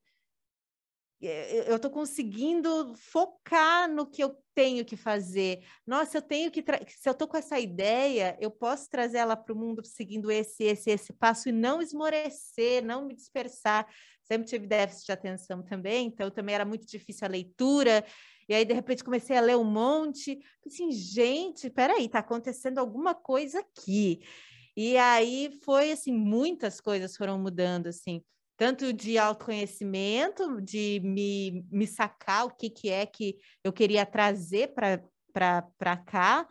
eu 1.21 1.75
estou 1.75 1.91
conseguindo 1.91 2.95
focar 2.95 3.87
no 3.87 4.07
que 4.07 4.23
eu 4.23 4.35
tenho 4.55 4.83
que 4.83 4.97
fazer. 4.97 5.63
Nossa, 5.85 6.17
eu 6.17 6.21
tenho 6.21 6.49
que. 6.49 6.63
Se 6.87 7.07
eu 7.07 7.11
estou 7.11 7.27
com 7.27 7.37
essa 7.37 7.59
ideia, 7.59 8.35
eu 8.39 8.49
posso 8.49 8.89
trazer 8.89 9.19
ela 9.19 9.35
para 9.35 9.53
o 9.53 9.55
mundo 9.55 9.85
seguindo 9.85 10.31
esse, 10.31 10.63
esse, 10.63 10.89
esse 10.89 11.13
passo 11.13 11.49
e 11.49 11.51
não 11.51 11.81
esmorecer, 11.81 12.83
não 12.83 13.05
me 13.05 13.13
dispersar. 13.13 13.87
Sempre 14.23 14.47
tive 14.47 14.65
déficit 14.65 15.05
de 15.05 15.11
atenção 15.11 15.61
também, 15.61 16.07
então 16.07 16.31
também 16.31 16.55
era 16.55 16.65
muito 16.65 16.87
difícil 16.87 17.27
a 17.27 17.29
leitura. 17.29 18.03
E 18.49 18.53
aí, 18.53 18.65
de 18.65 18.73
repente, 18.73 19.03
comecei 19.03 19.37
a 19.37 19.41
ler 19.41 19.57
um 19.57 19.63
monte. 19.63 20.39
Assim, 20.65 20.91
gente, 20.91 21.69
peraí, 21.69 22.05
está 22.05 22.19
acontecendo 22.19 22.79
alguma 22.79 23.13
coisa 23.13 23.59
aqui. 23.59 24.21
E 24.75 24.97
aí 24.97 25.51
foi 25.63 25.91
assim, 25.91 26.11
muitas 26.11 26.81
coisas 26.81 27.15
foram 27.15 27.37
mudando, 27.37 27.87
assim 27.87 28.23
tanto 28.61 28.93
de 28.93 29.17
autoconhecimento, 29.17 30.61
de 30.61 31.01
me, 31.03 31.65
me 31.71 31.87
sacar 31.87 32.45
o 32.45 32.51
que, 32.51 32.69
que 32.69 32.91
é 32.91 33.07
que 33.07 33.39
eu 33.63 33.73
queria 33.73 34.05
trazer 34.05 34.71
para 34.71 35.97
cá, 36.05 36.47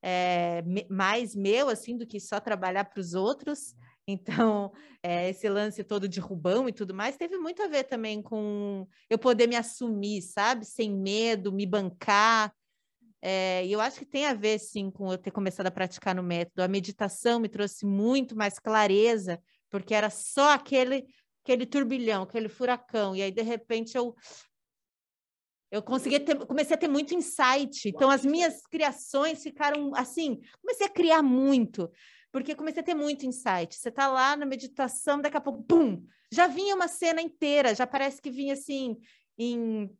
é, 0.00 0.62
mais 0.88 1.34
meu, 1.34 1.68
assim, 1.68 1.96
do 1.96 2.06
que 2.06 2.20
só 2.20 2.38
trabalhar 2.38 2.84
para 2.84 3.00
os 3.00 3.12
outros. 3.12 3.74
Então, 4.06 4.70
é, 5.02 5.30
esse 5.30 5.48
lance 5.48 5.82
todo 5.82 6.08
de 6.08 6.20
Rubão 6.20 6.68
e 6.68 6.72
tudo 6.72 6.94
mais 6.94 7.16
teve 7.16 7.36
muito 7.38 7.60
a 7.60 7.66
ver 7.66 7.82
também 7.82 8.22
com 8.22 8.86
eu 9.10 9.18
poder 9.18 9.48
me 9.48 9.56
assumir, 9.56 10.22
sabe? 10.22 10.64
Sem 10.64 10.94
medo, 10.94 11.50
me 11.50 11.66
bancar. 11.66 12.54
É, 13.20 13.66
e 13.66 13.72
eu 13.72 13.80
acho 13.80 13.98
que 13.98 14.06
tem 14.06 14.26
a 14.26 14.32
ver, 14.32 14.60
sim, 14.60 14.92
com 14.92 15.10
eu 15.10 15.18
ter 15.18 15.32
começado 15.32 15.66
a 15.66 15.72
praticar 15.72 16.14
no 16.14 16.22
método. 16.22 16.62
A 16.62 16.68
meditação 16.68 17.40
me 17.40 17.48
trouxe 17.48 17.84
muito 17.84 18.36
mais 18.36 18.60
clareza, 18.60 19.42
porque 19.68 19.92
era 19.92 20.08
só 20.08 20.52
aquele 20.52 21.04
aquele 21.48 21.64
turbilhão, 21.64 22.24
aquele 22.24 22.48
furacão, 22.48 23.16
e 23.16 23.22
aí 23.22 23.30
de 23.30 23.42
repente 23.42 23.96
eu 23.96 24.14
eu 25.70 25.82
consegui 25.82 26.18
ter, 26.20 26.34
comecei 26.46 26.74
a 26.74 26.78
ter 26.78 26.88
muito 26.88 27.14
insight. 27.14 27.88
Então 27.88 28.10
as 28.10 28.24
minhas 28.24 28.62
criações 28.66 29.42
ficaram 29.42 29.94
assim, 29.94 30.40
comecei 30.62 30.86
a 30.86 30.90
criar 30.90 31.22
muito, 31.22 31.90
porque 32.32 32.54
comecei 32.54 32.80
a 32.80 32.84
ter 32.84 32.94
muito 32.94 33.26
insight. 33.26 33.74
Você 33.74 33.90
está 33.90 34.08
lá 34.08 34.34
na 34.34 34.46
meditação, 34.46 35.20
daqui 35.20 35.36
a 35.36 35.40
pouco, 35.40 35.62
pum, 35.64 36.02
já 36.32 36.46
vinha 36.46 36.74
uma 36.74 36.88
cena 36.88 37.20
inteira, 37.20 37.74
já 37.74 37.86
parece 37.86 38.20
que 38.20 38.30
vinha 38.30 38.54
assim 38.54 38.96
em 39.38 39.90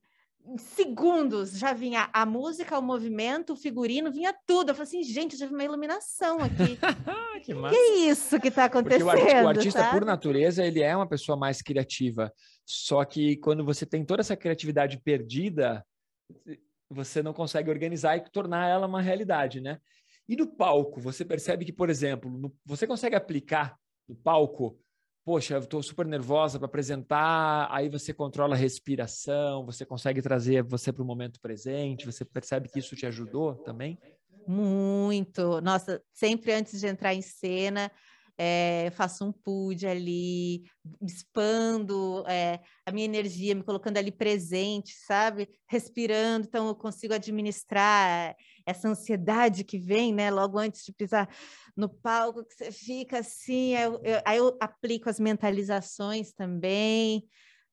segundos 0.56 1.58
já 1.58 1.72
vinha 1.72 2.08
a 2.12 2.24
música, 2.24 2.78
o 2.78 2.82
movimento, 2.82 3.52
o 3.52 3.56
figurino, 3.56 4.10
vinha 4.10 4.34
tudo. 4.46 4.70
Eu 4.70 4.74
falei 4.74 4.88
assim, 4.88 5.02
gente, 5.02 5.32
eu 5.32 5.38
tive 5.38 5.54
uma 5.54 5.64
iluminação 5.64 6.38
aqui. 6.38 6.78
que, 7.42 7.54
que 7.54 7.76
é 7.76 7.96
isso 8.08 8.40
que 8.40 8.48
está 8.48 8.64
acontecendo? 8.64 9.04
Porque 9.04 9.22
o 9.22 9.26
artista, 9.26 9.44
o 9.44 9.48
artista 9.48 9.90
por 9.90 10.04
natureza, 10.04 10.64
ele 10.64 10.82
é 10.82 10.94
uma 10.94 11.08
pessoa 11.08 11.36
mais 11.36 11.62
criativa. 11.62 12.32
Só 12.64 13.04
que 13.04 13.36
quando 13.36 13.64
você 13.64 13.86
tem 13.86 14.04
toda 14.04 14.20
essa 14.20 14.36
criatividade 14.36 14.98
perdida, 14.98 15.84
você 16.90 17.22
não 17.22 17.32
consegue 17.32 17.70
organizar 17.70 18.16
e 18.16 18.30
tornar 18.30 18.68
ela 18.68 18.86
uma 18.86 19.02
realidade, 19.02 19.60
né? 19.60 19.78
E 20.28 20.36
no 20.36 20.46
palco, 20.46 21.00
você 21.00 21.24
percebe 21.24 21.64
que, 21.64 21.72
por 21.72 21.88
exemplo, 21.88 22.30
no, 22.30 22.54
você 22.64 22.86
consegue 22.86 23.16
aplicar 23.16 23.76
no 24.06 24.14
palco 24.14 24.78
poxa, 25.28 25.52
eu 25.56 25.58
estou 25.60 25.82
super 25.82 26.06
nervosa 26.06 26.58
para 26.58 26.64
apresentar, 26.64 27.68
aí 27.70 27.86
você 27.90 28.14
controla 28.14 28.54
a 28.54 28.58
respiração, 28.58 29.62
você 29.66 29.84
consegue 29.84 30.22
trazer 30.22 30.62
você 30.62 30.90
para 30.90 31.02
o 31.02 31.06
momento 31.06 31.38
presente, 31.38 32.06
você 32.06 32.24
percebe 32.24 32.66
que 32.66 32.78
isso 32.78 32.96
te 32.96 33.04
ajudou 33.04 33.56
também? 33.58 34.00
Muito. 34.46 35.60
Nossa, 35.60 36.02
sempre 36.14 36.50
antes 36.54 36.80
de 36.80 36.86
entrar 36.86 37.12
em 37.12 37.20
cena, 37.20 37.92
é, 38.38 38.90
faço 38.92 39.24
um 39.24 39.32
pude 39.32 39.84
ali, 39.84 40.62
expando 41.02 42.24
é, 42.28 42.60
a 42.86 42.92
minha 42.92 43.04
energia, 43.04 43.54
me 43.54 43.64
colocando 43.64 43.96
ali 43.96 44.12
presente, 44.12 44.94
sabe? 45.04 45.48
Respirando, 45.68 46.46
então 46.46 46.68
eu 46.68 46.74
consigo 46.76 47.12
administrar 47.12 48.36
essa 48.64 48.88
ansiedade 48.88 49.64
que 49.64 49.76
vem, 49.76 50.14
né? 50.14 50.30
Logo 50.30 50.56
antes 50.56 50.84
de 50.84 50.92
pisar 50.92 51.28
no 51.76 51.88
palco, 51.88 52.44
que 52.44 52.54
você 52.54 52.70
fica 52.70 53.18
assim, 53.18 53.74
aí 53.74 53.82
eu, 53.82 54.00
eu, 54.04 54.22
aí 54.24 54.38
eu 54.38 54.56
aplico 54.60 55.10
as 55.10 55.18
mentalizações 55.18 56.32
também 56.32 57.26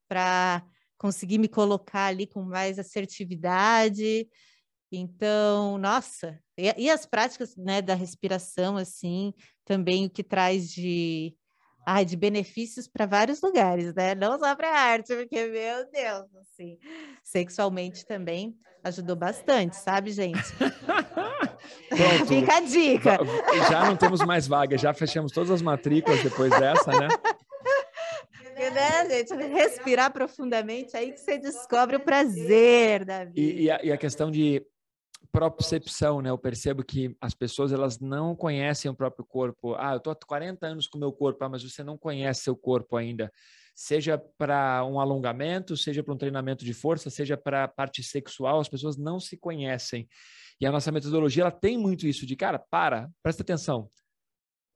para 0.08 0.66
conseguir 0.98 1.38
me 1.38 1.48
colocar 1.48 2.08
ali 2.08 2.26
com 2.26 2.42
mais 2.42 2.80
assertividade. 2.80 4.28
Então, 4.92 5.78
nossa, 5.78 6.40
e, 6.58 6.86
e, 6.86 6.90
as 6.90 7.06
práticas 7.06 7.56
né, 7.56 7.82
da 7.82 7.94
respiração, 7.94 8.78
assim, 8.78 9.34
também 9.66 10.06
o 10.06 10.10
que 10.10 10.24
traz 10.24 10.70
de, 10.72 11.36
ai, 11.86 12.06
de 12.06 12.16
benefícios 12.16 12.88
para 12.88 13.06
vários 13.06 13.42
lugares, 13.42 13.94
né? 13.94 14.16
Não 14.16 14.40
só 14.40 14.56
para 14.56 14.70
a 14.70 14.80
arte, 14.80 15.16
porque, 15.16 15.48
meu 15.48 15.90
Deus, 15.92 16.36
assim, 16.36 16.78
sexualmente 17.24 18.06
também 18.06 18.56
ajudou 18.84 19.16
bastante, 19.16 19.76
sabe, 19.76 20.12
gente? 20.12 20.40
Pronto. 21.90 22.28
Fica 22.28 22.58
a 22.58 22.60
dica. 22.60 23.18
Já 23.70 23.86
não 23.86 23.98
temos 23.98 24.22
mais 24.24 24.48
vaga, 24.48 24.78
já 24.78 24.94
fechamos 24.94 25.32
todas 25.32 25.50
as 25.50 25.62
matrículas 25.62 26.22
depois 26.22 26.52
dessa, 26.52 26.92
né? 26.92 27.08
né, 28.76 29.10
gente? 29.10 29.34
Respirar 29.34 30.12
profundamente, 30.12 30.96
aí 30.96 31.12
que 31.12 31.20
você 31.20 31.38
descobre 31.38 31.96
o 31.96 32.00
prazer 32.00 33.06
da 33.06 33.26
vida. 33.26 33.40
E, 33.40 33.64
e, 33.64 33.72
a, 33.72 33.80
e 33.84 33.92
a 33.92 33.98
questão 33.98 34.30
de 34.30 34.64
propriocepção, 35.36 36.22
né? 36.22 36.30
Eu 36.30 36.38
percebo 36.38 36.82
que 36.82 37.14
as 37.20 37.34
pessoas 37.34 37.74
elas 37.74 38.00
não 38.00 38.34
conhecem 38.34 38.90
o 38.90 38.96
próprio 38.96 39.26
corpo. 39.26 39.76
Ah, 39.76 39.94
eu 39.94 40.00
tô 40.00 40.10
há 40.10 40.16
40 40.16 40.66
anos 40.66 40.88
com 40.88 40.98
o 40.98 41.02
meu 41.02 41.12
corpo, 41.12 41.44
ah, 41.44 41.50
mas 41.50 41.62
você 41.62 41.84
não 41.84 41.98
conhece 41.98 42.44
seu 42.44 42.56
corpo 42.56 42.96
ainda. 42.96 43.30
Seja 43.76 44.18
para 44.38 44.86
um 44.86 44.98
alongamento, 44.98 45.76
seja 45.76 46.02
para 46.02 46.14
um 46.14 46.18
treinamento 46.18 46.64
de 46.64 46.74
força, 46.74 47.10
seja 47.10 47.36
para 47.36 47.66
a 47.66 47.68
parte 47.68 48.02
sexual, 48.02 48.62
as 48.62 48.70
pessoas 48.70 48.96
não 48.96 49.20
se 49.20 49.36
conhecem. 49.36 50.08
E 50.62 50.66
a 50.66 50.72
nossa 50.72 50.90
metodologia 50.90 51.44
ela 51.44 51.52
tem 51.52 51.78
muito 51.78 52.08
isso 52.08 52.26
de, 52.26 52.38
cara, 52.38 52.58
para, 52.58 53.10
presta 53.22 53.44
atenção. 53.44 53.90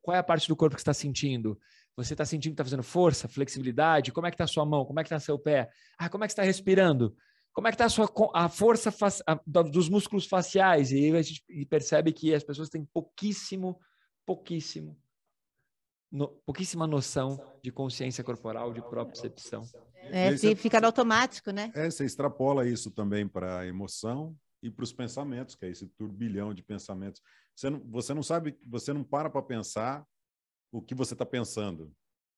Qual 0.01 0.14
é 0.14 0.20
a 0.20 0.24
parte 0.24 0.45
do 0.49 0.57
corpo 0.57 0.76
que 0.76 0.82
está 0.82 0.93
sentindo? 0.93 1.57
Você 1.95 2.14
está 2.14 2.26
sentindo 2.26 2.51
que 2.51 2.62
está 2.62 2.66
fazendo 2.66 2.84
força, 2.84 3.30
flexibilidade? 3.30 4.12
Como 4.12 4.28
é 4.28 4.30
que 4.30 4.36
está 4.36 4.43
a 4.43 4.47
sua 4.47 4.66
mão? 4.66 4.84
Como 4.84 4.99
é 4.99 5.03
que 5.03 5.07
está 5.07 5.20
seu 5.22 5.39
pé? 5.39 5.70
Ah, 5.97 6.10
como 6.10 6.26
é 6.26 6.28
que 6.28 6.34
está 6.34 6.43
respirando? 6.43 7.16
Como 7.54 7.68
é 7.68 7.72
que 7.72 7.76
está 7.76 7.86
a, 7.86 7.89
sua, 7.89 8.10
a 8.34 8.47
força 8.47 8.93
a, 9.26 9.64
dos 9.64 9.89
músculos 9.89 10.26
faciais? 10.26 10.91
E 10.91 11.12
a 11.16 11.22
gente 11.22 11.43
percebe 11.70 12.14
que 12.14 12.34
as 12.34 12.43
pessoas 12.43 12.70
têm 12.70 12.86
pouquíssimo, 12.86 13.80
pouquíssimo, 14.26 14.97
no, 16.12 16.28
pouquíssima 16.45 16.88
noção 16.88 17.38
de 17.64 17.72
consciência 17.72 18.24
corporal, 18.24 18.74
de 18.74 18.82
propriocepção. 18.82 19.64
É, 20.12 20.36
você, 20.36 20.56
fica 20.56 20.80
no 20.80 20.88
automático, 20.88 21.52
né? 21.52 21.72
É, 21.76 21.89
você 21.89 22.06
extrapola 22.06 22.68
isso 22.68 22.91
também 22.91 23.28
para 23.28 23.60
a 23.60 23.68
emoção 23.68 24.36
e 24.62 24.70
para 24.70 24.84
os 24.84 24.93
pensamentos, 24.93 25.56
que 25.56 25.66
é 25.66 25.70
esse 25.70 25.88
turbilhão 25.88 26.54
de 26.54 26.64
pensamentos. 26.64 27.22
Você 27.56 27.70
não, 27.70 27.80
você 27.89 28.14
não 28.14 28.24
sabe, 28.24 28.58
você 28.66 28.93
não 28.93 29.04
para 29.04 29.30
para 29.30 29.41
pensar 29.41 30.06
o 30.72 30.82
que 30.82 30.95
você 30.95 31.14
está 31.14 31.26
pensando. 31.26 31.91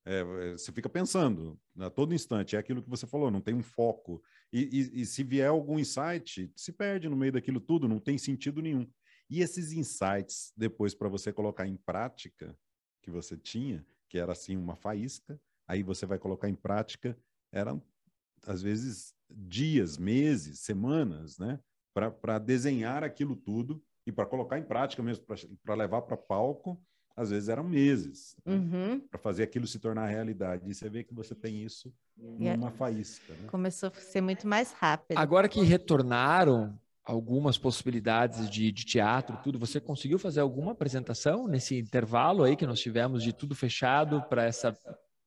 É, 0.05 0.19
é, 0.19 0.51
você 0.53 0.71
fica 0.71 0.89
pensando 0.89 1.59
a 1.79 1.89
todo 1.89 2.13
instante, 2.13 2.55
é 2.55 2.59
aquilo 2.59 2.81
que 2.81 2.89
você 2.89 3.05
falou, 3.05 3.29
não 3.29 3.41
tem 3.41 3.53
um 3.53 3.61
foco. 3.61 4.21
E, 4.51 4.61
e, 4.61 5.01
e, 5.01 5.05
se 5.05 5.23
vier 5.23 5.49
algum 5.49 5.77
insight, 5.77 6.51
se 6.55 6.71
perde 6.71 7.07
no 7.07 7.15
meio 7.15 7.31
daquilo 7.31 7.59
tudo, 7.59 7.87
não 7.87 7.99
tem 7.99 8.17
sentido 8.17 8.61
nenhum. 8.61 8.89
E 9.29 9.41
esses 9.41 9.71
insights, 9.71 10.51
depois, 10.57 10.93
para 10.93 11.07
você 11.07 11.31
colocar 11.31 11.67
em 11.67 11.77
prática, 11.77 12.57
que 13.01 13.11
você 13.11 13.37
tinha, 13.37 13.85
que 14.09 14.17
era 14.17 14.31
assim 14.31 14.57
uma 14.57 14.75
faísca, 14.75 15.39
aí 15.67 15.83
você 15.83 16.05
vai 16.05 16.19
colocar 16.19 16.49
em 16.49 16.55
prática, 16.55 17.17
eram 17.51 17.81
às 18.45 18.61
vezes 18.61 19.13
dias, 19.29 19.97
meses, 19.97 20.59
semanas, 20.61 21.37
né? 21.37 21.59
Para 21.93 22.39
desenhar 22.39 23.03
aquilo 23.03 23.35
tudo 23.35 23.83
e 24.05 24.11
para 24.11 24.25
colocar 24.25 24.57
em 24.57 24.63
prática 24.63 25.03
mesmo, 25.03 25.25
para 25.63 25.75
levar 25.75 26.01
para 26.01 26.17
palco 26.17 26.81
às 27.15 27.29
vezes 27.29 27.49
eram 27.49 27.63
meses 27.63 28.35
né? 28.45 28.55
uhum. 28.55 28.99
para 28.99 29.19
fazer 29.19 29.43
aquilo 29.43 29.67
se 29.67 29.79
tornar 29.79 30.07
realidade. 30.07 30.69
E 30.69 30.73
você 30.73 30.89
vê 30.89 31.03
que 31.03 31.13
você 31.13 31.35
tem 31.35 31.63
isso 31.63 31.93
numa 32.17 32.71
faísca. 32.71 33.33
Né? 33.33 33.47
Começou 33.47 33.89
a 33.89 33.99
ser 33.99 34.21
muito 34.21 34.47
mais 34.47 34.71
rápido. 34.71 35.17
Agora 35.17 35.47
que 35.49 35.61
retornaram 35.61 36.77
algumas 37.03 37.57
possibilidades 37.57 38.49
de, 38.49 38.71
de 38.71 38.85
teatro, 38.85 39.37
tudo, 39.43 39.59
você 39.59 39.79
conseguiu 39.79 40.19
fazer 40.19 40.39
alguma 40.39 40.71
apresentação 40.71 41.47
nesse 41.47 41.77
intervalo 41.77 42.43
aí 42.43 42.55
que 42.55 42.65
nós 42.65 42.79
tivemos 42.79 43.23
de 43.23 43.33
tudo 43.33 43.55
fechado 43.55 44.21
para 44.29 44.45
essa 44.45 44.77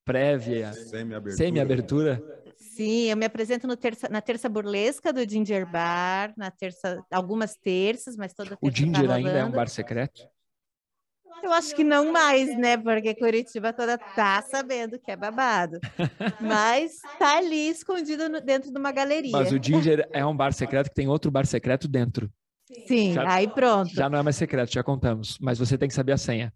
prévia 0.05 0.73
semi-abertura? 0.73 2.17
Semi 2.17 2.45
Sim, 2.57 3.05
eu 3.05 3.17
me 3.17 3.25
apresento 3.25 3.69
terça, 3.77 4.09
na 4.09 4.21
terça 4.21 4.49
burlesca 4.49 5.13
do 5.13 5.29
Ginger 5.29 5.65
Bar, 5.71 6.35
na 6.37 6.51
terça, 6.51 7.05
algumas 7.09 7.55
terças, 7.55 8.17
mas 8.17 8.35
toda 8.35 8.57
terça 8.57 8.61
O 8.61 8.71
Ginger 8.71 9.07
tá 9.07 9.15
ainda 9.15 9.31
é 9.31 9.45
um 9.45 9.51
bar 9.53 9.69
secreto? 9.69 10.29
Eu 11.43 11.53
acho 11.53 11.75
que 11.75 11.85
não 11.85 12.11
mais, 12.11 12.57
né? 12.57 12.77
Porque 12.77 13.15
Curitiba 13.15 13.73
toda 13.73 13.99
tá 13.99 14.43
sabendo 14.43 14.99
que 14.99 15.11
é 15.11 15.17
babado. 15.17 15.79
Mas 16.41 16.93
tá 17.19 17.39
ali 17.39 17.69
escondido 17.69 18.29
no, 18.29 18.41
dentro 18.41 18.73
de 18.73 18.79
uma 18.79 18.93
galeria. 18.93 19.33
Mas 19.33 19.53
o 19.53 19.63
Ginger 19.63 20.09
é 20.13 20.25
um 20.25 20.37
bar 20.37 20.53
secreto 20.53 20.89
que 20.89 20.95
tem 20.95 21.09
outro 21.09 21.31
bar 21.31 21.47
secreto 21.47 21.87
dentro. 21.87 22.31
Sim, 22.87 23.13
já, 23.13 23.31
aí 23.31 23.47
pronto. 23.47 23.91
Já 23.95 24.09
não 24.09 24.19
é 24.19 24.23
mais 24.23 24.37
secreto, 24.37 24.73
já 24.73 24.83
contamos. 24.83 25.39
Mas 25.41 25.59
você 25.59 25.77
tem 25.77 25.89
que 25.89 25.95
saber 25.95 26.13
a 26.13 26.19
senha. 26.19 26.53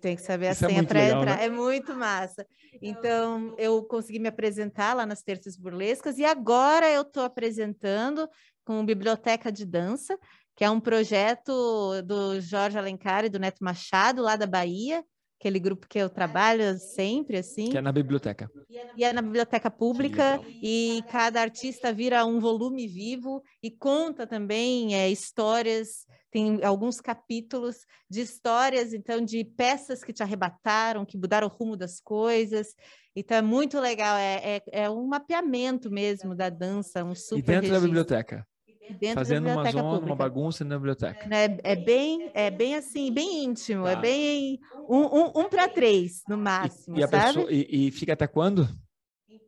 Tem 0.00 0.16
que 0.16 0.22
saber 0.22 0.48
a 0.48 0.52
Isso 0.52 0.64
é 0.64 0.68
senha 0.68 0.80
é 0.80 0.84
para 0.84 1.04
entrar. 1.04 1.36
Né? 1.36 1.44
É 1.44 1.50
muito 1.50 1.94
massa. 1.94 2.46
Então, 2.80 3.54
eu 3.58 3.82
consegui 3.82 4.18
me 4.18 4.28
apresentar 4.28 4.94
lá 4.94 5.04
nas 5.04 5.22
terças 5.22 5.56
burlescas 5.56 6.18
e 6.18 6.24
agora 6.24 6.88
eu 6.88 7.02
estou 7.02 7.22
apresentando 7.22 8.28
com 8.64 8.84
Biblioteca 8.84 9.50
de 9.50 9.66
Dança, 9.66 10.16
que 10.60 10.64
é 10.64 10.70
um 10.70 10.78
projeto 10.78 12.02
do 12.02 12.38
Jorge 12.38 12.76
Alencar 12.76 13.24
e 13.24 13.30
do 13.30 13.38
Neto 13.38 13.64
Machado, 13.64 14.20
lá 14.20 14.36
da 14.36 14.46
Bahia, 14.46 15.02
aquele 15.40 15.58
grupo 15.58 15.88
que 15.88 15.98
eu 15.98 16.10
trabalho 16.10 16.76
sempre, 16.78 17.38
assim. 17.38 17.70
Que 17.70 17.78
é 17.78 17.80
na 17.80 17.90
biblioteca. 17.90 18.46
E 18.94 19.02
é 19.02 19.10
na 19.10 19.22
biblioteca 19.22 19.70
pública, 19.70 20.38
e 20.62 21.02
cada 21.10 21.40
artista 21.40 21.94
vira 21.94 22.26
um 22.26 22.38
volume 22.38 22.86
vivo 22.86 23.42
e 23.62 23.70
conta 23.70 24.26
também 24.26 24.94
é, 24.94 25.08
histórias, 25.08 26.04
tem 26.30 26.62
alguns 26.62 27.00
capítulos 27.00 27.86
de 28.10 28.20
histórias, 28.20 28.92
então, 28.92 29.24
de 29.24 29.42
peças 29.42 30.04
que 30.04 30.12
te 30.12 30.22
arrebataram, 30.22 31.06
que 31.06 31.16
mudaram 31.16 31.46
o 31.46 31.50
rumo 31.50 31.74
das 31.74 32.00
coisas. 32.00 32.74
Então, 33.16 33.38
é 33.38 33.42
muito 33.42 33.80
legal, 33.80 34.14
é, 34.14 34.56
é, 34.56 34.62
é 34.82 34.90
um 34.90 35.06
mapeamento 35.06 35.90
mesmo 35.90 36.34
da 36.34 36.50
dança, 36.50 37.02
um 37.02 37.14
super 37.14 37.38
E 37.38 37.42
dentro 37.42 37.54
registro. 37.62 37.80
da 37.80 37.86
biblioteca? 37.86 38.46
Dentro 38.94 39.14
Fazendo 39.14 39.44
da 39.44 39.52
uma 39.54 39.70
zona, 39.70 39.82
pública. 39.84 40.06
uma 40.06 40.16
bagunça 40.16 40.64
na 40.64 40.76
biblioteca. 40.76 41.28
É, 41.34 41.72
é, 41.72 41.76
bem, 41.76 42.30
é 42.34 42.50
bem 42.50 42.74
assim, 42.74 43.12
bem 43.12 43.44
íntimo, 43.44 43.86
é 43.86 43.92
tá. 43.92 43.98
é 43.98 44.02
bem 44.02 44.60
um, 44.88 44.98
um, 44.98 45.32
um 45.36 45.48
para 45.48 45.68
três 45.68 46.22
no 46.28 46.36
máximo, 46.36 46.96
e, 46.96 47.00
e 47.00 47.08
sabe? 47.08 47.26
Pessoa, 47.26 47.46
e, 47.50 47.86
e, 47.88 47.90
fica 47.90 48.12
até 48.12 48.26
quando? 48.26 48.68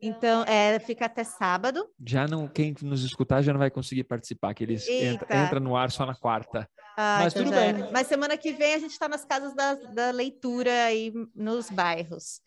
Então, 0.01 0.43
é, 0.43 0.79
fica 0.79 1.05
até 1.05 1.23
sábado. 1.23 1.87
Já 2.05 2.27
não, 2.27 2.45
quem 2.45 2.75
nos 2.81 3.05
escutar 3.05 3.41
já 3.41 3.53
não 3.53 3.59
vai 3.59 3.71
conseguir 3.71 4.03
participar, 4.03 4.53
que 4.53 4.63
eles 4.63 4.85
entra, 4.87 5.43
entra 5.45 5.59
no 5.61 5.77
ar 5.77 5.89
só 5.91 6.05
na 6.05 6.13
quarta. 6.13 6.69
Ah, 6.97 7.19
Mas 7.21 7.33
então 7.33 7.45
tudo 7.45 7.55
bem. 7.55 7.69
É. 7.69 7.91
Mas 7.91 8.07
semana 8.07 8.35
que 8.35 8.51
vem 8.51 8.73
a 8.73 8.79
gente 8.79 8.91
está 8.91 9.07
nas 9.07 9.23
casas 9.23 9.55
da, 9.55 9.75
da 9.75 10.11
leitura 10.11 10.85
aí 10.85 11.13
nos 11.33 11.69
bairros. 11.69 12.41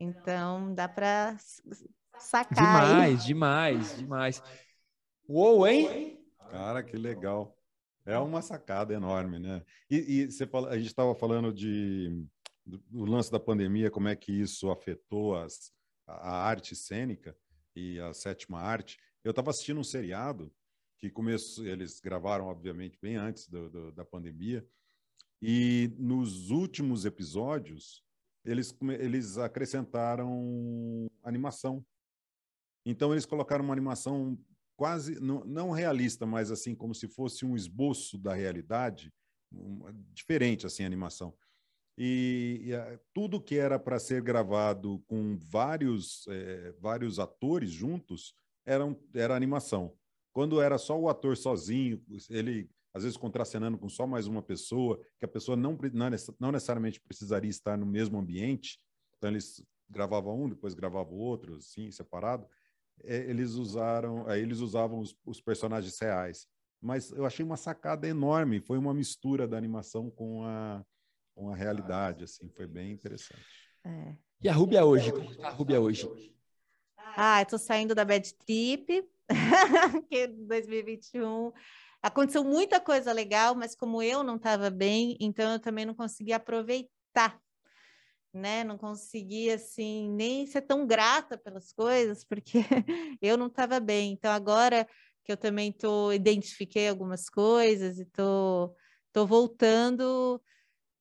Então 0.00 0.74
dá 0.74 0.88
para 0.88 1.36
sacar. 2.18 2.86
Demais, 2.86 3.20
aí. 3.20 3.26
demais, 3.26 3.96
demais. 3.98 4.42
Uou, 5.28 5.66
hein? 5.66 6.18
Cara, 6.50 6.82
que 6.82 6.96
legal. 6.96 7.56
É 8.04 8.18
uma 8.18 8.40
sacada 8.40 8.94
enorme, 8.94 9.38
né? 9.38 9.64
E, 9.90 9.96
e 9.96 10.30
você 10.30 10.46
fala, 10.46 10.70
a 10.70 10.76
gente 10.76 10.86
estava 10.86 11.14
falando 11.14 11.52
de 11.52 12.24
do 12.66 13.04
lance 13.04 13.30
da 13.30 13.38
pandemia, 13.38 13.90
como 13.90 14.08
é 14.08 14.16
que 14.16 14.32
isso 14.32 14.70
afetou 14.70 15.36
as, 15.36 15.72
a 16.06 16.36
arte 16.48 16.74
cênica 16.74 17.36
e 17.74 18.00
a 18.00 18.12
sétima 18.12 18.60
arte. 18.60 18.98
Eu 19.22 19.30
estava 19.30 19.50
assistindo 19.50 19.78
um 19.78 19.84
seriado 19.84 20.52
que 20.98 21.10
começou, 21.10 21.64
eles 21.64 22.00
gravaram, 22.00 22.46
obviamente, 22.46 22.98
bem 23.00 23.16
antes 23.16 23.48
do, 23.48 23.68
do, 23.70 23.92
da 23.92 24.04
pandemia, 24.04 24.66
e 25.40 25.94
nos 25.98 26.50
últimos 26.50 27.04
episódios 27.04 28.02
eles, 28.44 28.74
eles 28.98 29.36
acrescentaram 29.38 31.06
animação. 31.22 31.84
Então, 32.84 33.12
eles 33.12 33.26
colocaram 33.26 33.64
uma 33.64 33.74
animação 33.74 34.38
quase 34.76 35.18
não, 35.18 35.42
não 35.44 35.70
realista, 35.70 36.26
mas 36.26 36.50
assim 36.50 36.74
como 36.74 36.94
se 36.94 37.08
fosse 37.08 37.44
um 37.44 37.56
esboço 37.56 38.18
da 38.18 38.34
realidade, 38.34 39.12
diferente 40.12 40.66
assim 40.66 40.82
a 40.82 40.86
animação. 40.86 41.34
E, 41.98 42.60
e 42.66 42.98
tudo 43.14 43.40
que 43.40 43.56
era 43.56 43.78
para 43.78 43.98
ser 43.98 44.20
gravado 44.20 45.02
com 45.06 45.38
vários 45.38 46.26
é, 46.28 46.72
vários 46.78 47.18
atores 47.18 47.70
juntos 47.70 48.34
era, 48.66 48.84
era 49.14 49.34
animação. 49.34 49.96
Quando 50.30 50.60
era 50.60 50.76
só 50.76 50.98
o 50.98 51.08
ator 51.08 51.36
sozinho, 51.36 52.04
ele 52.28 52.68
às 52.92 53.02
vezes 53.02 53.16
contracenando 53.16 53.76
com 53.76 53.88
só 53.88 54.06
mais 54.06 54.26
uma 54.26 54.42
pessoa, 54.42 54.98
que 55.18 55.24
a 55.24 55.28
pessoa 55.28 55.56
não, 55.56 55.78
não 56.38 56.52
necessariamente 56.52 57.00
precisaria 57.00 57.50
estar 57.50 57.76
no 57.76 57.84
mesmo 57.84 58.18
ambiente, 58.18 58.78
então 59.16 59.30
eles 59.30 59.62
gravavam 59.88 60.44
um, 60.44 60.48
depois 60.48 60.72
gravavam 60.74 61.14
outro, 61.14 61.56
assim, 61.56 61.90
separado 61.90 62.46
eles 63.04 63.52
usaram, 63.52 64.26
aí 64.28 64.40
eles 64.40 64.60
usavam 64.60 65.00
os, 65.00 65.16
os, 65.24 65.40
personagens 65.40 65.98
reais. 66.00 66.46
Mas 66.80 67.10
eu 67.10 67.24
achei 67.24 67.44
uma 67.44 67.56
sacada 67.56 68.06
enorme, 68.06 68.60
foi 68.60 68.78
uma 68.78 68.94
mistura 68.94 69.46
da 69.46 69.56
animação 69.56 70.10
com 70.10 70.44
a, 70.44 70.84
com 71.34 71.50
a 71.50 71.56
realidade, 71.56 72.24
assim, 72.24 72.48
foi 72.50 72.66
bem 72.66 72.92
interessante. 72.92 73.44
É. 73.84 74.16
E 74.42 74.48
a 74.48 74.52
Rúbia 74.52 74.84
hoje? 74.84 75.12
Como 75.12 75.30
está 75.30 75.48
a 75.48 75.52
Rúbia 75.52 75.80
hoje? 75.80 76.08
Ah, 77.16 77.40
eu 77.40 77.46
tô 77.46 77.58
saindo 77.58 77.94
da 77.94 78.04
Bad 78.04 78.34
Trip, 78.34 79.08
que 80.10 80.26
2021 80.26 81.52
aconteceu 82.02 82.44
muita 82.44 82.78
coisa 82.78 83.12
legal, 83.12 83.54
mas 83.54 83.74
como 83.74 84.02
eu 84.02 84.22
não 84.22 84.36
estava 84.36 84.70
bem, 84.70 85.16
então 85.20 85.52
eu 85.52 85.58
também 85.58 85.84
não 85.84 85.94
consegui 85.94 86.32
aproveitar 86.32 87.40
né? 88.36 88.62
Não 88.62 88.78
conseguia 88.78 89.56
assim 89.56 90.10
nem 90.10 90.46
ser 90.46 90.62
tão 90.62 90.86
grata 90.86 91.36
pelas 91.36 91.72
coisas, 91.72 92.24
porque 92.24 92.58
eu 93.20 93.36
não 93.36 93.46
estava 93.46 93.80
bem. 93.80 94.12
Então 94.12 94.30
agora 94.30 94.86
que 95.24 95.32
eu 95.32 95.36
também 95.36 95.72
tô 95.72 96.12
identifiquei 96.12 96.88
algumas 96.88 97.28
coisas 97.28 97.98
e 97.98 98.04
tô 98.04 98.74
tô 99.12 99.26
voltando, 99.26 100.40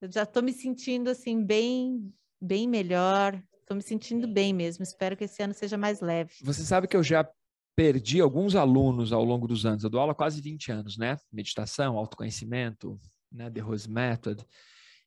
eu 0.01 0.09
já 0.11 0.23
estou 0.23 0.41
me 0.41 0.53
sentindo 0.53 1.09
assim 1.09 1.43
bem 1.43 2.13
bem 2.41 2.67
melhor. 2.67 3.41
Estou 3.61 3.75
me 3.75 3.83
sentindo 3.83 4.27
bem 4.27 4.53
mesmo. 4.53 4.83
Espero 4.83 5.17
que 5.17 5.23
esse 5.23 5.41
ano 5.41 5.53
seja 5.53 5.77
mais 5.77 5.99
leve. 5.99 6.31
Você 6.43 6.63
sabe 6.63 6.87
que 6.87 6.95
eu 6.95 7.01
já 7.01 7.27
perdi 7.75 8.21
alguns 8.21 8.55
alunos 8.55 9.11
ao 9.11 9.23
longo 9.23 9.47
dos 9.47 9.65
anos. 9.65 9.83
Eu 9.83 9.89
dou 9.89 9.99
aula 9.99 10.13
há 10.13 10.15
quase 10.15 10.39
20 10.39 10.71
anos, 10.71 10.97
né? 10.97 11.17
Meditação, 11.31 11.97
autoconhecimento, 11.97 12.99
né? 13.31 13.49
The 13.49 13.59
Rose 13.59 13.89
Method. 13.89 14.45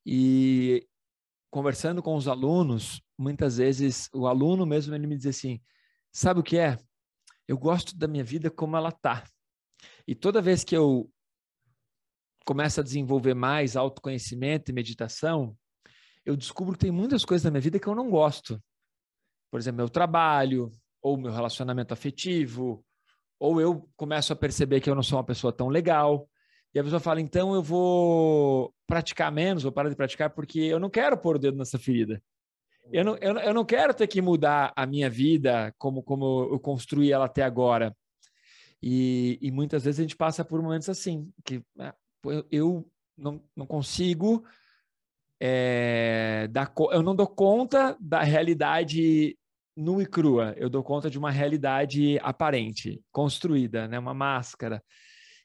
E 0.04 0.86
conversando 1.50 2.02
com 2.02 2.14
os 2.14 2.28
alunos, 2.28 3.02
muitas 3.18 3.56
vezes 3.58 4.08
o 4.12 4.26
aluno 4.26 4.66
mesmo 4.66 4.94
ele 4.94 5.06
me 5.06 5.16
diz 5.16 5.26
assim: 5.26 5.60
sabe 6.12 6.40
o 6.40 6.42
que 6.42 6.58
é? 6.58 6.76
Eu 7.46 7.56
gosto 7.56 7.96
da 7.96 8.06
minha 8.06 8.24
vida 8.24 8.50
como 8.50 8.76
ela 8.76 8.92
tá. 8.92 9.24
E 10.06 10.14
toda 10.14 10.42
vez 10.42 10.64
que 10.64 10.76
eu 10.76 11.10
começo 12.44 12.80
a 12.80 12.82
desenvolver 12.82 13.34
mais 13.34 13.76
autoconhecimento 13.76 14.70
e 14.70 14.74
meditação, 14.74 15.56
eu 16.24 16.36
descubro 16.36 16.74
que 16.74 16.80
tem 16.80 16.90
muitas 16.90 17.24
coisas 17.24 17.44
na 17.44 17.50
minha 17.50 17.60
vida 17.60 17.78
que 17.78 17.86
eu 17.86 17.94
não 17.94 18.10
gosto. 18.10 18.62
Por 19.50 19.58
exemplo, 19.58 19.78
meu 19.78 19.88
trabalho, 19.88 20.70
ou 21.02 21.16
meu 21.16 21.32
relacionamento 21.32 21.94
afetivo, 21.94 22.84
ou 23.38 23.60
eu 23.60 23.88
começo 23.96 24.32
a 24.32 24.36
perceber 24.36 24.80
que 24.80 24.90
eu 24.90 24.94
não 24.94 25.02
sou 25.02 25.18
uma 25.18 25.24
pessoa 25.24 25.52
tão 25.52 25.68
legal. 25.68 26.28
E 26.74 26.78
a 26.78 26.84
pessoa 26.84 27.00
fala, 27.00 27.20
então 27.20 27.54
eu 27.54 27.62
vou 27.62 28.74
praticar 28.86 29.32
menos, 29.32 29.62
vou 29.62 29.72
parar 29.72 29.88
de 29.88 29.96
praticar 29.96 30.30
porque 30.30 30.60
eu 30.60 30.78
não 30.78 30.90
quero 30.90 31.16
pôr 31.16 31.36
o 31.36 31.38
dedo 31.38 31.56
nessa 31.56 31.78
ferida. 31.78 32.22
Eu 32.92 33.04
não, 33.04 33.16
eu, 33.16 33.36
eu 33.38 33.54
não 33.54 33.64
quero 33.64 33.92
ter 33.92 34.06
que 34.06 34.22
mudar 34.22 34.72
a 34.74 34.86
minha 34.86 35.10
vida 35.10 35.74
como, 35.78 36.02
como 36.02 36.48
eu 36.50 36.58
construí 36.58 37.12
ela 37.12 37.26
até 37.26 37.42
agora. 37.42 37.94
E, 38.82 39.38
e 39.42 39.50
muitas 39.50 39.84
vezes 39.84 39.98
a 39.98 40.02
gente 40.02 40.16
passa 40.16 40.44
por 40.44 40.62
momentos 40.62 40.88
assim, 40.88 41.30
que 41.44 41.62
ah, 41.78 41.94
eu 42.50 42.88
não, 43.16 43.42
não 43.56 43.66
consigo 43.66 44.44
é, 45.40 46.48
da, 46.50 46.70
eu 46.92 47.02
não 47.02 47.14
dou 47.14 47.26
conta 47.26 47.96
da 48.00 48.22
realidade 48.22 49.36
nua 49.76 50.02
e 50.02 50.06
crua, 50.06 50.54
eu 50.56 50.68
dou 50.68 50.82
conta 50.82 51.08
de 51.08 51.18
uma 51.18 51.30
realidade 51.30 52.18
aparente, 52.22 53.00
construída, 53.12 53.86
né? 53.86 53.98
uma 53.98 54.14
máscara. 54.14 54.82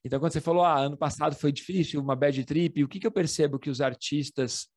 Então, 0.03 0.19
quando 0.19 0.33
você 0.33 0.41
falou, 0.41 0.63
ah, 0.63 0.79
ano 0.79 0.97
passado 0.97 1.35
foi 1.35 1.51
difícil, 1.51 2.01
uma 2.01 2.15
bad 2.15 2.43
trip, 2.43 2.83
o 2.83 2.87
que, 2.87 2.99
que 2.99 3.07
eu 3.07 3.11
percebo 3.11 3.59
que 3.59 3.69
os 3.69 3.81
artistas. 3.81 4.67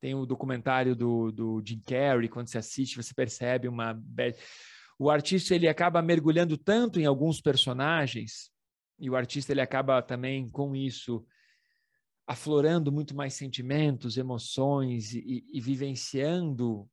Tem 0.00 0.14
o 0.14 0.24
documentário 0.24 0.96
do, 0.96 1.30
do 1.30 1.62
Jim 1.62 1.78
Carrey, 1.80 2.26
quando 2.26 2.48
você 2.48 2.56
assiste, 2.56 2.96
você 2.96 3.12
percebe 3.12 3.68
uma 3.68 3.92
bad. 3.92 4.34
O 4.98 5.10
artista 5.10 5.54
ele 5.54 5.68
acaba 5.68 6.00
mergulhando 6.00 6.56
tanto 6.56 6.98
em 6.98 7.04
alguns 7.04 7.38
personagens, 7.38 8.50
e 8.98 9.10
o 9.10 9.16
artista 9.16 9.52
ele 9.52 9.60
acaba 9.60 10.00
também 10.00 10.48
com 10.48 10.74
isso 10.74 11.26
aflorando 12.26 12.92
muito 12.92 13.14
mais 13.14 13.34
sentimentos, 13.34 14.16
emoções 14.16 15.12
e, 15.12 15.44
e 15.52 15.60
vivenciando 15.60 16.88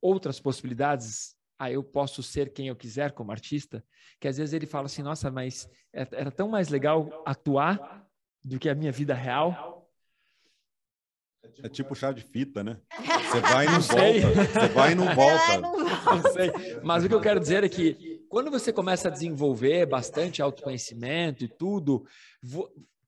outras 0.00 0.38
possibilidades. 0.38 1.34
Ah, 1.58 1.70
eu 1.70 1.82
posso 1.82 2.22
ser 2.22 2.52
quem 2.52 2.68
eu 2.68 2.76
quiser 2.76 3.12
como 3.12 3.30
artista, 3.30 3.84
que 4.18 4.26
às 4.26 4.36
vezes 4.36 4.52
ele 4.52 4.66
fala 4.66 4.86
assim: 4.86 5.02
nossa, 5.02 5.30
mas 5.30 5.68
é, 5.92 6.06
era 6.12 6.30
tão 6.30 6.48
mais 6.48 6.68
legal 6.68 7.22
atuar 7.24 8.06
do 8.44 8.58
que 8.58 8.68
a 8.68 8.74
minha 8.74 8.92
vida 8.92 9.14
real. 9.14 9.88
É 11.62 11.68
tipo 11.68 11.94
chá 11.94 12.12
de 12.12 12.22
fita, 12.22 12.62
né? 12.62 12.80
Você 13.30 13.40
vai 13.40 13.66
e 13.66 13.70
não 13.70 13.80
volta. 13.80 14.60
Você 14.60 14.68
vai 14.68 14.92
e 14.92 14.94
não 14.94 15.14
volta. 15.14 15.60
Não 15.60 16.32
sei. 16.32 16.80
Mas 16.82 17.04
o 17.04 17.08
que 17.08 17.14
eu 17.14 17.20
quero 17.20 17.40
dizer 17.40 17.64
é 17.64 17.68
que 17.68 18.12
quando 18.28 18.50
você 18.50 18.72
começa 18.72 19.08
a 19.08 19.10
desenvolver 19.10 19.84
bastante 19.84 20.40
autoconhecimento 20.40 21.44
e 21.44 21.48
tudo, 21.48 22.06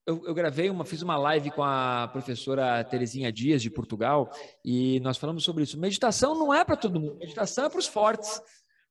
eu, 0.07 0.23
eu, 0.27 0.35
gravei 0.35 0.69
uma, 0.69 0.85
fiz 0.85 1.03
uma 1.03 1.17
live 1.17 1.51
com 1.51 1.63
a 1.63 2.09
professora 2.09 2.85
Terezinha 2.85 3.33
Dias 3.33 3.63
de 3.63 3.71
Portugal 3.71 4.31
e 4.65 5.01
nós 5.01 5.17
falamos 5.17 5.45
sobre 5.45 5.63
isso. 5.63 5.79
Meditação 5.79 6.35
não 6.35 6.53
é 6.53 6.65
para 6.65 6.77
todo 6.77 7.01
mundo, 7.01 7.17
meditação 7.17 7.67
é 7.67 7.71
para 7.71 7.79
os 7.79 7.87
fortes. 7.87 8.41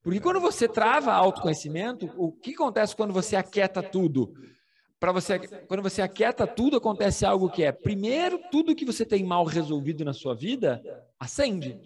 Porque 0.02 0.20
quando 0.20 0.40
você 0.40 0.68
trava 0.68 1.14
autoconhecimento, 1.14 2.12
o 2.18 2.32
que 2.32 2.54
acontece 2.54 2.96
quando 2.96 3.14
você 3.14 3.36
aquieta 3.36 3.82
tudo? 3.82 4.34
Para 5.00 5.12
você, 5.12 5.40
quando 5.68 5.84
você 5.84 6.02
aquieta 6.02 6.48
tudo, 6.48 6.78
acontece 6.78 7.26
algo 7.26 7.50
que 7.50 7.64
é, 7.64 7.72
primeiro, 7.72 8.40
tudo 8.52 8.76
que 8.76 8.86
você 8.86 9.06
tem 9.06 9.24
mal 9.24 9.46
resolvido 9.46 10.04
na 10.04 10.14
sua 10.14 10.34
vida 10.34 10.82
acende. 11.20 11.80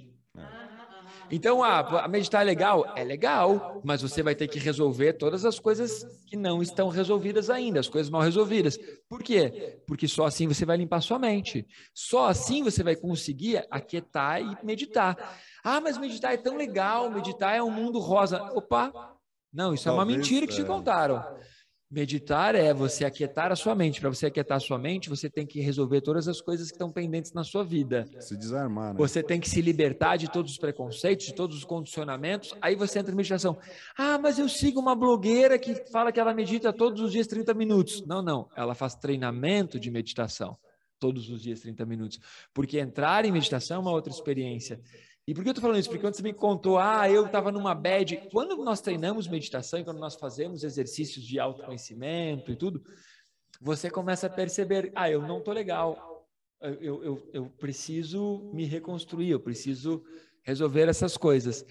Então, 1.30 1.64
ah, 1.64 1.80
a 2.04 2.08
meditar 2.08 2.42
é 2.42 2.46
legal? 2.46 2.94
É 2.96 3.04
legal, 3.04 3.82
mas 3.84 4.02
você 4.02 4.24
vai 4.24 4.36
ter 4.36 4.48
que 4.48 4.60
resolver 4.60 5.14
todas 5.14 5.46
as 5.46 5.60
coisas 5.60 6.06
que 6.26 6.36
não 6.36 6.62
estão 6.62 6.90
resolvidas 6.90 7.50
ainda, 7.50 7.80
as 7.80 7.90
coisas 7.90 8.10
mal 8.10 8.22
resolvidas. 8.22 8.78
Por 9.10 9.22
quê? 9.22 9.82
Porque 9.86 10.08
só 10.08 10.26
assim 10.26 10.48
você 10.48 10.66
vai 10.66 10.78
limpar 10.78 11.02
sua 11.02 11.20
mente. 11.20 11.68
Só 11.94 12.28
assim 12.28 12.64
você 12.64 12.84
vai 12.84 12.96
conseguir 12.96 13.66
aquietar 13.70 14.42
e 14.42 14.66
meditar. 14.66 15.40
Ah, 15.64 15.82
mas 15.82 15.98
meditar 15.98 16.34
é 16.34 16.38
tão 16.38 16.56
legal, 16.56 17.10
meditar 17.10 17.56
é 17.56 17.62
um 17.62 17.72
mundo 17.72 18.00
rosa. 18.00 18.42
Opa! 18.54 19.18
Não, 19.52 19.74
isso 19.74 19.90
é 19.90 19.92
uma 19.92 20.06
mentira 20.06 20.46
que 20.46 20.54
te 20.54 20.62
é. 20.62 20.66
contaram. 20.66 21.24
Meditar 21.90 22.54
é 22.54 22.74
você 22.74 23.06
aquietar 23.06 23.50
a 23.50 23.56
sua 23.56 23.74
mente. 23.74 24.02
Para 24.02 24.10
você 24.10 24.26
aquietar 24.26 24.58
a 24.58 24.60
sua 24.60 24.78
mente, 24.78 25.10
você 25.10 25.30
tem 25.30 25.46
que 25.46 25.62
resolver 25.62 26.02
todas 26.02 26.28
as 26.28 26.42
coisas 26.42 26.68
que 26.68 26.74
estão 26.74 26.92
pendentes 26.92 27.32
na 27.32 27.46
sua 27.46 27.64
vida. 27.64 28.06
Se 28.20 28.36
desarmar, 28.36 28.94
né? 28.94 28.98
Você 28.98 29.24
tem 29.24 29.40
que 29.40 29.50
se 29.50 29.62
libertar 29.62 30.18
de 30.18 30.30
todos 30.30 30.52
os 30.52 30.58
preconceitos, 30.58 31.28
de 31.28 31.34
todos 31.34 31.56
os 31.56 31.64
condicionamentos. 31.64 32.54
Aí 32.62 32.76
você 32.76 33.00
entra 33.00 33.14
em 33.14 33.16
meditação. 33.16 33.58
Ah, 33.98 34.18
mas 34.18 34.38
eu 34.38 34.50
sigo 34.50 34.82
uma 34.82 34.96
blogueira 34.96 35.58
que 35.58 35.76
fala 35.90 36.12
que 36.12 36.20
ela 36.20 36.34
medita 36.34 36.74
todos 36.74 37.02
os 37.02 37.14
dias 37.14 37.26
30 37.26 37.54
minutos. 37.54 38.06
Não, 38.06 38.22
não. 38.22 38.50
Ela 38.54 38.76
faz 38.76 38.94
treinamento 38.96 39.80
de 39.80 39.90
meditação 39.90 40.58
todos 41.00 41.30
os 41.30 41.42
dias 41.42 41.62
30 41.62 41.86
minutos. 41.86 42.20
Porque 42.54 42.80
entrar 42.80 43.24
em 43.24 43.32
meditação 43.32 43.78
é 43.78 43.80
uma 43.80 43.92
outra 43.92 44.12
experiência. 44.12 44.82
E 45.28 45.34
por 45.34 45.44
que 45.44 45.50
eu 45.50 45.52
estou 45.52 45.62
falando 45.62 45.78
isso? 45.78 45.90
Porque 45.90 46.02
quando 46.02 46.16
você 46.16 46.24
me 46.24 46.32
contou, 46.32 46.80
ah, 46.80 47.10
eu 47.10 47.26
estava 47.26 47.52
numa 47.52 47.76
bad. 47.76 48.16
Quando 48.32 48.56
nós 48.64 48.80
treinamos 48.80 49.28
meditação 49.28 49.78
e 49.78 49.84
quando 49.84 50.00
nós 50.00 50.16
fazemos 50.16 50.64
exercícios 50.64 51.26
de 51.26 51.38
autoconhecimento 51.38 52.50
e 52.50 52.56
tudo, 52.56 52.82
você 53.60 53.90
começa 53.90 54.28
a 54.28 54.30
perceber, 54.30 54.90
ah, 54.96 55.12
eu 55.12 55.22
não 55.22 55.40
estou 55.40 55.54
legal. 55.54 56.26
Eu, 56.62 57.04
eu, 57.04 57.30
eu 57.34 57.50
preciso 57.60 58.50
me 58.54 58.66
reconstruir, 58.66 59.30
eu 59.30 59.40
preciso 59.40 60.02
resolver 60.44 60.88
essas 60.88 61.18
coisas. 61.18 61.66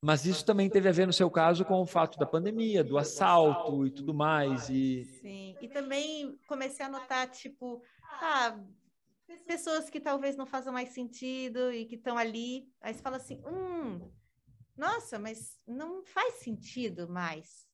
Mas 0.00 0.24
isso 0.24 0.44
também 0.44 0.70
teve 0.70 0.88
a 0.88 0.92
ver, 0.92 1.06
no 1.06 1.12
seu 1.12 1.30
caso, 1.30 1.66
com 1.66 1.82
o 1.82 1.86
fato 1.86 2.18
da 2.18 2.24
pandemia, 2.24 2.82
do 2.82 2.96
assalto 2.96 3.86
e 3.86 3.90
tudo 3.90 4.14
mais. 4.14 4.70
E... 4.70 5.04
Sim, 5.20 5.56
e 5.60 5.68
também 5.68 6.38
comecei 6.46 6.86
a 6.86 6.88
notar, 6.88 7.28
tipo, 7.30 7.82
ah, 8.22 8.58
pessoas 9.46 9.90
que 9.90 10.00
talvez 10.00 10.36
não 10.36 10.46
façam 10.46 10.72
mais 10.72 10.90
sentido 10.90 11.72
e 11.72 11.84
que 11.84 11.96
estão 11.96 12.16
ali. 12.16 12.70
Aí 12.80 12.94
você 12.94 13.02
fala 13.02 13.16
assim: 13.16 13.42
hum, 13.46 14.10
nossa, 14.76 15.18
mas 15.18 15.58
não 15.66 16.04
faz 16.04 16.34
sentido 16.34 17.08
mais. 17.08 17.66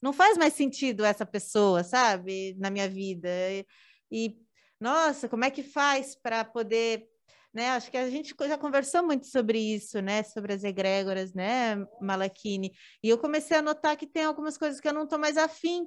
Não 0.00 0.12
faz 0.12 0.36
mais 0.36 0.54
sentido 0.54 1.04
essa 1.04 1.24
pessoa, 1.24 1.82
sabe, 1.84 2.54
na 2.58 2.70
minha 2.70 2.88
vida. 2.88 3.28
E, 3.50 3.66
e 4.10 4.38
nossa, 4.80 5.28
como 5.28 5.44
é 5.44 5.50
que 5.50 5.62
faz 5.62 6.14
para 6.14 6.44
poder. 6.44 7.08
Né? 7.52 7.70
Acho 7.70 7.90
que 7.90 7.96
a 7.96 8.10
gente 8.10 8.34
já 8.48 8.58
conversou 8.58 9.04
muito 9.04 9.26
sobre 9.26 9.58
isso, 9.58 10.00
né? 10.00 10.24
Sobre 10.24 10.52
as 10.52 10.64
egrégoras, 10.64 11.32
né, 11.32 11.76
Malakini? 12.00 12.72
E 13.02 13.08
eu 13.08 13.16
comecei 13.16 13.56
a 13.56 13.62
notar 13.62 13.96
que 13.96 14.08
tem 14.08 14.24
algumas 14.24 14.58
coisas 14.58 14.80
que 14.80 14.88
eu 14.88 14.92
não 14.92 15.04
estou 15.04 15.18
mais 15.18 15.36
afim. 15.36 15.86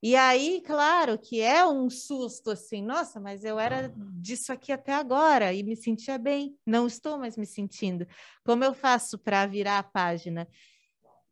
E 0.00 0.14
aí, 0.14 0.62
claro, 0.64 1.18
que 1.18 1.40
é 1.40 1.66
um 1.66 1.90
susto 1.90 2.52
assim, 2.52 2.82
nossa, 2.82 3.18
mas 3.18 3.42
eu 3.42 3.58
era 3.58 3.92
disso 3.96 4.52
aqui 4.52 4.70
até 4.70 4.94
agora 4.94 5.52
e 5.52 5.64
me 5.64 5.74
sentia 5.76 6.16
bem, 6.16 6.56
não 6.64 6.86
estou 6.86 7.18
mais 7.18 7.36
me 7.36 7.44
sentindo. 7.44 8.06
Como 8.44 8.62
eu 8.62 8.72
faço 8.72 9.18
para 9.18 9.44
virar 9.46 9.78
a 9.78 9.82
página? 9.82 10.46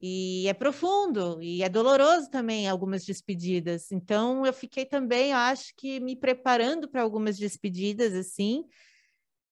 E 0.02 0.46
é 0.48 0.52
profundo 0.52 1.40
e 1.40 1.62
é 1.62 1.68
doloroso 1.68 2.28
também 2.28 2.68
algumas 2.68 3.04
despedidas. 3.04 3.92
Então 3.92 4.44
eu 4.44 4.52
fiquei 4.52 4.84
também, 4.84 5.30
eu 5.30 5.36
acho 5.36 5.72
que 5.76 6.00
me 6.00 6.16
preparando 6.16 6.88
para 6.88 7.02
algumas 7.02 7.38
despedidas 7.38 8.14
assim. 8.14 8.64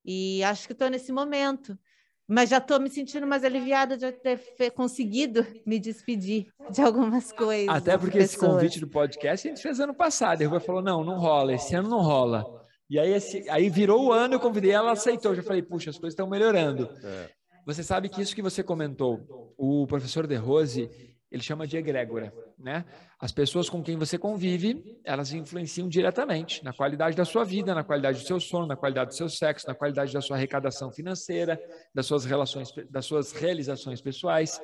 E 0.05 0.43
acho 0.45 0.67
que 0.67 0.73
estou 0.73 0.91
nesse 0.91 1.13
momento. 1.13 1.79
Mas 2.27 2.49
já 2.51 2.59
estou 2.59 2.81
me 2.81 2.89
sentindo 2.89 3.27
mais 3.27 3.45
aliviada 3.45 3.97
de 3.97 4.11
ter 4.13 4.71
conseguido 4.71 5.47
me 5.67 5.79
despedir 5.79 6.47
de 6.71 6.81
algumas 6.81 7.31
coisas. 7.31 7.69
Até 7.69 7.99
porque 7.99 8.19
esse 8.19 8.39
convite 8.39 8.81
do 8.81 8.89
podcast 8.89 9.47
a 9.47 9.51
gente 9.51 9.63
fez 9.63 9.79
ano 9.79 9.95
passado. 9.95 10.43
A 10.43 10.49
Rua 10.49 10.61
falou: 10.61 10.81
não, 10.81 11.05
não 11.05 11.19
rola, 11.19 11.53
esse 11.53 11.75
ano 11.75 11.89
não 11.89 12.01
rola. 12.01 12.45
E 12.89 12.99
aí, 12.99 13.13
esse, 13.13 13.49
aí 13.51 13.69
virou 13.69 14.07
o 14.07 14.13
ano, 14.13 14.35
eu 14.35 14.41
convidei 14.41 14.71
ela, 14.71 14.85
ela 14.85 14.93
aceitou. 14.93 15.33
Eu 15.33 15.37
já 15.37 15.43
falei: 15.43 15.63
puxa, 15.63 15.91
as 15.91 15.99
coisas 15.99 16.13
estão 16.13 16.29
melhorando. 16.29 16.89
É. 17.03 17.29
Você 17.67 17.83
sabe 17.83 18.09
que 18.09 18.21
isso 18.21 18.35
que 18.35 18.43
você 18.43 18.63
comentou, 18.63 19.55
o 19.57 19.87
professor 19.87 20.27
De 20.27 20.37
Rose, 20.37 20.91
ele 21.35 21.43
chama 21.43 21.67
de 21.67 21.77
egrégora, 21.77 22.33
né? 22.57 22.85
As 23.19 23.33
pessoas 23.33 23.69
com 23.69 23.83
quem 23.83 23.97
você 23.97 24.17
convive, 24.17 25.01
elas 25.03 25.33
influenciam 25.33 25.89
diretamente 25.89 26.63
na 26.63 26.73
qualidade 26.73 27.17
da 27.17 27.25
sua 27.25 27.43
vida, 27.43 27.75
na 27.75 27.83
qualidade 27.83 28.21
do 28.21 28.25
seu 28.25 28.39
sono, 28.39 28.69
na 28.69 28.77
qualidade 28.77 29.11
do 29.11 29.17
seu 29.17 29.29
sexo, 29.29 29.67
na 29.67 29.75
qualidade 29.75 30.13
da 30.13 30.21
sua 30.21 30.37
arrecadação 30.37 30.93
financeira, 30.93 31.61
das 31.93 32.07
suas 32.07 32.25
relações, 32.25 32.69
das 32.89 33.05
suas 33.05 33.33
realizações 33.33 34.01
pessoais. 34.01 34.61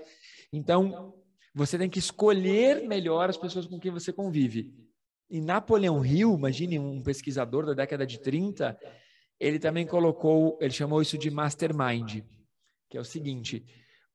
Então, 0.52 1.12
você 1.52 1.76
tem 1.76 1.90
que 1.90 1.98
escolher 1.98 2.86
melhor 2.86 3.28
as 3.28 3.36
pessoas 3.36 3.66
com 3.66 3.80
quem 3.80 3.90
você 3.90 4.12
convive. 4.12 4.72
E 5.28 5.40
Napoleão 5.40 6.06
Hill, 6.06 6.36
imagine 6.36 6.78
um 6.78 7.02
pesquisador 7.02 7.66
da 7.66 7.74
década 7.74 8.06
de 8.06 8.20
30, 8.20 8.78
ele 9.40 9.58
também 9.58 9.84
colocou, 9.88 10.56
ele 10.60 10.72
chamou 10.72 11.02
isso 11.02 11.18
de 11.18 11.32
mastermind, 11.32 12.22
que 12.88 12.96
é 12.96 13.00
o 13.00 13.04
seguinte: 13.04 13.66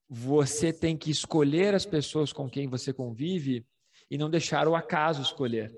você 0.09 0.71
tem 0.71 0.95
que 0.95 1.09
escolher 1.09 1.73
as 1.73 1.85
pessoas 1.85 2.31
com 2.31 2.49
quem 2.49 2.67
você 2.67 2.93
convive 2.93 3.65
e 4.09 4.17
não 4.17 4.29
deixar 4.29 4.67
o 4.67 4.75
acaso 4.75 5.21
escolher. 5.21 5.73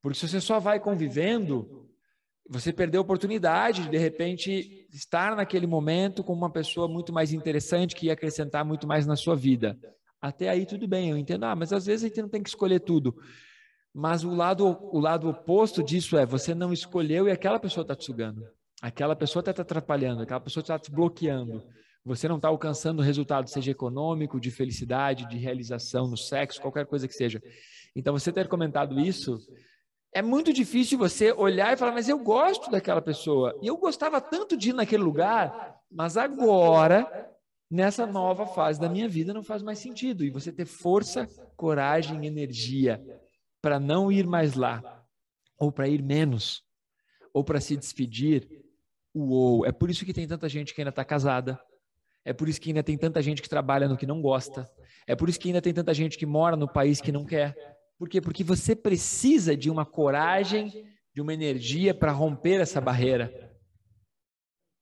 Porque 0.00 0.18
se 0.18 0.28
você 0.28 0.40
só 0.40 0.58
vai 0.60 0.78
convivendo, 0.80 1.88
você 2.48 2.72
perdeu 2.72 3.00
a 3.00 3.02
oportunidade 3.02 3.82
de, 3.84 3.90
de 3.90 3.98
repente, 3.98 4.86
estar 4.92 5.36
naquele 5.36 5.66
momento 5.66 6.22
com 6.22 6.32
uma 6.32 6.50
pessoa 6.50 6.88
muito 6.88 7.12
mais 7.12 7.32
interessante 7.32 7.94
que 7.94 8.06
ia 8.06 8.12
acrescentar 8.12 8.64
muito 8.64 8.86
mais 8.86 9.06
na 9.06 9.16
sua 9.16 9.34
vida. 9.34 9.78
Até 10.20 10.48
aí 10.48 10.64
tudo 10.64 10.86
bem, 10.86 11.10
eu 11.10 11.16
entendo. 11.16 11.44
Ah, 11.44 11.56
mas 11.56 11.72
às 11.72 11.86
vezes 11.86 12.04
a 12.04 12.08
gente 12.08 12.22
não 12.22 12.28
tem 12.28 12.42
que 12.42 12.48
escolher 12.48 12.80
tudo. 12.80 13.16
Mas 13.92 14.24
o 14.24 14.34
lado, 14.34 14.66
o 14.92 14.98
lado 14.98 15.28
oposto 15.28 15.82
disso 15.82 16.16
é 16.16 16.24
você 16.24 16.54
não 16.54 16.72
escolheu 16.72 17.28
e 17.28 17.32
aquela 17.32 17.58
pessoa 17.58 17.82
está 17.82 17.94
te 17.94 18.04
sugando. 18.04 18.46
Aquela 18.80 19.14
pessoa 19.14 19.40
está 19.40 19.52
te 19.52 19.60
atrapalhando, 19.60 20.22
aquela 20.22 20.40
pessoa 20.40 20.62
está 20.62 20.78
te 20.78 20.90
bloqueando 20.90 21.62
você 22.04 22.28
não 22.28 22.36
está 22.36 22.48
alcançando 22.48 22.98
o 22.98 23.02
resultado, 23.02 23.48
seja 23.48 23.70
econômico, 23.70 24.40
de 24.40 24.50
felicidade, 24.50 25.28
de 25.28 25.36
realização 25.36 26.08
no 26.08 26.16
sexo, 26.16 26.60
qualquer 26.60 26.86
coisa 26.86 27.06
que 27.06 27.14
seja. 27.14 27.40
Então, 27.94 28.12
você 28.12 28.32
ter 28.32 28.48
comentado 28.48 28.98
isso, 28.98 29.38
é 30.12 30.20
muito 30.20 30.52
difícil 30.52 30.98
você 30.98 31.32
olhar 31.32 31.72
e 31.72 31.76
falar, 31.76 31.92
mas 31.92 32.08
eu 32.08 32.18
gosto 32.18 32.70
daquela 32.70 33.00
pessoa. 33.00 33.58
E 33.62 33.66
eu 33.66 33.76
gostava 33.76 34.20
tanto 34.20 34.56
de 34.56 34.70
ir 34.70 34.72
naquele 34.74 35.02
lugar, 35.02 35.76
mas 35.90 36.16
agora, 36.16 37.30
nessa 37.70 38.06
nova 38.06 38.46
fase 38.46 38.80
da 38.80 38.88
minha 38.88 39.08
vida, 39.08 39.32
não 39.32 39.42
faz 39.42 39.62
mais 39.62 39.78
sentido. 39.78 40.24
E 40.24 40.30
você 40.30 40.52
ter 40.52 40.66
força, 40.66 41.26
coragem, 41.56 42.26
energia 42.26 43.00
para 43.62 43.78
não 43.78 44.10
ir 44.10 44.26
mais 44.26 44.54
lá, 44.54 45.04
ou 45.56 45.70
para 45.70 45.88
ir 45.88 46.02
menos, 46.02 46.64
ou 47.32 47.44
para 47.44 47.60
se 47.60 47.76
despedir, 47.76 48.48
uou, 49.14 49.64
é 49.64 49.70
por 49.70 49.88
isso 49.88 50.04
que 50.04 50.12
tem 50.12 50.26
tanta 50.26 50.48
gente 50.48 50.74
que 50.74 50.80
ainda 50.80 50.90
está 50.90 51.04
casada. 51.04 51.60
É 52.24 52.32
por 52.32 52.48
isso 52.48 52.60
que 52.60 52.70
ainda 52.70 52.82
tem 52.82 52.96
tanta 52.96 53.20
gente 53.20 53.42
que 53.42 53.48
trabalha 53.48 53.88
no 53.88 53.96
que 53.96 54.06
não 54.06 54.20
gosta. 54.20 54.70
É 55.06 55.16
por 55.16 55.28
isso 55.28 55.40
que 55.40 55.48
ainda 55.48 55.60
tem 55.60 55.74
tanta 55.74 55.92
gente 55.92 56.16
que 56.16 56.26
mora 56.26 56.56
no 56.56 56.68
país 56.68 57.00
que 57.00 57.10
não 57.10 57.24
quer. 57.24 57.54
Por 57.98 58.08
quê? 58.08 58.20
Porque 58.20 58.44
você 58.44 58.74
precisa 58.76 59.56
de 59.56 59.70
uma 59.70 59.84
coragem, 59.84 60.86
de 61.14 61.20
uma 61.20 61.34
energia 61.34 61.94
para 61.94 62.12
romper 62.12 62.60
essa 62.60 62.80
barreira. 62.80 63.52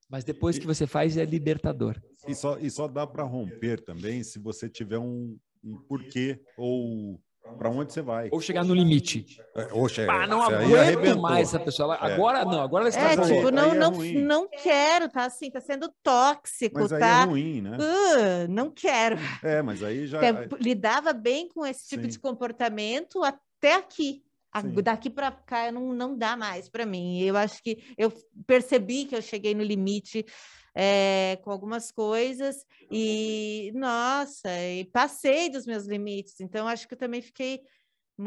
Mas 0.08 0.24
depois 0.24 0.58
que 0.58 0.66
você 0.66 0.86
faz, 0.86 1.16
é 1.16 1.24
libertador. 1.24 2.00
E 2.26 2.34
só, 2.34 2.58
e 2.58 2.70
só 2.70 2.88
dá 2.88 3.06
para 3.06 3.22
romper 3.22 3.80
também 3.80 4.22
se 4.22 4.38
você 4.38 4.68
tiver 4.68 4.98
um, 4.98 5.38
um 5.62 5.78
porquê 5.88 6.42
ou 6.58 7.20
para 7.56 7.70
onde 7.70 7.92
você 7.92 8.02
vai. 8.02 8.28
Ou 8.30 8.40
chegar 8.40 8.64
no 8.64 8.74
limite. 8.74 9.40
É, 9.56 9.68
ou 9.72 9.88
chegar. 9.88 10.22
Ah, 10.22 10.26
não 10.26 10.42
aguento 10.42 11.20
mais 11.20 11.48
essa 11.48 11.58
pessoa. 11.58 11.94
Ela, 11.96 12.08
é. 12.08 12.14
Agora 12.14 12.44
não, 12.44 12.60
agora 12.60 12.82
ela 12.84 12.88
está 12.88 13.12
É, 13.12 13.16
tipo, 13.16 13.50
não, 13.50 13.72
é 13.72 13.78
não, 13.78 13.90
não 13.90 14.48
quero, 14.48 15.08
tá 15.08 15.24
assim, 15.24 15.50
tá 15.50 15.60
sendo 15.60 15.92
tóxico, 16.02 16.80
mas 16.80 16.90
tá? 16.90 16.96
Aí 16.96 17.22
é 17.22 17.24
ruim, 17.24 17.60
né? 17.60 17.76
Uh, 17.76 18.48
não 18.50 18.70
quero. 18.70 19.16
É, 19.42 19.62
mas 19.62 19.82
aí 19.82 20.06
já. 20.06 20.20
lidava 20.60 21.12
bem 21.12 21.48
com 21.48 21.64
esse 21.66 21.88
tipo 21.88 22.04
Sim. 22.04 22.08
de 22.08 22.18
comportamento 22.18 23.22
até 23.22 23.76
aqui. 23.76 24.22
Sim. 24.60 24.74
Daqui 24.82 25.08
para 25.08 25.30
cá 25.30 25.70
não, 25.70 25.92
não 25.92 26.16
dá 26.16 26.36
mais 26.36 26.68
para 26.68 26.84
mim. 26.84 27.20
Eu 27.20 27.36
acho 27.36 27.62
que 27.62 27.78
eu 27.96 28.12
percebi 28.46 29.04
que 29.04 29.14
eu 29.14 29.22
cheguei 29.22 29.54
no 29.54 29.62
limite 29.62 30.26
é, 30.74 31.38
com 31.42 31.50
algumas 31.50 31.90
coisas 31.90 32.64
e, 32.90 33.72
nossa, 33.74 34.48
e 34.48 34.84
passei 34.86 35.50
dos 35.50 35.66
meus 35.66 35.86
limites. 35.86 36.40
Então, 36.40 36.68
acho 36.68 36.86
que 36.86 36.94
eu 36.94 36.98
também 36.98 37.22
fiquei 37.22 37.62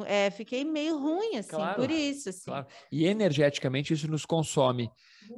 é, 0.06 0.32
fiquei 0.32 0.66
meio 0.66 0.98
ruim, 0.98 1.38
assim, 1.38 1.52
claro, 1.52 1.76
por 1.76 1.92
isso. 1.92 2.30
Assim. 2.30 2.46
Claro. 2.46 2.66
E 2.92 3.06
energeticamente 3.06 3.94
isso 3.94 4.10
nos 4.10 4.26
consome. 4.26 4.90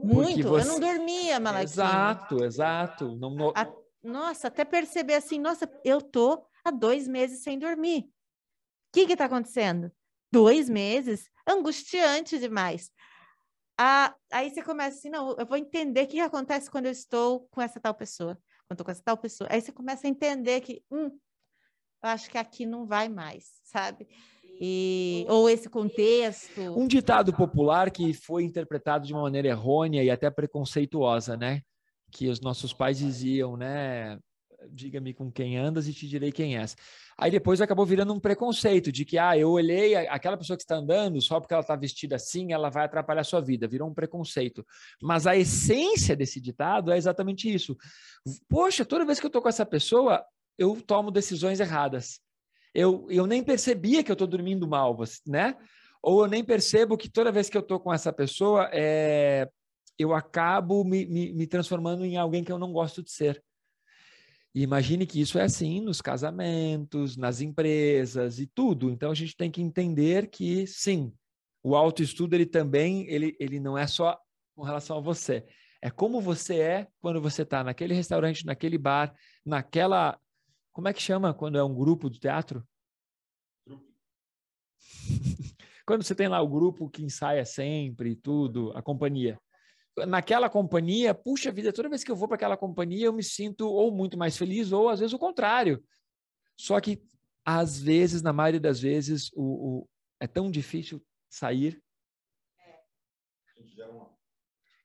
Muito, 0.02 0.48
você... 0.48 0.70
eu 0.70 0.74
não 0.74 0.80
dormia, 0.80 1.40
Malaquinha. 1.40 1.64
Exato, 1.64 2.44
exato. 2.44 3.16
Não, 3.18 3.32
não... 3.32 3.54
A... 3.56 3.68
Nossa, 4.02 4.48
até 4.48 4.64
perceber 4.64 5.16
assim, 5.16 5.40
nossa, 5.40 5.70
eu 5.84 6.00
tô 6.00 6.46
há 6.64 6.72
dois 6.72 7.08
meses 7.08 7.44
sem 7.44 7.58
dormir. 7.60 8.02
O 8.02 8.10
que 8.94 9.08
que 9.08 9.16
tá 9.16 9.26
acontecendo? 9.26 9.92
Dois 10.32 10.70
meses? 10.70 11.30
Angustiante 11.48 12.40
demais. 12.40 12.92
Ah, 13.78 14.16
aí 14.32 14.50
você 14.50 14.62
começa 14.62 14.98
assim, 14.98 15.10
não, 15.10 15.36
eu 15.38 15.46
vou 15.46 15.58
entender 15.58 16.04
o 16.04 16.08
que 16.08 16.20
acontece 16.20 16.70
quando 16.72 16.86
eu 16.86 16.92
estou 16.92 17.48
com 17.52 17.62
essa 17.62 17.80
tal 17.80 17.94
pessoa, 17.94 18.36
quando 18.68 18.72
estou 18.72 18.86
com 18.86 18.92
essa 18.92 19.04
tal 19.04 19.18
pessoa. 19.18 19.50
Aí 19.52 19.62
você 19.62 19.72
começa 19.72 20.08
a 20.08 20.10
entender 20.10 20.62
que, 20.62 20.82
hum, 20.90 21.08
eu 22.04 22.10
acho 22.10 22.30
que 22.30 22.38
aqui 22.38 22.66
não 22.66 22.86
vai 22.86 23.10
mais, 23.10 23.60
sabe? 23.64 24.08
E, 24.62 25.26
ou 25.28 25.50
esse 25.50 25.70
contexto. 25.70 26.62
Um 26.62 26.88
ditado 26.88 27.34
popular 27.34 27.92
que 27.92 28.14
foi 28.14 28.44
interpretado 28.44 29.06
de 29.06 29.14
uma 29.14 29.24
maneira 29.24 29.50
errônea 29.50 30.04
e 30.04 30.10
até 30.10 30.30
preconceituosa, 30.30 31.36
né? 31.36 31.62
Que 32.12 32.30
os 32.30 32.40
nossos 32.40 32.72
pais 32.72 32.98
diziam, 32.98 33.58
né? 33.58 34.18
Diga-me 34.72 35.14
com 35.14 35.32
quem 35.32 35.58
andas 35.58 35.88
e 35.88 35.94
te 35.94 36.08
direi 36.08 36.32
quem 36.32 36.58
és. 36.58 36.76
Aí 37.18 37.32
depois 37.32 37.62
acabou 37.62 37.86
virando 37.86 38.14
um 38.14 38.20
preconceito 38.20 38.92
de 38.92 39.06
que, 39.06 39.18
ah, 39.18 39.38
eu 39.38 39.50
olhei 39.50 39.96
aquela 39.96 40.38
pessoa 40.38 40.58
que 40.58 40.64
está 40.64 40.76
andando, 40.76 41.22
só 41.22 41.40
porque 41.40 41.54
ela 41.54 41.62
está 41.62 41.76
vestida 41.76 42.16
assim, 42.16 42.52
ela 42.52 42.70
vai 42.70 42.86
atrapalhar 42.86 43.22
a 43.22 43.26
sua 43.26 43.42
vida. 43.42 43.68
Virou 43.68 43.90
um 43.90 43.94
preconceito. 43.94 44.66
Mas 45.02 45.26
a 45.26 45.36
essência 45.36 46.16
desse 46.16 46.42
ditado 46.42 46.92
é 46.92 46.98
exatamente 46.98 47.54
isso. 47.54 47.78
Poxa, 48.50 48.84
toda 48.84 49.06
vez 49.06 49.20
que 49.20 49.26
eu 49.26 49.30
estou 49.30 49.42
com 49.42 49.50
essa 49.50 49.66
pessoa, 49.66 50.24
eu 50.58 50.82
tomo 50.82 51.12
decisões 51.12 51.60
erradas. 51.60 52.20
Eu, 52.74 53.08
eu 53.10 53.26
nem 53.26 53.42
percebia 53.42 54.04
que 54.04 54.12
eu 54.12 54.16
estou 54.16 54.28
dormindo 54.28 54.68
mal, 54.68 54.98
né? 55.26 55.56
Ou 56.04 56.24
eu 56.24 56.30
nem 56.30 56.44
percebo 56.44 56.98
que 56.98 57.10
toda 57.10 57.32
vez 57.32 57.50
que 57.50 57.58
eu 57.58 57.62
estou 57.62 57.80
com 57.80 57.94
essa 57.94 58.12
pessoa, 58.12 58.70
é, 58.74 59.50
eu 59.98 60.14
acabo 60.14 60.84
me, 60.84 61.06
me, 61.06 61.34
me 61.34 61.48
transformando 61.48 62.06
em 62.06 62.18
alguém 62.18 62.44
que 62.44 62.52
eu 62.52 62.60
não 62.60 62.72
gosto 62.72 63.02
de 63.02 63.12
ser. 63.12 63.42
E 64.56 64.64
imagine 64.64 65.06
que 65.06 65.20
isso 65.20 65.38
é 65.38 65.44
assim 65.44 65.82
nos 65.82 66.02
casamentos, 66.02 67.18
nas 67.18 67.42
empresas 67.42 68.40
e 68.40 68.48
tudo. 68.48 68.90
Então 68.90 69.12
a 69.12 69.14
gente 69.14 69.36
tem 69.36 69.52
que 69.52 69.62
entender 69.62 70.30
que 70.30 70.66
sim, 70.66 71.14
o 71.62 71.76
autoestudo 71.76 72.38
ele 72.38 72.46
também 72.46 73.06
ele, 73.10 73.36
ele 73.38 73.60
não 73.60 73.78
é 73.78 73.86
só 73.86 74.18
com 74.56 74.64
relação 74.64 74.98
a 74.98 75.02
você. 75.02 75.46
É 75.82 75.92
como 75.92 76.22
você 76.22 76.62
é 76.62 76.88
quando 77.02 77.22
você 77.22 77.42
está 77.42 77.66
naquele 77.66 77.94
restaurante, 77.94 78.46
naquele 78.46 78.78
bar, 78.78 79.14
naquela. 79.46 80.18
Como 80.72 80.88
é 80.88 80.94
que 80.94 81.02
chama 81.02 81.34
quando 81.34 81.58
é 81.58 81.64
um 81.64 81.76
grupo 81.76 82.10
de 82.10 82.18
teatro? 82.18 82.66
quando 85.86 86.04
você 86.04 86.16
tem 86.16 86.30
lá 86.30 86.42
o 86.42 86.48
grupo 86.48 86.90
que 86.90 87.04
ensaia 87.04 87.44
sempre 87.44 88.12
e 88.12 88.16
tudo, 88.16 88.72
a 88.74 88.82
companhia 88.82 89.38
naquela 90.08 90.50
companhia, 90.50 91.14
puxa 91.14 91.52
vida, 91.52 91.72
toda 91.72 91.90
vez 91.90 92.04
que 92.04 92.12
eu 92.12 92.16
vou 92.16 92.28
para 92.28 92.36
aquela 92.36 92.58
companhia, 92.58 93.06
eu 93.06 93.14
me 93.14 93.24
sinto 93.24 93.68
ou 93.68 93.92
muito 93.92 94.18
mais 94.18 94.38
feliz, 94.38 94.72
ou 94.72 94.90
às 94.90 95.00
vezes 95.00 95.14
o 95.14 95.20
contrário. 95.20 95.84
Só 96.58 96.80
que, 96.82 97.02
às 97.46 97.80
vezes, 97.80 98.22
na 98.22 98.34
maioria 98.34 98.60
das 98.60 98.80
vezes, 98.80 99.32
o, 99.34 99.44
o 99.44 99.90
é 100.20 100.28
tão 100.28 100.50
difícil 100.50 101.04
sair. 101.30 101.82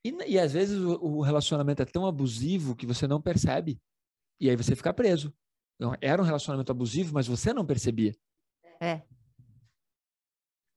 E, 0.05 0.11
e 0.33 0.39
às 0.39 0.53
vezes 0.53 0.79
o, 0.79 0.93
o, 1.03 1.21
relacionamento 1.21 1.83
é 1.83 1.85
tão 1.85 2.07
abusivo 2.07 2.75
que 2.75 2.87
você 2.87 3.07
não 3.07 3.21
percebe. 3.21 3.81
E 4.41 4.49
aí 4.49 4.57
você 4.57 4.75
fica 4.75 4.93
preso. 4.93 5.33
Então, 5.77 5.95
era 6.01 6.21
um 6.21 6.25
relacionamento 6.25 6.73
abusivo, 6.73 7.15
mas 7.15 7.27
você 7.27 7.53
não 7.53 7.67
percebia. 7.67 8.15
É. 8.81 9.03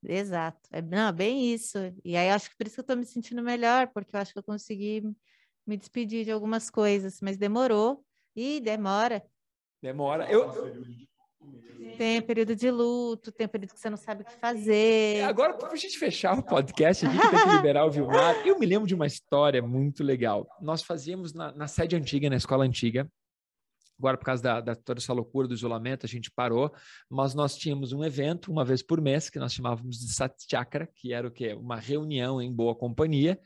Exato. 0.05 0.59
É 0.71 0.81
não, 0.81 1.11
bem 1.11 1.53
isso. 1.53 1.77
E 2.03 2.15
aí 2.15 2.29
acho 2.29 2.49
que 2.49 2.57
por 2.57 2.67
isso 2.67 2.75
que 2.75 2.79
eu 2.79 2.83
estou 2.83 2.97
me 2.97 3.05
sentindo 3.05 3.41
melhor, 3.41 3.87
porque 3.87 4.15
eu 4.15 4.19
acho 4.19 4.33
que 4.33 4.39
eu 4.39 4.43
consegui 4.43 5.03
me 5.65 5.77
despedir 5.77 6.25
de 6.25 6.31
algumas 6.31 6.69
coisas, 6.69 7.19
mas 7.21 7.37
demorou 7.37 8.03
e 8.35 8.59
demora. 8.59 9.23
Demora. 9.81 10.29
Eu, 10.29 10.49
Tem 11.97 12.21
período 12.21 12.55
de 12.55 12.71
luto, 12.71 13.31
tem 13.31 13.47
período 13.47 13.73
que 13.73 13.79
você 13.79 13.89
não 13.89 13.97
sabe 13.97 14.23
o 14.23 14.25
que 14.25 14.33
fazer. 14.33 15.23
Agora, 15.23 15.53
para 15.53 15.71
a 15.71 15.75
gente 15.75 15.97
fechar 15.97 16.37
o 16.37 16.43
podcast, 16.43 17.05
a 17.05 17.09
gente 17.09 17.21
tem 17.21 17.39
que 17.39 17.55
liberar 17.55 17.85
o 17.85 17.91
Vilmar. 17.91 18.45
Eu 18.45 18.57
me 18.57 18.65
lembro 18.65 18.87
de 18.87 18.95
uma 18.95 19.05
história 19.05 19.61
muito 19.61 20.03
legal. 20.03 20.47
Nós 20.61 20.81
fazíamos 20.81 21.33
na, 21.33 21.51
na 21.51 21.67
sede 21.67 21.95
antiga, 21.95 22.29
na 22.29 22.37
escola 22.37 22.65
antiga, 22.65 23.09
Agora, 24.03 24.17
por 24.17 24.25
causa 24.25 24.43
da, 24.43 24.59
da, 24.59 24.75
toda 24.75 24.99
essa 24.99 25.13
loucura 25.13 25.47
do 25.47 25.53
isolamento, 25.53 26.05
a 26.05 26.09
gente 26.09 26.29
parou, 26.29 26.73
mas 27.09 27.33
nós 27.33 27.55
tínhamos 27.55 27.93
um 27.93 28.03
evento 28.03 28.51
uma 28.51 28.65
vez 28.65 28.83
por 28.83 28.99
mês 28.99 29.29
que 29.29 29.39
nós 29.39 29.53
chamávamos 29.53 29.97
de 29.97 30.13
Satchakra, 30.13 30.89
que 30.93 31.13
era 31.13 31.25
o 31.25 31.31
quê? 31.31 31.53
Uma 31.53 31.77
reunião 31.77 32.41
em 32.41 32.51
boa 32.51 32.75
companhia 32.75 33.39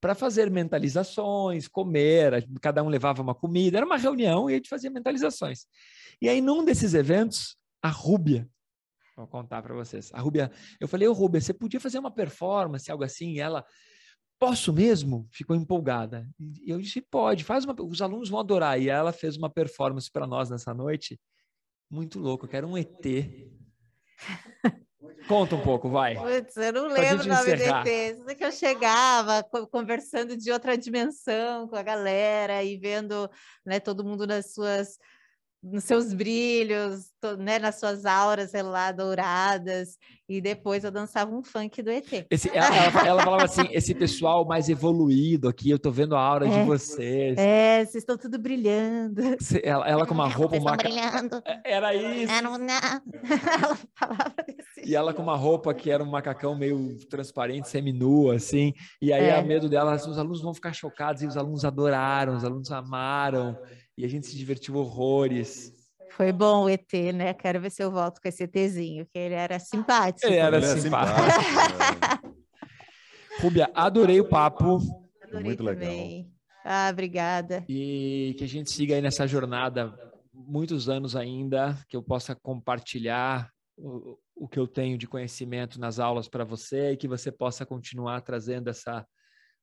para 0.00 0.14
fazer 0.14 0.48
mentalizações, 0.52 1.66
comer, 1.66 2.46
cada 2.60 2.80
um 2.84 2.88
levava 2.88 3.22
uma 3.22 3.34
comida, 3.34 3.78
era 3.78 3.86
uma 3.86 3.96
reunião 3.96 4.48
e 4.48 4.52
a 4.52 4.56
gente 4.56 4.68
fazia 4.68 4.88
mentalizações. 4.88 5.66
E 6.22 6.28
aí, 6.28 6.40
num 6.40 6.64
desses 6.64 6.94
eventos, 6.94 7.56
a 7.82 7.88
Rúbia, 7.88 8.48
vou 9.16 9.26
contar 9.26 9.62
para 9.62 9.74
vocês, 9.74 10.12
a 10.14 10.20
Rúbia, 10.20 10.52
eu 10.78 10.86
falei, 10.86 11.08
ô 11.08 11.12
Rúbia, 11.12 11.40
você 11.40 11.52
podia 11.52 11.80
fazer 11.80 11.98
uma 11.98 12.10
performance, 12.12 12.88
algo 12.88 13.02
assim, 13.02 13.32
e 13.32 13.40
ela, 13.40 13.64
posso 14.38 14.72
mesmo? 14.72 15.28
Ficou 15.30 15.56
empolgada. 15.56 16.28
E 16.38 16.70
eu 16.70 16.80
disse, 16.80 17.00
pode, 17.00 17.44
faz 17.44 17.64
uma, 17.64 17.74
os 17.80 18.02
alunos 18.02 18.28
vão 18.28 18.40
adorar. 18.40 18.80
E 18.80 18.88
ela 18.88 19.12
fez 19.12 19.36
uma 19.36 19.50
performance 19.50 20.10
para 20.10 20.26
nós 20.26 20.50
nessa 20.50 20.74
noite, 20.74 21.20
muito 21.90 22.18
louco, 22.18 22.46
que 22.46 22.56
era 22.56 22.66
um 22.66 22.76
ET. 22.76 23.00
Conta 25.28 25.54
um 25.56 25.62
pouco, 25.62 25.88
vai. 25.88 26.16
Putz, 26.16 26.56
eu 26.56 26.72
não 26.72 26.86
lembro 26.88 27.24
o 27.24 27.28
nome 27.28 27.54
encerrar. 27.54 27.82
do 27.82 27.88
ET. 27.88 28.16
Isso 28.16 28.36
que 28.36 28.44
eu 28.44 28.52
chegava 28.52 29.42
conversando 29.70 30.36
de 30.36 30.50
outra 30.52 30.76
dimensão 30.76 31.66
com 31.66 31.76
a 31.76 31.82
galera 31.82 32.62
e 32.62 32.76
vendo 32.76 33.30
né, 33.64 33.80
todo 33.80 34.04
mundo 34.04 34.26
nas 34.26 34.52
suas 34.52 34.98
nos 35.64 35.84
seus 35.84 36.12
brilhos, 36.12 37.06
né, 37.38 37.58
nas 37.58 37.80
suas 37.80 38.04
auras, 38.04 38.50
sei 38.50 38.62
lá, 38.62 38.92
douradas, 38.92 39.96
e 40.28 40.40
depois 40.40 40.84
eu 40.84 40.90
dançava 40.90 41.34
um 41.34 41.42
funk 41.42 41.82
do 41.82 41.90
ET. 41.90 42.26
Esse, 42.30 42.50
ela, 42.50 42.76
ela, 42.76 43.06
ela, 43.06 43.22
falava 43.22 43.44
assim, 43.44 43.66
esse 43.70 43.94
pessoal 43.94 44.44
mais 44.46 44.68
evoluído 44.68 45.48
aqui, 45.48 45.70
eu 45.70 45.78
tô 45.78 45.90
vendo 45.90 46.14
a 46.14 46.20
aura 46.20 46.46
é, 46.46 46.50
de 46.50 46.66
vocês. 46.66 47.38
É, 47.38 47.78
vocês 47.78 47.96
estão 47.96 48.18
tudo 48.18 48.38
brilhando. 48.38 49.22
Ela, 49.62 49.88
ela 49.88 50.06
com 50.06 50.14
uma 50.14 50.28
roupa... 50.32 50.56
Uma... 50.56 50.76
brilhando. 50.76 51.42
É, 51.46 51.72
era 51.72 51.94
isso. 51.94 52.42
Não, 52.42 52.58
não. 52.58 52.66
ela 53.62 53.78
falava 53.98 54.34
desse 54.46 54.90
E 54.90 54.94
ela 54.94 55.14
com 55.14 55.22
uma 55.22 55.36
roupa 55.36 55.72
que 55.72 55.90
era 55.90 56.02
um 56.02 56.10
macacão 56.10 56.54
meio 56.54 56.96
transparente, 57.08 57.68
semi-nua, 57.68 58.36
assim, 58.36 58.74
e 59.00 59.12
aí 59.12 59.26
é. 59.26 59.38
a 59.38 59.42
medo 59.42 59.68
dela, 59.68 59.94
os 59.94 60.18
alunos 60.18 60.42
vão 60.42 60.52
ficar 60.52 60.74
chocados, 60.74 61.22
e 61.22 61.26
os 61.26 61.36
alunos 61.38 61.64
adoraram, 61.64 62.36
os 62.36 62.44
alunos 62.44 62.70
amaram, 62.70 63.56
e 63.96 64.04
a 64.04 64.08
gente 64.08 64.26
se 64.26 64.36
divertiu 64.36 64.76
horrores. 64.76 65.72
Foi 66.10 66.32
bom 66.32 66.64
o 66.64 66.68
ET, 66.68 66.92
né? 67.12 67.34
Quero 67.34 67.60
ver 67.60 67.70
se 67.70 67.82
eu 67.82 67.90
volto 67.90 68.20
com 68.20 68.28
esse 68.28 68.44
ETzinho, 68.44 69.06
que 69.06 69.18
ele 69.18 69.34
era 69.34 69.58
simpático. 69.58 70.26
Ele 70.26 70.36
era, 70.36 70.56
ele 70.58 70.66
simpático. 70.80 71.20
simpático. 71.42 72.34
Rúbia, 73.40 73.70
adorei 73.74 74.20
o 74.20 74.28
papo. 74.28 74.78
Adorei 75.22 75.44
Muito 75.44 75.64
também. 75.64 76.16
legal. 76.18 76.34
Ah, 76.64 76.88
obrigada. 76.90 77.64
E 77.68 78.34
que 78.38 78.44
a 78.44 78.48
gente 78.48 78.70
siga 78.70 78.94
aí 78.94 79.02
nessa 79.02 79.26
jornada 79.26 79.94
muitos 80.32 80.88
anos 80.88 81.14
ainda, 81.14 81.76
que 81.88 81.96
eu 81.96 82.02
possa 82.02 82.34
compartilhar 82.34 83.50
o, 83.76 84.18
o 84.34 84.48
que 84.48 84.58
eu 84.58 84.66
tenho 84.66 84.96
de 84.96 85.06
conhecimento 85.06 85.78
nas 85.80 85.98
aulas 85.98 86.28
para 86.28 86.44
você 86.44 86.92
e 86.92 86.96
que 86.96 87.08
você 87.08 87.30
possa 87.30 87.66
continuar 87.66 88.20
trazendo 88.22 88.68
essa 88.68 89.06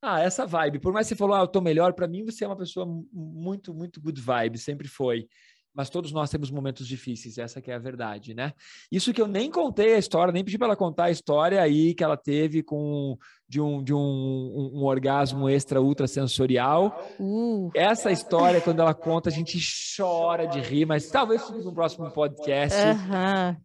Ah, 0.02 0.20
essa 0.20 0.46
vibe. 0.46 0.80
Por 0.80 0.92
mais 0.92 1.08
que 1.08 1.10
você 1.14 1.18
falou, 1.18 1.36
ah, 1.36 1.42
eu 1.42 1.48
tô 1.48 1.62
melhor, 1.62 1.94
para 1.94 2.08
mim 2.08 2.26
você 2.26 2.44
é 2.44 2.48
uma 2.48 2.58
pessoa 2.58 2.86
muito, 3.14 3.74
muito 3.74 4.02
good 4.02 4.20
vibe, 4.20 4.58
sempre 4.58 4.88
foi 4.88 5.28
mas 5.74 5.90
todos 5.90 6.12
nós 6.12 6.30
temos 6.30 6.52
momentos 6.52 6.88
difíceis, 6.88 7.38
essa 7.38 7.62
que 7.62 7.72
é 7.72 7.76
a 7.76 7.80
verdade, 7.80 8.34
né? 8.34 8.54
Isso 8.92 9.14
que 9.14 9.22
eu 9.22 9.28
nem 9.28 9.50
contei 9.50 9.96
a 9.96 9.98
história, 9.98 10.32
nem 10.34 10.44
pedi 10.44 10.58
para 10.58 10.68
ela 10.68 10.76
contar 10.76 11.06
a 11.06 11.12
história 11.12 11.62
aí 11.62 11.94
que 11.94 12.04
ela 12.04 12.18
teve 12.18 12.62
com 12.62 13.18
de 13.52 13.60
um, 13.60 13.84
de 13.84 13.94
um, 13.94 14.00
um, 14.00 14.80
um 14.80 14.84
orgasmo 14.86 15.50
extra 15.50 15.82
ultra 15.82 16.08
sensorial. 16.08 17.06
Uh. 17.20 17.70
Essa 17.76 18.10
história, 18.10 18.62
quando 18.62 18.80
ela 18.80 18.94
conta, 18.94 19.28
a 19.28 19.32
gente 19.32 19.60
chora 19.98 20.46
de 20.46 20.62
rir, 20.62 20.86
mas 20.86 21.10
talvez 21.10 21.50
no 21.50 21.74
próximo 21.74 22.10
podcast. 22.12 22.80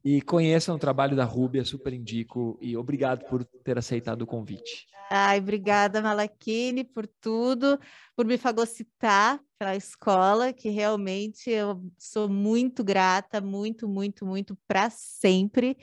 E 0.05 0.21
conheçam 0.23 0.75
o 0.75 0.79
trabalho 0.79 1.15
da 1.15 1.25
Rúbia, 1.25 1.65
super 1.65 1.93
indico. 1.93 2.59
E 2.61 2.77
obrigado 2.77 3.27
por 3.27 3.45
ter 3.45 3.79
aceitado 3.79 4.23
o 4.23 4.27
convite. 4.27 4.89
Ai, 5.09 5.39
obrigada, 5.39 6.03
Malaquine, 6.03 6.83
por 6.83 7.07
tudo, 7.07 7.79
por 8.17 8.27
me 8.27 8.37
fagocitar 8.37 9.39
pela 9.57 9.77
escola, 9.77 10.53
que 10.53 10.69
realmente 10.69 11.49
eu 11.49 11.81
sou 11.97 12.29
muito 12.29 12.83
grata, 12.83 13.41
muito, 13.41 13.89
muito, 13.89 14.27
muito 14.27 14.59
para 14.67 14.91
sempre. 14.91 15.79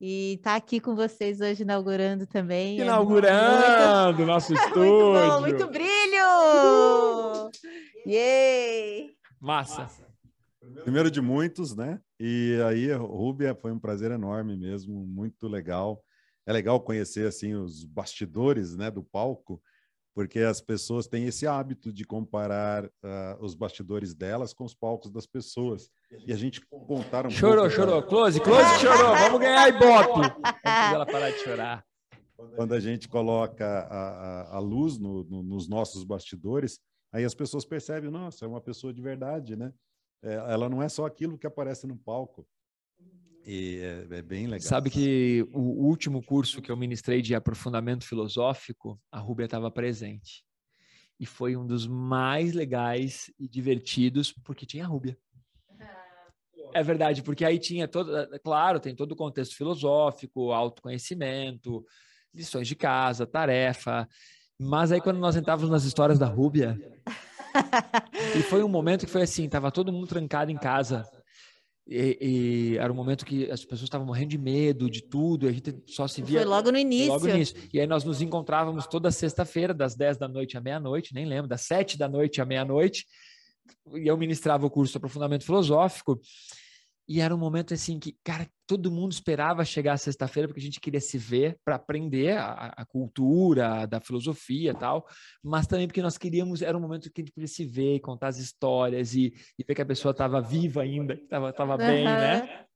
E 0.00 0.40
tá 0.42 0.56
aqui 0.56 0.80
com 0.80 0.94
vocês 0.94 1.40
hoje 1.40 1.62
inaugurando 1.62 2.26
também. 2.26 2.80
É 2.80 2.82
inaugurando 2.82 4.22
é 4.22 4.26
nosso 4.26 4.52
estúdio. 4.54 4.82
muito 4.82 5.30
bom, 5.30 5.40
muito 5.40 5.66
brilho! 5.68 7.50
Yay! 8.06 9.10
Massa. 9.40 9.88
Primeiro 10.82 11.10
de 11.10 11.20
muitos, 11.20 11.74
né? 11.74 12.00
E 12.18 12.58
aí, 12.68 12.92
Rúbia, 12.92 13.54
foi 13.54 13.72
um 13.72 13.78
prazer 13.78 14.10
enorme 14.10 14.56
mesmo, 14.56 15.06
muito 15.06 15.46
legal 15.46 16.02
é 16.46 16.52
legal 16.52 16.80
conhecer 16.80 17.26
assim 17.26 17.54
os 17.54 17.84
bastidores 17.84 18.76
né, 18.76 18.90
do 18.90 19.02
palco, 19.02 19.62
porque 20.14 20.38
as 20.40 20.60
pessoas 20.60 21.08
têm 21.08 21.26
esse 21.26 21.44
hábito 21.44 21.92
de 21.92 22.04
comparar 22.04 22.84
uh, 22.84 22.90
os 23.40 23.54
bastidores 23.54 24.14
delas 24.14 24.54
com 24.54 24.64
os 24.64 24.72
palcos 24.72 25.10
das 25.10 25.26
pessoas. 25.26 25.90
E 26.24 26.32
a 26.32 26.36
gente 26.36 26.60
contar 26.66 27.26
um 27.26 27.30
Chorou, 27.30 27.64
pouco, 27.64 27.70
chorou. 27.70 28.00
Da... 28.00 28.06
Close, 28.06 28.40
close 28.40 28.80
chorou. 28.80 29.16
Vamos 29.16 29.40
ganhar 29.40 29.68
Ibope. 29.68 30.20
Ela 30.64 31.04
parar 31.04 31.30
de 31.30 31.38
chorar. 31.38 31.84
Quando 32.54 32.74
a 32.74 32.80
gente 32.80 33.08
coloca 33.08 33.66
a, 33.66 34.52
a, 34.52 34.56
a 34.56 34.58
luz 34.60 34.98
no, 34.98 35.24
no, 35.24 35.42
nos 35.42 35.68
nossos 35.68 36.04
bastidores, 36.04 36.78
aí 37.12 37.24
as 37.24 37.34
pessoas 37.34 37.64
percebem, 37.64 38.10
nossa, 38.10 38.44
é 38.44 38.48
uma 38.48 38.60
pessoa 38.60 38.92
de 38.92 39.02
verdade, 39.02 39.56
né? 39.56 39.72
É, 40.22 40.34
ela 40.34 40.68
não 40.68 40.80
é 40.80 40.88
só 40.88 41.06
aquilo 41.06 41.36
que 41.36 41.46
aparece 41.46 41.86
no 41.86 41.96
palco. 41.96 42.46
E 43.46 43.80
é, 43.80 44.18
é, 44.18 44.22
bem 44.22 44.46
legal. 44.46 44.60
Sabe 44.60 44.88
que 44.90 45.46
o 45.52 45.86
último 45.86 46.22
curso 46.22 46.62
que 46.62 46.70
eu 46.72 46.76
ministrei 46.76 47.20
de 47.20 47.34
aprofundamento 47.34 48.04
filosófico, 48.04 48.98
a 49.12 49.18
Rúbia 49.18 49.44
estava 49.44 49.70
presente. 49.70 50.42
E 51.20 51.26
foi 51.26 51.56
um 51.56 51.66
dos 51.66 51.86
mais 51.86 52.54
legais 52.54 53.30
e 53.38 53.46
divertidos, 53.46 54.32
porque 54.32 54.66
tinha 54.66 54.84
a 54.84 54.88
Rúbia. 54.88 55.16
É 56.72 56.82
verdade, 56.82 57.22
porque 57.22 57.44
aí 57.44 57.58
tinha 57.58 57.86
todo, 57.86 58.10
claro, 58.42 58.80
tem 58.80 58.96
todo 58.96 59.12
o 59.12 59.16
contexto 59.16 59.54
filosófico, 59.54 60.50
autoconhecimento, 60.50 61.84
lições 62.34 62.66
de 62.66 62.74
casa, 62.74 63.26
tarefa. 63.26 64.08
Mas 64.60 64.90
aí 64.90 65.00
quando 65.00 65.18
nós 65.18 65.36
entrávamos 65.36 65.70
nas 65.70 65.84
histórias 65.84 66.18
da 66.18 66.26
Rúbia, 66.26 66.76
e 68.36 68.42
foi 68.42 68.64
um 68.64 68.68
momento 68.68 69.06
que 69.06 69.12
foi 69.12 69.22
assim, 69.22 69.48
tava 69.48 69.70
todo 69.70 69.92
mundo 69.92 70.08
trancado 70.08 70.50
em 70.50 70.56
casa, 70.56 71.08
e, 71.86 72.18
e, 72.20 72.78
era 72.78 72.90
um 72.90 72.96
momento 72.96 73.26
que 73.26 73.50
as 73.50 73.62
pessoas 73.62 73.82
estavam 73.82 74.06
morrendo 74.06 74.30
de 74.30 74.38
medo 74.38 74.88
de 74.88 75.02
tudo, 75.02 75.46
a 75.46 75.52
gente 75.52 75.74
só 75.86 76.08
se 76.08 76.22
via. 76.22 76.40
Foi 76.40 76.48
logo 76.48 76.72
no 76.72 76.78
início. 76.78 77.12
Logo 77.12 77.28
início. 77.28 77.56
E 77.72 77.78
aí 77.78 77.86
nós 77.86 78.04
nos 78.04 78.22
encontrávamos 78.22 78.86
toda 78.86 79.10
sexta-feira, 79.10 79.74
das 79.74 79.94
10 79.94 80.16
da 80.16 80.26
noite 80.26 80.56
à 80.56 80.60
meia-noite, 80.60 81.12
nem 81.12 81.26
lembro, 81.26 81.46
das 81.46 81.60
7 81.62 81.98
da 81.98 82.08
noite 82.08 82.40
à 82.40 82.46
meia-noite, 82.46 83.06
e 83.94 84.06
eu 84.06 84.16
ministrava 84.16 84.64
o 84.66 84.70
curso 84.70 84.92
de 84.92 84.96
aprofundamento 84.96 85.44
filosófico. 85.44 86.18
E 87.06 87.20
era 87.20 87.34
um 87.34 87.38
momento 87.38 87.74
assim 87.74 87.98
que, 87.98 88.16
cara, 88.24 88.48
todo 88.66 88.90
mundo 88.90 89.12
esperava 89.12 89.62
chegar 89.64 89.98
sexta-feira 89.98 90.48
porque 90.48 90.60
a 90.60 90.64
gente 90.64 90.80
queria 90.80 91.00
se 91.00 91.18
ver 91.18 91.58
para 91.62 91.76
aprender 91.76 92.36
a, 92.36 92.72
a, 92.76 92.84
cultura 92.86 93.86
da 93.86 94.00
filosofia 94.00 94.70
e 94.70 94.74
tal, 94.74 95.06
mas 95.42 95.66
também 95.66 95.86
porque 95.86 96.00
nós 96.00 96.16
queríamos, 96.16 96.62
era 96.62 96.76
um 96.76 96.80
momento 96.80 97.10
que 97.12 97.20
a 97.20 97.24
gente 97.24 97.34
podia 97.34 97.48
se 97.48 97.64
ver, 97.66 98.00
contar 98.00 98.28
as 98.28 98.38
histórias 98.38 99.14
e, 99.14 99.34
e 99.58 99.64
ver 99.64 99.74
que 99.74 99.82
a 99.82 99.86
pessoa 99.86 100.12
estava 100.12 100.40
viva 100.40 100.80
ainda, 100.80 101.12
estava 101.12 101.52
tava 101.52 101.76
bem, 101.76 102.06
uhum. 102.06 102.12
né? 102.12 102.66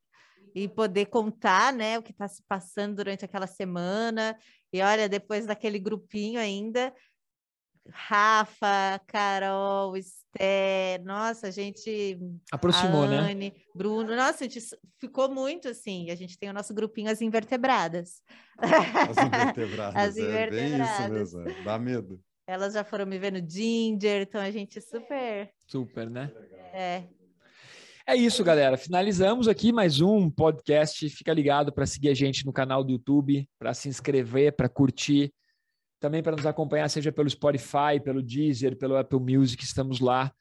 E 0.54 0.68
poder 0.68 1.06
contar, 1.06 1.72
né, 1.72 1.98
o 1.98 2.02
que 2.02 2.10
está 2.10 2.26
se 2.26 2.42
passando 2.48 2.96
durante 2.96 3.24
aquela 3.24 3.46
semana. 3.46 4.36
E 4.72 4.82
olha, 4.82 5.08
depois 5.08 5.46
daquele 5.46 5.78
grupinho 5.78 6.40
ainda, 6.40 6.92
Rafa, 7.90 9.00
Carol, 9.06 9.96
Esté, 9.96 10.98
nossa, 11.04 11.48
a 11.48 11.50
gente. 11.50 12.18
Aproximou, 12.52 13.04
a 13.04 13.08
né? 13.08 13.18
Anne, 13.18 13.50
né? 13.50 13.52
Bruno, 13.74 14.14
nossa, 14.14 14.44
a 14.44 14.48
gente 14.48 14.60
ficou 14.98 15.30
muito 15.30 15.68
assim. 15.68 16.10
A 16.10 16.14
gente 16.14 16.38
tem 16.38 16.50
o 16.50 16.52
nosso 16.52 16.74
grupinho 16.74 17.10
As 17.10 17.20
Invertebradas. 17.20 18.22
As 18.58 19.16
Invertebradas. 19.24 19.96
As 19.96 20.16
Invertebradas. 20.16 21.02
É 21.02 21.08
bem 21.08 21.20
isso 21.20 21.34
mesmo, 21.34 21.48
é. 21.48 21.62
dá 21.62 21.78
medo. 21.78 22.20
Elas 22.46 22.72
já 22.74 22.82
foram 22.82 23.04
me 23.04 23.18
vendo 23.18 23.38
Ginger, 23.46 24.22
então 24.22 24.40
a 24.40 24.50
gente 24.50 24.80
super. 24.80 25.50
Super, 25.66 26.08
né? 26.08 26.32
É. 26.72 27.04
É 28.06 28.16
isso, 28.16 28.42
galera. 28.42 28.78
Finalizamos 28.78 29.48
aqui 29.48 29.70
mais 29.70 30.00
um 30.00 30.30
podcast. 30.30 31.10
Fica 31.10 31.30
ligado 31.34 31.70
para 31.70 31.84
seguir 31.84 32.08
a 32.08 32.14
gente 32.14 32.46
no 32.46 32.54
canal 32.54 32.82
do 32.82 32.92
YouTube, 32.92 33.46
para 33.58 33.74
se 33.74 33.86
inscrever, 33.86 34.56
para 34.56 34.66
curtir 34.66 35.30
também 36.00 36.22
para 36.22 36.36
nos 36.36 36.46
acompanhar, 36.46 36.88
seja 36.88 37.12
pelo 37.12 37.28
Spotify, 37.28 38.00
pelo 38.02 38.22
Deezer, 38.22 38.76
pelo 38.76 38.96
Apple 38.96 39.18
Music, 39.18 39.62
estamos 39.62 40.00
lá. 40.00 40.32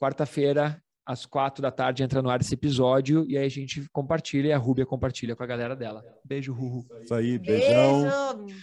Quarta-feira, 0.00 0.82
às 1.04 1.24
quatro 1.26 1.62
da 1.62 1.70
tarde, 1.70 2.02
entra 2.02 2.22
no 2.22 2.30
ar 2.30 2.40
esse 2.40 2.54
episódio 2.54 3.24
e 3.26 3.36
aí 3.36 3.46
a 3.46 3.50
gente 3.50 3.88
compartilha 3.92 4.48
e 4.48 4.52
a 4.52 4.58
Rúbia 4.58 4.86
compartilha 4.86 5.34
com 5.34 5.42
a 5.42 5.46
galera 5.46 5.74
dela. 5.74 6.04
Beijo, 6.24 6.52
Ruhu. 6.52 6.86
Isso 7.02 7.14
aí, 7.14 7.38
beijão. 7.38 8.44
Beijo. 8.44 8.62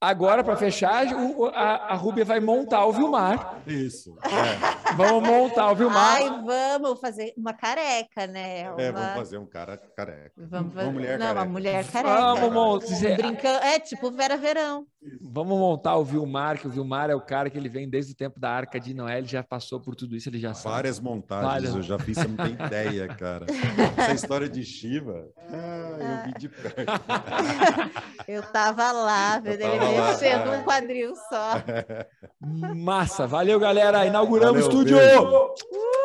Agora, 0.00 0.44
para 0.44 0.56
fechar, 0.56 1.06
a, 1.54 1.92
a 1.92 1.94
Rúbia 1.94 2.24
vai 2.24 2.38
montar 2.38 2.84
o 2.84 2.92
Vilmar. 2.92 3.62
Isso. 3.66 4.14
É. 4.22 4.83
Vamos 4.96 5.28
montar 5.28 5.70
o 5.72 5.74
Vilmar. 5.74 6.16
Ai, 6.16 6.28
vamos 6.42 7.00
fazer 7.00 7.34
uma 7.36 7.52
careca, 7.52 8.26
né? 8.26 8.70
Uma... 8.70 8.80
É, 8.80 8.92
vamos 8.92 9.14
fazer 9.14 9.38
um 9.38 9.46
cara 9.46 9.76
careca. 9.76 10.32
Vamos 10.36 10.74
fazer... 10.74 10.86
Uma 10.86 10.92
mulher 10.92 11.18
Não, 11.18 11.26
careca. 11.26 11.42
uma 11.42 11.52
mulher 11.52 11.86
careca. 11.86 12.20
Vamos 12.20 12.52
montar. 12.52 13.16
Brincando... 13.16 13.64
É 13.64 13.80
tipo 13.80 14.10
Vera 14.10 14.36
Verão. 14.36 14.86
Vamos 15.20 15.58
montar 15.58 15.96
o 15.96 16.04
Vilmar, 16.04 16.58
que 16.58 16.66
o 16.66 16.70
Vilmar 16.70 17.10
é 17.10 17.14
o 17.14 17.20
cara 17.20 17.50
que 17.50 17.58
ele 17.58 17.68
vem 17.68 17.88
desde 17.88 18.12
o 18.12 18.16
tempo 18.16 18.40
da 18.40 18.50
Arca 18.50 18.80
de 18.80 18.94
Noé, 18.94 19.18
ele 19.18 19.26
já 19.26 19.42
passou 19.42 19.78
por 19.78 19.94
tudo 19.94 20.16
isso, 20.16 20.30
ele 20.30 20.38
já 20.38 20.54
sabe. 20.54 20.74
Várias 20.74 20.98
montagens, 20.98 21.46
Várias. 21.46 21.74
eu 21.74 21.82
já 21.82 21.98
fiz, 21.98 22.16
você 22.16 22.26
não 22.26 22.36
tem 22.36 22.54
ideia, 22.54 23.08
cara. 23.08 23.44
Essa 23.98 24.12
história 24.12 24.48
de 24.48 24.64
Shiva, 24.64 25.28
ah, 25.50 25.96
eu 25.98 26.24
vi 26.26 26.38
de 26.38 26.48
perto. 26.48 26.74
eu 28.26 28.42
tava 28.44 28.92
lá, 28.92 29.38
vendo 29.40 29.60
ele 29.60 30.00
mexendo 30.00 30.52
um 30.52 30.62
quadril 30.64 31.14
só. 31.28 31.62
Massa, 32.74 33.26
valeu 33.26 33.60
galera, 33.60 34.06
inauguramos 34.06 34.66
o 34.68 34.83
Estúdio! 34.84 35.54
Uh! 35.72 36.03